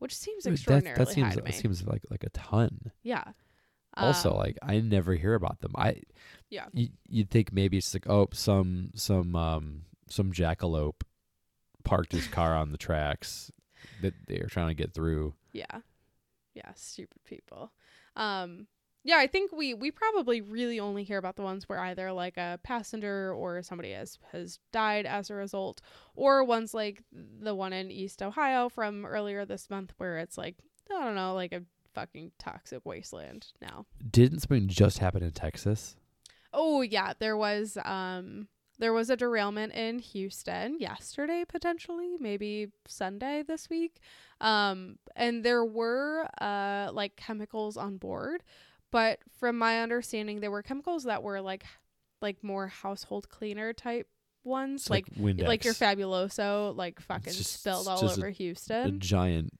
which 0.00 0.14
seems 0.14 0.44
That- 0.44 0.52
extraordinarily 0.54 1.04
that, 1.04 1.12
seems 1.12 1.28
high 1.28 1.34
to 1.36 1.42
me. 1.42 1.50
that 1.52 1.56
seems 1.56 1.86
like 1.86 2.02
like 2.10 2.24
a 2.24 2.30
ton. 2.30 2.90
yeah. 3.02 3.24
also, 3.96 4.30
Um, 4.32 4.38
like 4.38 4.58
I 4.62 4.80
never 4.80 5.14
hear 5.14 5.34
about 5.34 5.60
them. 5.60 5.72
I 5.76 6.02
Yeah. 6.48 6.66
You, 6.72 6.88
you'd 7.08 7.30
think 7.30 7.52
maybe 7.52 7.76
it's 7.78 7.94
like 7.94 8.08
oh 8.08 8.28
some 8.32 8.90
some 8.96 9.36
um 9.36 9.82
some 10.08 10.32
jackalope 10.32 11.02
parked 11.84 12.12
his 12.12 12.26
car 12.26 12.54
on 12.56 12.72
the 12.72 12.78
tracks 12.78 13.50
that 14.02 14.14
they're 14.26 14.48
trying 14.48 14.68
to 14.68 14.74
get 14.74 14.92
through. 14.94 15.34
Yeah. 15.52 15.80
Yeah, 16.54 16.72
stupid 16.74 17.22
people. 17.24 17.72
Um 18.16 18.66
yeah, 19.02 19.16
I 19.16 19.26
think 19.28 19.50
we 19.52 19.72
we 19.72 19.90
probably 19.90 20.42
really 20.42 20.78
only 20.78 21.04
hear 21.04 21.18
about 21.18 21.36
the 21.36 21.42
ones 21.42 21.68
where 21.68 21.78
either 21.78 22.12
like 22.12 22.36
a 22.36 22.60
passenger 22.62 23.32
or 23.32 23.62
somebody 23.62 23.92
has 23.92 24.18
has 24.32 24.58
died 24.72 25.06
as 25.06 25.30
a 25.30 25.34
result 25.34 25.80
or 26.14 26.44
ones 26.44 26.74
like 26.74 27.02
the 27.12 27.54
one 27.54 27.72
in 27.72 27.90
East 27.90 28.22
Ohio 28.22 28.68
from 28.68 29.06
earlier 29.06 29.46
this 29.46 29.70
month 29.70 29.94
where 29.96 30.18
it's 30.18 30.36
like 30.36 30.56
I 30.90 31.04
don't 31.04 31.14
know, 31.14 31.34
like 31.34 31.52
a 31.52 31.62
fucking 31.94 32.32
toxic 32.38 32.84
wasteland 32.84 33.46
now. 33.62 33.86
Didn't 34.10 34.40
something 34.40 34.68
just 34.68 34.98
happen 34.98 35.22
in 35.22 35.32
Texas? 35.32 35.96
Oh 36.52 36.82
yeah, 36.82 37.14
there 37.18 37.36
was 37.36 37.78
um 37.84 38.48
there 38.80 38.92
was 38.92 39.10
a 39.10 39.16
derailment 39.16 39.72
in 39.74 40.00
Houston 40.00 40.78
yesterday 40.80 41.44
potentially, 41.48 42.16
maybe 42.18 42.68
Sunday 42.88 43.44
this 43.46 43.70
week. 43.70 44.00
Um 44.40 44.96
and 45.14 45.44
there 45.44 45.64
were 45.64 46.26
uh 46.40 46.90
like 46.92 47.14
chemicals 47.16 47.76
on 47.76 47.96
board, 47.98 48.42
but 48.90 49.20
from 49.38 49.56
my 49.58 49.80
understanding 49.82 50.40
there 50.40 50.50
were 50.50 50.62
chemicals 50.62 51.04
that 51.04 51.22
were 51.22 51.40
like 51.40 51.64
like 52.22 52.42
more 52.42 52.66
household 52.66 53.28
cleaner 53.28 53.72
type 53.72 54.08
ones, 54.44 54.82
It's 54.82 54.90
like 54.90 55.06
Windex. 55.14 55.46
like 55.46 55.64
your 55.64 55.74
Fabuloso 55.74 56.74
like 56.76 57.00
fucking 57.00 57.32
just- 57.34 57.60
spilled 57.60 57.86
all 57.86 58.04
a- 58.08 58.12
over 58.12 58.26
a 58.28 58.32
Houston. 58.32 58.98
giant 59.00 59.50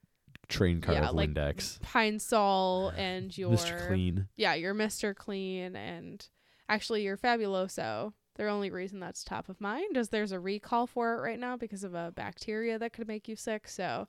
train 0.48 0.80
car 0.80 0.94
Yeah, 0.94 1.08
of 1.10 1.14
like 1.14 1.30
Windex. 1.30 1.80
Pine 1.82 2.18
Sol 2.18 2.88
and 2.96 3.36
your 3.38 3.50
Mr. 3.52 3.86
Clean. 3.86 4.26
yeah, 4.36 4.54
your 4.54 4.74
Mr. 4.74 5.14
Clean 5.14 5.76
and 5.76 6.26
actually 6.68 7.02
your 7.04 7.16
Fabuloso. 7.16 8.14
The 8.36 8.46
only 8.48 8.70
reason 8.70 9.00
that's 9.00 9.24
top 9.24 9.48
of 9.48 9.60
mind 9.60 9.96
is 9.96 10.08
there's 10.08 10.32
a 10.32 10.40
recall 10.40 10.86
for 10.86 11.14
it 11.14 11.20
right 11.20 11.38
now 11.38 11.56
because 11.56 11.84
of 11.84 11.94
a 11.94 12.12
bacteria 12.14 12.78
that 12.78 12.92
could 12.92 13.08
make 13.08 13.28
you 13.28 13.36
sick. 13.36 13.68
So 13.68 14.08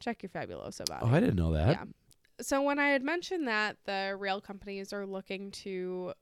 check 0.00 0.22
your 0.22 0.30
Fabuloso 0.30 0.84
body. 0.86 1.00
Oh, 1.02 1.14
I 1.14 1.20
didn't 1.20 1.36
know 1.36 1.52
that. 1.52 1.68
Yeah. 1.68 1.84
So 2.40 2.62
when 2.62 2.78
I 2.78 2.88
had 2.88 3.02
mentioned 3.02 3.46
that 3.48 3.76
the 3.84 4.16
rail 4.18 4.40
companies 4.40 4.92
are 4.92 5.06
looking 5.06 5.50
to 5.52 6.12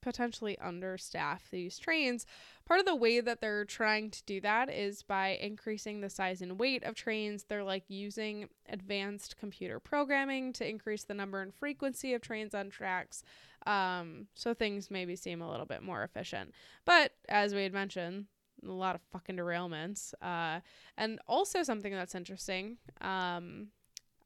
potentially 0.00 0.56
understaff 0.64 1.40
these 1.50 1.78
trains, 1.78 2.26
part 2.64 2.80
of 2.80 2.86
the 2.86 2.94
way 2.94 3.20
that 3.20 3.40
they're 3.40 3.64
trying 3.64 4.10
to 4.10 4.22
do 4.24 4.40
that 4.40 4.70
is 4.70 5.02
by 5.02 5.38
increasing 5.40 6.00
the 6.00 6.10
size 6.10 6.42
and 6.42 6.58
weight 6.58 6.82
of 6.84 6.94
trains. 6.94 7.44
They're 7.44 7.64
like 7.64 7.84
using 7.88 8.48
advanced 8.68 9.36
computer 9.36 9.80
programming 9.80 10.52
to 10.54 10.68
increase 10.68 11.04
the 11.04 11.14
number 11.14 11.40
and 11.40 11.54
frequency 11.54 12.14
of 12.14 12.20
trains 12.20 12.54
on 12.54 12.70
tracks. 12.70 13.22
Um, 13.66 14.26
so 14.34 14.54
things 14.54 14.90
maybe 14.90 15.16
seem 15.16 15.42
a 15.42 15.50
little 15.50 15.66
bit 15.66 15.82
more 15.82 16.02
efficient. 16.02 16.52
But 16.84 17.12
as 17.28 17.54
we 17.54 17.62
had 17.62 17.72
mentioned, 17.72 18.26
a 18.66 18.70
lot 18.70 18.94
of 18.94 19.00
fucking 19.12 19.36
derailments. 19.36 20.14
Uh, 20.20 20.60
and 20.96 21.20
also 21.26 21.62
something 21.62 21.92
that's 21.92 22.14
interesting. 22.14 22.78
Um, 23.00 23.68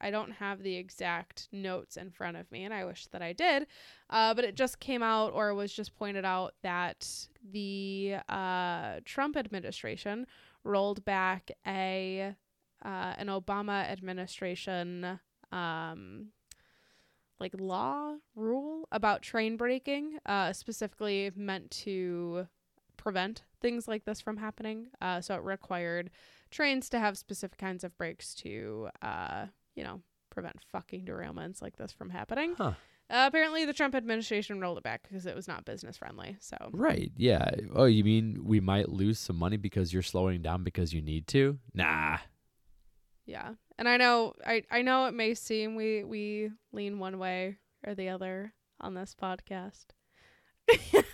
I 0.02 0.10
don't 0.10 0.32
have 0.32 0.62
the 0.62 0.74
exact 0.74 1.48
notes 1.52 1.96
in 1.96 2.10
front 2.10 2.36
of 2.36 2.50
me, 2.50 2.64
and 2.64 2.74
I 2.74 2.84
wish 2.84 3.06
that 3.06 3.22
I 3.22 3.32
did. 3.32 3.66
Uh, 4.10 4.34
but 4.34 4.44
it 4.44 4.56
just 4.56 4.80
came 4.80 5.02
out, 5.02 5.32
or 5.32 5.54
was 5.54 5.72
just 5.72 5.94
pointed 5.94 6.24
out, 6.24 6.54
that 6.62 7.08
the 7.50 8.16
uh, 8.28 9.00
Trump 9.04 9.36
administration 9.36 10.26
rolled 10.64 11.04
back 11.04 11.50
a 11.66 12.34
uh, 12.84 13.14
an 13.16 13.28
Obama 13.28 13.88
administration 13.88 15.20
um, 15.52 16.28
like 17.38 17.54
law 17.58 18.16
rule 18.34 18.88
about 18.92 19.22
train 19.22 19.56
braking, 19.56 20.18
uh, 20.26 20.52
specifically 20.52 21.30
meant 21.36 21.70
to 21.70 22.46
prevent 22.96 23.42
things 23.60 23.88
like 23.88 24.04
this 24.04 24.20
from 24.20 24.36
happening. 24.36 24.86
Uh, 25.00 25.20
so 25.20 25.34
it 25.34 25.42
required 25.42 26.10
trains 26.50 26.88
to 26.88 26.98
have 26.98 27.18
specific 27.18 27.58
kinds 27.58 27.82
of 27.84 27.96
brakes 27.98 28.34
to, 28.34 28.88
uh, 29.02 29.46
you 29.74 29.84
know, 29.84 30.00
prevent 30.30 30.56
fucking 30.70 31.04
derailments 31.04 31.62
like 31.62 31.76
this 31.76 31.92
from 31.92 32.10
happening. 32.10 32.54
Huh. 32.56 32.72
Uh, 33.10 33.26
apparently, 33.26 33.66
the 33.66 33.74
Trump 33.74 33.94
administration 33.94 34.60
rolled 34.60 34.78
it 34.78 34.84
back 34.84 35.02
because 35.02 35.26
it 35.26 35.34
was 35.36 35.46
not 35.46 35.64
business 35.66 35.98
friendly. 35.98 36.36
So 36.40 36.56
Right. 36.72 37.12
Yeah. 37.16 37.50
Oh, 37.74 37.84
you 37.84 38.04
mean 38.04 38.40
we 38.42 38.60
might 38.60 38.88
lose 38.88 39.18
some 39.18 39.36
money 39.36 39.58
because 39.58 39.92
you're 39.92 40.02
slowing 40.02 40.40
down 40.40 40.64
because 40.64 40.94
you 40.94 41.02
need 41.02 41.26
to? 41.28 41.58
Nah. 41.74 42.18
yeah, 43.26 43.52
and 43.78 43.88
I 43.88 43.98
know 43.98 44.34
I 44.46 44.62
I 44.70 44.82
know 44.82 45.06
it 45.06 45.14
may 45.14 45.34
seem 45.34 45.74
we 45.76 46.04
we 46.04 46.50
lean 46.72 46.98
one 46.98 47.18
way 47.18 47.58
or 47.86 47.94
the 47.94 48.08
other 48.08 48.54
on 48.80 48.94
this 48.94 49.14
podcast. 49.20 49.86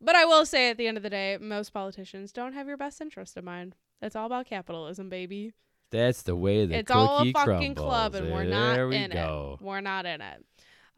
but 0.00 0.14
I 0.14 0.24
will 0.26 0.44
say 0.44 0.70
at 0.70 0.76
the 0.76 0.88
end 0.88 0.96
of 0.96 1.02
the 1.02 1.10
day, 1.10 1.38
most 1.40 1.72
politicians 1.72 2.32
don't 2.32 2.52
have 2.52 2.68
your 2.68 2.76
best 2.76 3.00
interest 3.00 3.36
in 3.36 3.44
mind. 3.44 3.76
It's 4.02 4.16
all 4.16 4.26
about 4.26 4.46
capitalism, 4.46 5.08
baby. 5.08 5.54
That's 5.90 6.22
the 6.22 6.36
way 6.36 6.66
the 6.66 6.78
it's 6.78 6.88
cookie 6.88 6.98
all 6.98 7.18
a 7.22 7.32
fucking 7.32 7.74
crumbles. 7.74 7.86
club 7.86 8.14
and 8.14 8.32
we're 8.32 8.44
not 8.44 8.74
there 8.74 8.88
we 8.88 8.96
in 8.96 9.10
go. 9.10 9.58
it. 9.60 9.64
We're 9.64 9.80
not 9.80 10.06
in 10.06 10.20
it. 10.20 10.44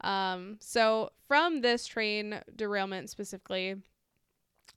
Um, 0.01 0.57
so 0.59 1.11
from 1.27 1.61
this 1.61 1.85
train 1.85 2.41
derailment 2.55 3.09
specifically, 3.09 3.75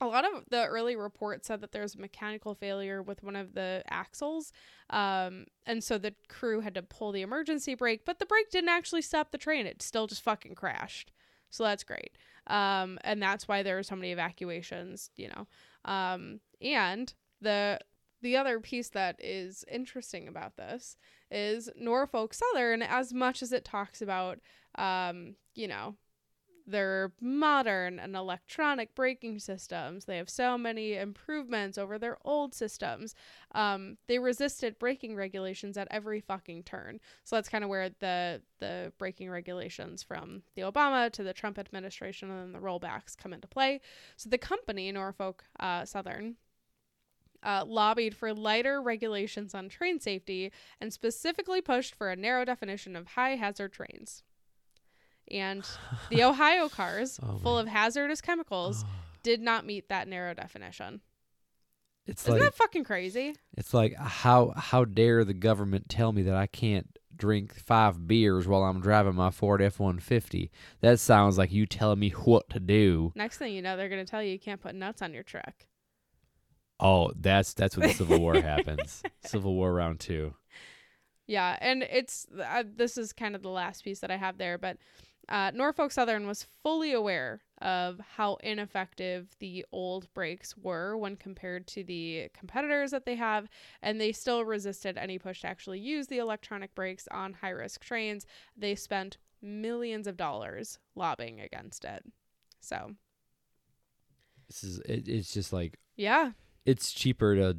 a 0.00 0.06
lot 0.06 0.24
of 0.24 0.44
the 0.50 0.66
early 0.66 0.96
reports 0.96 1.46
said 1.46 1.60
that 1.60 1.72
there's 1.72 1.94
a 1.94 2.00
mechanical 2.00 2.54
failure 2.54 3.02
with 3.02 3.22
one 3.22 3.36
of 3.36 3.54
the 3.54 3.82
axles. 3.88 4.52
Um, 4.90 5.46
and 5.64 5.82
so 5.82 5.96
the 5.96 6.14
crew 6.28 6.60
had 6.60 6.74
to 6.74 6.82
pull 6.82 7.12
the 7.12 7.22
emergency 7.22 7.74
brake, 7.74 8.04
but 8.04 8.18
the 8.18 8.26
brake 8.26 8.50
didn't 8.50 8.70
actually 8.70 9.02
stop 9.02 9.30
the 9.30 9.38
train. 9.38 9.66
It 9.66 9.80
still 9.80 10.06
just 10.06 10.22
fucking 10.22 10.56
crashed. 10.56 11.12
So 11.50 11.64
that's 11.64 11.84
great. 11.84 12.16
Um, 12.48 12.98
and 13.04 13.22
that's 13.22 13.46
why 13.46 13.62
there 13.62 13.76
were 13.76 13.82
so 13.82 13.94
many 13.94 14.10
evacuations, 14.10 15.10
you 15.16 15.28
know. 15.28 15.46
Um, 15.84 16.40
and 16.60 17.12
the 17.40 17.78
the 18.22 18.36
other 18.36 18.60
piece 18.60 18.88
that 18.90 19.16
is 19.18 19.64
interesting 19.70 20.28
about 20.28 20.56
this 20.56 20.96
is 21.30 21.68
Norfolk 21.76 22.34
Southern, 22.34 22.82
as 22.82 23.12
much 23.12 23.42
as 23.42 23.52
it 23.52 23.64
talks 23.64 24.00
about, 24.02 24.38
um, 24.76 25.36
you 25.54 25.68
know, 25.68 25.96
They're 26.66 27.12
modern 27.20 27.98
and 27.98 28.14
electronic 28.14 28.94
braking 28.94 29.40
systems. 29.40 30.04
They 30.04 30.16
have 30.18 30.30
so 30.30 30.56
many 30.56 30.94
improvements 30.94 31.76
over 31.76 31.98
their 31.98 32.18
old 32.24 32.54
systems. 32.54 33.14
Um, 33.52 33.98
they 34.06 34.18
resisted 34.20 34.78
braking 34.78 35.16
regulations 35.16 35.76
at 35.76 35.88
every 35.90 36.20
fucking 36.20 36.62
turn. 36.62 37.00
So 37.24 37.36
that's 37.36 37.48
kind 37.48 37.64
of 37.64 37.70
where 37.70 37.90
the 37.98 38.42
the 38.60 38.92
braking 38.96 39.28
regulations 39.28 40.04
from 40.04 40.42
the 40.54 40.62
Obama 40.62 41.10
to 41.12 41.24
the 41.24 41.32
Trump 41.32 41.58
administration 41.58 42.30
and 42.30 42.38
then 42.40 42.52
the 42.52 42.66
rollbacks 42.66 43.16
come 43.16 43.32
into 43.32 43.48
play. 43.48 43.80
So 44.16 44.30
the 44.30 44.38
company 44.38 44.92
Norfolk 44.92 45.44
uh, 45.58 45.84
Southern 45.84 46.36
uh, 47.42 47.64
lobbied 47.66 48.14
for 48.16 48.32
lighter 48.32 48.80
regulations 48.80 49.54
on 49.54 49.68
train 49.68 49.98
safety 50.00 50.52
and 50.80 50.92
specifically 50.92 51.60
pushed 51.60 51.94
for 51.94 52.10
a 52.10 52.16
narrow 52.16 52.44
definition 52.44 52.94
of 52.96 53.08
high 53.08 53.36
hazard 53.36 53.72
trains. 53.72 54.22
And 55.30 55.66
the 56.10 56.22
Ohio 56.24 56.68
cars, 56.68 57.18
Oh 57.22 57.38
full 57.38 57.54
my- 57.56 57.60
of 57.62 57.68
hazardous 57.68 58.20
chemicals, 58.20 58.84
did 59.22 59.40
not 59.40 59.64
meet 59.66 59.88
that 59.88 60.08
narrow 60.08 60.34
definition. 60.34 61.00
It's 62.06 62.22
Isn't 62.24 62.34
like 62.34 62.42
that 62.42 62.54
fucking 62.54 62.82
crazy? 62.84 63.34
it's 63.56 63.72
like 63.72 63.94
how 63.96 64.52
how 64.56 64.84
dare 64.84 65.24
the 65.24 65.34
government 65.34 65.88
tell 65.88 66.10
me 66.12 66.22
that 66.22 66.34
I 66.34 66.48
can't 66.48 66.88
drink 67.14 67.54
five 67.54 68.08
beers 68.08 68.48
while 68.48 68.64
I'm 68.64 68.80
driving 68.80 69.14
my 69.14 69.30
Ford 69.30 69.62
F 69.62 69.78
one 69.78 70.00
fifty? 70.00 70.50
That 70.80 70.98
sounds 70.98 71.38
like 71.38 71.52
you 71.52 71.64
telling 71.64 72.00
me 72.00 72.10
what 72.10 72.50
to 72.50 72.58
do. 72.58 73.12
Next 73.14 73.38
thing 73.38 73.54
you 73.54 73.62
know, 73.62 73.76
they're 73.76 73.88
going 73.88 74.04
to 74.04 74.10
tell 74.10 74.20
you 74.20 74.32
you 74.32 74.38
can't 74.40 74.60
put 74.60 74.74
nuts 74.74 75.00
on 75.00 75.14
your 75.14 75.22
truck. 75.22 75.54
Oh, 76.82 77.12
that's 77.16 77.54
that's 77.54 77.76
when 77.76 77.88
the 77.88 77.94
Civil 77.94 78.20
War 78.20 78.34
happens. 78.40 79.02
Civil 79.20 79.54
War 79.54 79.72
round 79.72 80.00
two. 80.00 80.34
Yeah, 81.26 81.56
and 81.60 81.84
it's 81.84 82.26
uh, 82.44 82.64
this 82.66 82.98
is 82.98 83.12
kind 83.12 83.36
of 83.36 83.42
the 83.42 83.48
last 83.48 83.84
piece 83.84 84.00
that 84.00 84.10
I 84.10 84.16
have 84.16 84.36
there, 84.36 84.58
but 84.58 84.76
uh, 85.28 85.52
Norfolk 85.54 85.92
Southern 85.92 86.26
was 86.26 86.46
fully 86.64 86.92
aware 86.92 87.42
of 87.60 88.00
how 88.16 88.34
ineffective 88.42 89.36
the 89.38 89.64
old 89.70 90.12
brakes 90.14 90.56
were 90.56 90.96
when 90.96 91.14
compared 91.14 91.68
to 91.68 91.84
the 91.84 92.28
competitors 92.36 92.90
that 92.90 93.06
they 93.06 93.14
have, 93.14 93.48
and 93.80 94.00
they 94.00 94.10
still 94.10 94.44
resisted 94.44 94.98
any 94.98 95.18
push 95.20 95.42
to 95.42 95.46
actually 95.46 95.78
use 95.78 96.08
the 96.08 96.18
electronic 96.18 96.74
brakes 96.74 97.06
on 97.12 97.34
high 97.34 97.50
risk 97.50 97.84
trains. 97.84 98.26
They 98.56 98.74
spent 98.74 99.18
millions 99.40 100.08
of 100.08 100.16
dollars 100.16 100.80
lobbying 100.96 101.40
against 101.40 101.84
it. 101.84 102.04
So, 102.60 102.96
This 104.48 104.64
is 104.64 104.78
it, 104.80 105.08
it's 105.08 105.32
just 105.32 105.52
like 105.52 105.78
yeah, 105.96 106.32
it's 106.64 106.92
cheaper 106.92 107.34
to 107.36 107.56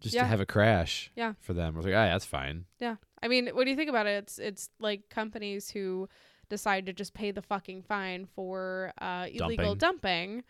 just 0.00 0.14
Yeah. 0.14 0.22
to 0.22 0.28
have 0.28 0.40
a 0.40 0.46
crash. 0.46 1.10
Yeah. 1.16 1.34
For 1.40 1.52
them, 1.54 1.74
I 1.74 1.76
was 1.78 1.86
like, 1.86 1.94
ah, 1.94 2.04
yeah, 2.04 2.12
that's 2.12 2.24
fine. 2.24 2.66
Yeah. 2.78 2.96
I 3.22 3.28
mean, 3.28 3.48
when 3.48 3.66
you 3.66 3.76
think 3.76 3.88
about 3.90 4.06
it, 4.06 4.22
it's 4.24 4.38
it's 4.38 4.70
like 4.78 5.08
companies 5.08 5.70
who 5.70 6.08
decide 6.48 6.86
to 6.86 6.92
just 6.92 7.14
pay 7.14 7.30
the 7.32 7.42
fucking 7.42 7.82
fine 7.82 8.26
for 8.26 8.92
uh, 9.00 9.26
illegal 9.32 9.74
dumping. 9.74 10.44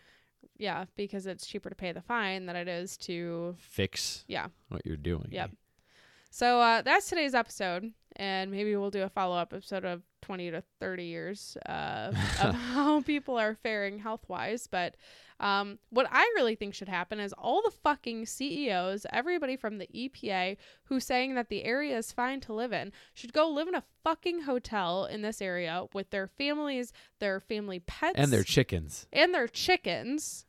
Yeah, 0.57 0.85
because 0.95 1.25
it's 1.27 1.45
cheaper 1.47 1.69
to 1.69 1.75
pay 1.75 1.91
the 1.91 2.01
fine 2.01 2.45
than 2.45 2.55
it 2.55 2.67
is 2.67 2.97
to. 2.97 3.55
Fix. 3.59 4.23
Yeah. 4.27 4.47
What 4.69 4.85
you're 4.85 4.97
doing. 4.97 5.29
Yep. 5.31 5.51
So 6.29 6.59
uh, 6.59 6.81
that's 6.83 7.09
today's 7.09 7.33
episode, 7.33 7.93
and 8.15 8.51
maybe 8.51 8.75
we'll 8.75 8.91
do 8.91 9.03
a 9.03 9.09
follow 9.09 9.35
up 9.37 9.53
episode 9.53 9.85
of 9.85 10.03
twenty 10.27 10.51
to 10.51 10.61
thirty 10.81 11.05
years 11.05 11.55
uh, 11.67 12.11
of 12.43 12.53
how 12.53 13.01
people 13.01 13.37
are 13.37 13.55
faring 13.55 13.97
health 13.99 14.25
wise. 14.27 14.67
But 14.67 14.95
um, 15.39 15.79
what 15.89 16.07
I 16.11 16.23
really 16.35 16.55
think 16.55 16.73
should 16.73 16.89
happen 16.89 17.19
is 17.19 17.31
all 17.37 17.61
the 17.61 17.71
fucking 17.83 18.25
CEOs, 18.25 19.05
everybody 19.13 19.55
from 19.55 19.77
the 19.77 19.87
EPA 19.87 20.57
who's 20.85 21.05
saying 21.05 21.35
that 21.35 21.47
the 21.49 21.63
area 21.63 21.97
is 21.97 22.11
fine 22.11 22.41
to 22.41 22.53
live 22.53 22.73
in, 22.73 22.91
should 23.13 23.31
go 23.33 23.47
live 23.47 23.67
in 23.67 23.75
a 23.75 23.83
fucking 24.03 24.41
hotel 24.41 25.05
in 25.05 25.21
this 25.21 25.41
area 25.41 25.85
with 25.93 26.09
their 26.09 26.27
families, 26.27 26.91
their 27.19 27.39
family 27.39 27.79
pets, 27.79 28.15
And 28.17 28.31
their 28.33 28.43
chickens. 28.43 29.07
and 29.13 29.33
their 29.33 29.47
chickens 29.47 30.45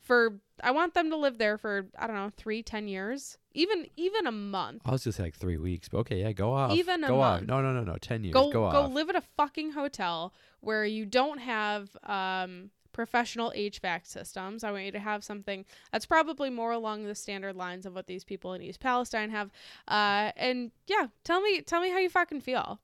for 0.00 0.40
I 0.62 0.70
want 0.70 0.94
them 0.94 1.10
to 1.10 1.16
live 1.16 1.38
there 1.38 1.58
for 1.58 1.86
I 1.98 2.06
don't 2.06 2.16
know 2.16 2.30
three, 2.36 2.62
ten 2.62 2.88
years, 2.88 3.38
even 3.52 3.86
even 3.96 4.26
a 4.26 4.32
month. 4.32 4.82
I 4.84 4.92
was 4.92 5.04
just 5.04 5.18
like 5.18 5.34
three 5.34 5.58
weeks, 5.58 5.88
but 5.88 5.98
okay, 5.98 6.20
yeah, 6.20 6.32
go 6.32 6.52
off. 6.52 6.72
Even 6.72 7.04
a 7.04 7.08
go 7.08 7.20
off. 7.20 7.40
month. 7.40 7.48
No, 7.48 7.60
no, 7.60 7.72
no, 7.72 7.84
no. 7.84 7.96
Ten 7.96 8.24
years. 8.24 8.34
Go 8.34 8.50
go 8.50 8.70
go, 8.70 8.86
live 8.86 9.08
at 9.08 9.16
a 9.16 9.22
fucking 9.36 9.72
hotel 9.72 10.32
where 10.60 10.84
you 10.84 11.06
don't 11.06 11.38
have 11.38 11.96
um 12.04 12.70
professional 12.92 13.52
HVAC 13.56 14.06
systems. 14.06 14.64
I 14.64 14.72
want 14.72 14.84
you 14.84 14.92
to 14.92 14.98
have 14.98 15.22
something 15.24 15.64
that's 15.92 16.06
probably 16.06 16.50
more 16.50 16.72
along 16.72 17.04
the 17.04 17.14
standard 17.14 17.56
lines 17.56 17.86
of 17.86 17.94
what 17.94 18.06
these 18.06 18.24
people 18.24 18.52
in 18.52 18.62
East 18.62 18.80
Palestine 18.80 19.30
have. 19.30 19.50
Uh 19.88 20.32
and 20.36 20.70
yeah, 20.86 21.06
tell 21.24 21.40
me 21.40 21.60
tell 21.62 21.80
me 21.80 21.90
how 21.90 21.98
you 21.98 22.10
fucking 22.10 22.40
feel. 22.40 22.80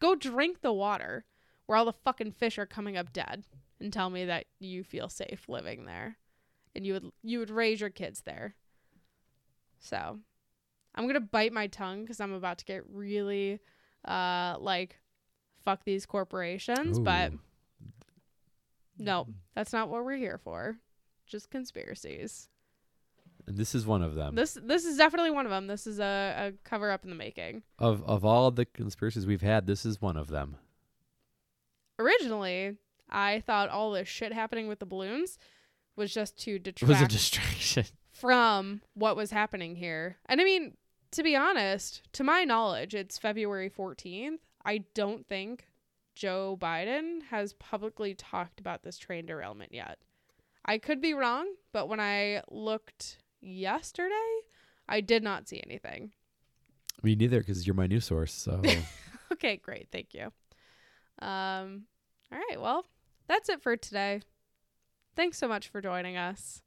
Go 0.00 0.14
drink 0.14 0.60
the 0.60 0.72
water 0.72 1.24
where 1.66 1.78
all 1.78 1.84
the 1.84 1.92
fucking 1.92 2.32
fish 2.32 2.58
are 2.58 2.66
coming 2.66 2.96
up 2.96 3.12
dead 3.12 3.44
and 3.80 3.92
tell 3.92 4.10
me 4.10 4.24
that 4.24 4.46
you 4.58 4.84
feel 4.84 5.08
safe 5.08 5.48
living 5.48 5.84
there. 5.86 6.16
And 6.74 6.86
you 6.86 6.94
would 6.94 7.10
you 7.22 7.38
would 7.38 7.50
raise 7.50 7.80
your 7.80 7.90
kids 7.90 8.22
there. 8.22 8.54
So, 9.78 10.18
I'm 10.94 11.04
going 11.04 11.14
to 11.14 11.20
bite 11.20 11.52
my 11.52 11.66
tongue 11.66 12.06
cuz 12.06 12.20
I'm 12.20 12.32
about 12.32 12.58
to 12.58 12.64
get 12.64 12.84
really 12.88 13.60
uh 14.06 14.56
like 14.58 14.98
fuck 15.64 15.84
these 15.84 16.06
corporations, 16.06 16.98
but 16.98 17.32
no, 18.98 19.26
that's 19.54 19.72
not 19.72 19.88
what 19.88 20.04
we're 20.04 20.16
here 20.16 20.38
for. 20.38 20.78
Just 21.26 21.50
conspiracies. 21.50 22.48
And 23.46 23.56
this 23.56 23.74
is 23.74 23.86
one 23.86 24.02
of 24.02 24.14
them. 24.14 24.34
This 24.34 24.56
this 24.62 24.84
is 24.84 24.96
definitely 24.96 25.30
one 25.30 25.46
of 25.46 25.50
them. 25.50 25.66
This 25.66 25.86
is 25.86 25.98
a, 25.98 26.34
a 26.48 26.52
cover 26.68 26.90
up 26.90 27.04
in 27.04 27.10
the 27.10 27.16
making. 27.16 27.62
of 27.78 28.02
of 28.04 28.24
all 28.24 28.50
the 28.50 28.64
conspiracies 28.66 29.26
we've 29.26 29.42
had, 29.42 29.66
this 29.66 29.84
is 29.84 30.00
one 30.00 30.16
of 30.16 30.28
them. 30.28 30.56
Originally, 31.98 32.76
I 33.08 33.40
thought 33.40 33.68
all 33.68 33.92
this 33.92 34.08
shit 34.08 34.32
happening 34.32 34.68
with 34.68 34.78
the 34.78 34.86
balloons 34.86 35.38
was 35.96 36.12
just 36.12 36.38
to 36.42 36.56
It 36.56 36.82
was 36.82 37.00
a 37.00 37.08
distraction. 37.08 37.84
from 38.12 38.82
what 38.94 39.16
was 39.16 39.30
happening 39.30 39.74
here. 39.74 40.16
And 40.26 40.40
I 40.40 40.44
mean, 40.44 40.76
to 41.12 41.22
be 41.22 41.34
honest, 41.34 42.02
to 42.12 42.24
my 42.24 42.44
knowledge, 42.44 42.94
it's 42.94 43.18
February 43.18 43.70
14th. 43.70 44.38
I 44.64 44.84
don't 44.94 45.26
think 45.26 45.68
Joe 46.14 46.56
Biden 46.60 47.22
has 47.30 47.54
publicly 47.54 48.14
talked 48.14 48.60
about 48.60 48.82
this 48.82 48.98
train 48.98 49.26
derailment 49.26 49.74
yet. 49.74 49.98
I 50.64 50.78
could 50.78 51.00
be 51.00 51.14
wrong, 51.14 51.48
but 51.72 51.88
when 51.88 52.00
I 52.00 52.42
looked 52.50 53.18
yesterday, 53.40 54.14
I 54.88 55.00
did 55.00 55.22
not 55.22 55.48
see 55.48 55.60
anything. 55.64 56.12
Me 57.02 57.16
neither, 57.16 57.40
because 57.40 57.66
you're 57.66 57.74
my 57.74 57.88
news 57.88 58.04
source. 58.04 58.32
So 58.32 58.62
Okay, 59.32 59.56
great. 59.56 59.88
Thank 59.90 60.14
you. 60.14 60.30
Um 61.20 61.84
all 62.30 62.38
right, 62.38 62.60
well, 62.60 62.86
that's 63.26 63.48
it 63.48 63.62
for 63.62 63.76
today. 63.76 64.22
Thanks 65.14 65.38
so 65.38 65.46
much 65.48 65.68
for 65.68 65.80
joining 65.80 66.16
us. 66.16 66.62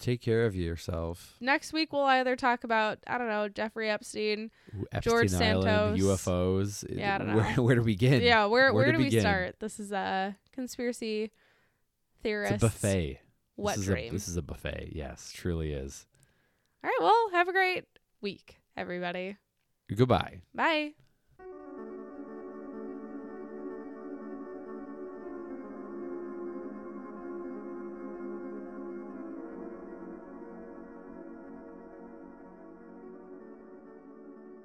take 0.00 0.20
care 0.22 0.46
of 0.46 0.54
yourself. 0.54 1.36
Next 1.40 1.72
week 1.72 1.92
we'll 1.92 2.02
either 2.04 2.36
talk 2.36 2.62
about, 2.64 2.98
I 3.06 3.18
don't 3.18 3.28
know, 3.28 3.48
Jeffrey 3.48 3.90
Epstein, 3.90 4.50
Ooh, 4.76 4.86
George 5.00 5.34
Island, 5.34 5.64
Santos. 5.64 6.00
UFOs. 6.00 6.84
Yeah, 6.96 7.16
I 7.16 7.18
don't 7.18 7.34
Where, 7.34 7.56
know. 7.56 7.62
where 7.64 7.74
do 7.74 7.80
we 7.82 7.92
begin? 7.92 8.22
yeah, 8.22 8.44
where 8.46 8.72
Where 8.72 8.84
where, 8.84 8.92
do 8.92 8.98
we 8.98 9.04
begin? 9.04 9.20
start? 9.22 9.56
This 9.60 9.80
is 9.80 9.90
a 9.92 10.36
conspiracy 10.52 11.30
theorist. 12.22 12.52
It's 12.54 12.62
a 12.62 12.66
buffet. 12.66 13.20
This 13.58 13.76
is 13.78 13.84
dream. 13.86 14.08
A, 14.08 14.12
this 14.12 14.28
is 14.28 14.36
a 14.36 14.42
buffet. 14.42 14.92
Yes, 14.94 15.32
truly 15.34 15.72
is. 15.72 16.06
All 16.84 16.88
right, 16.90 16.98
well, 17.00 17.30
have 17.32 17.48
a 17.48 17.52
great 17.52 17.84
week, 18.20 18.60
everybody. 18.76 19.36
Goodbye. 19.94 20.42
Bye. 20.54 20.92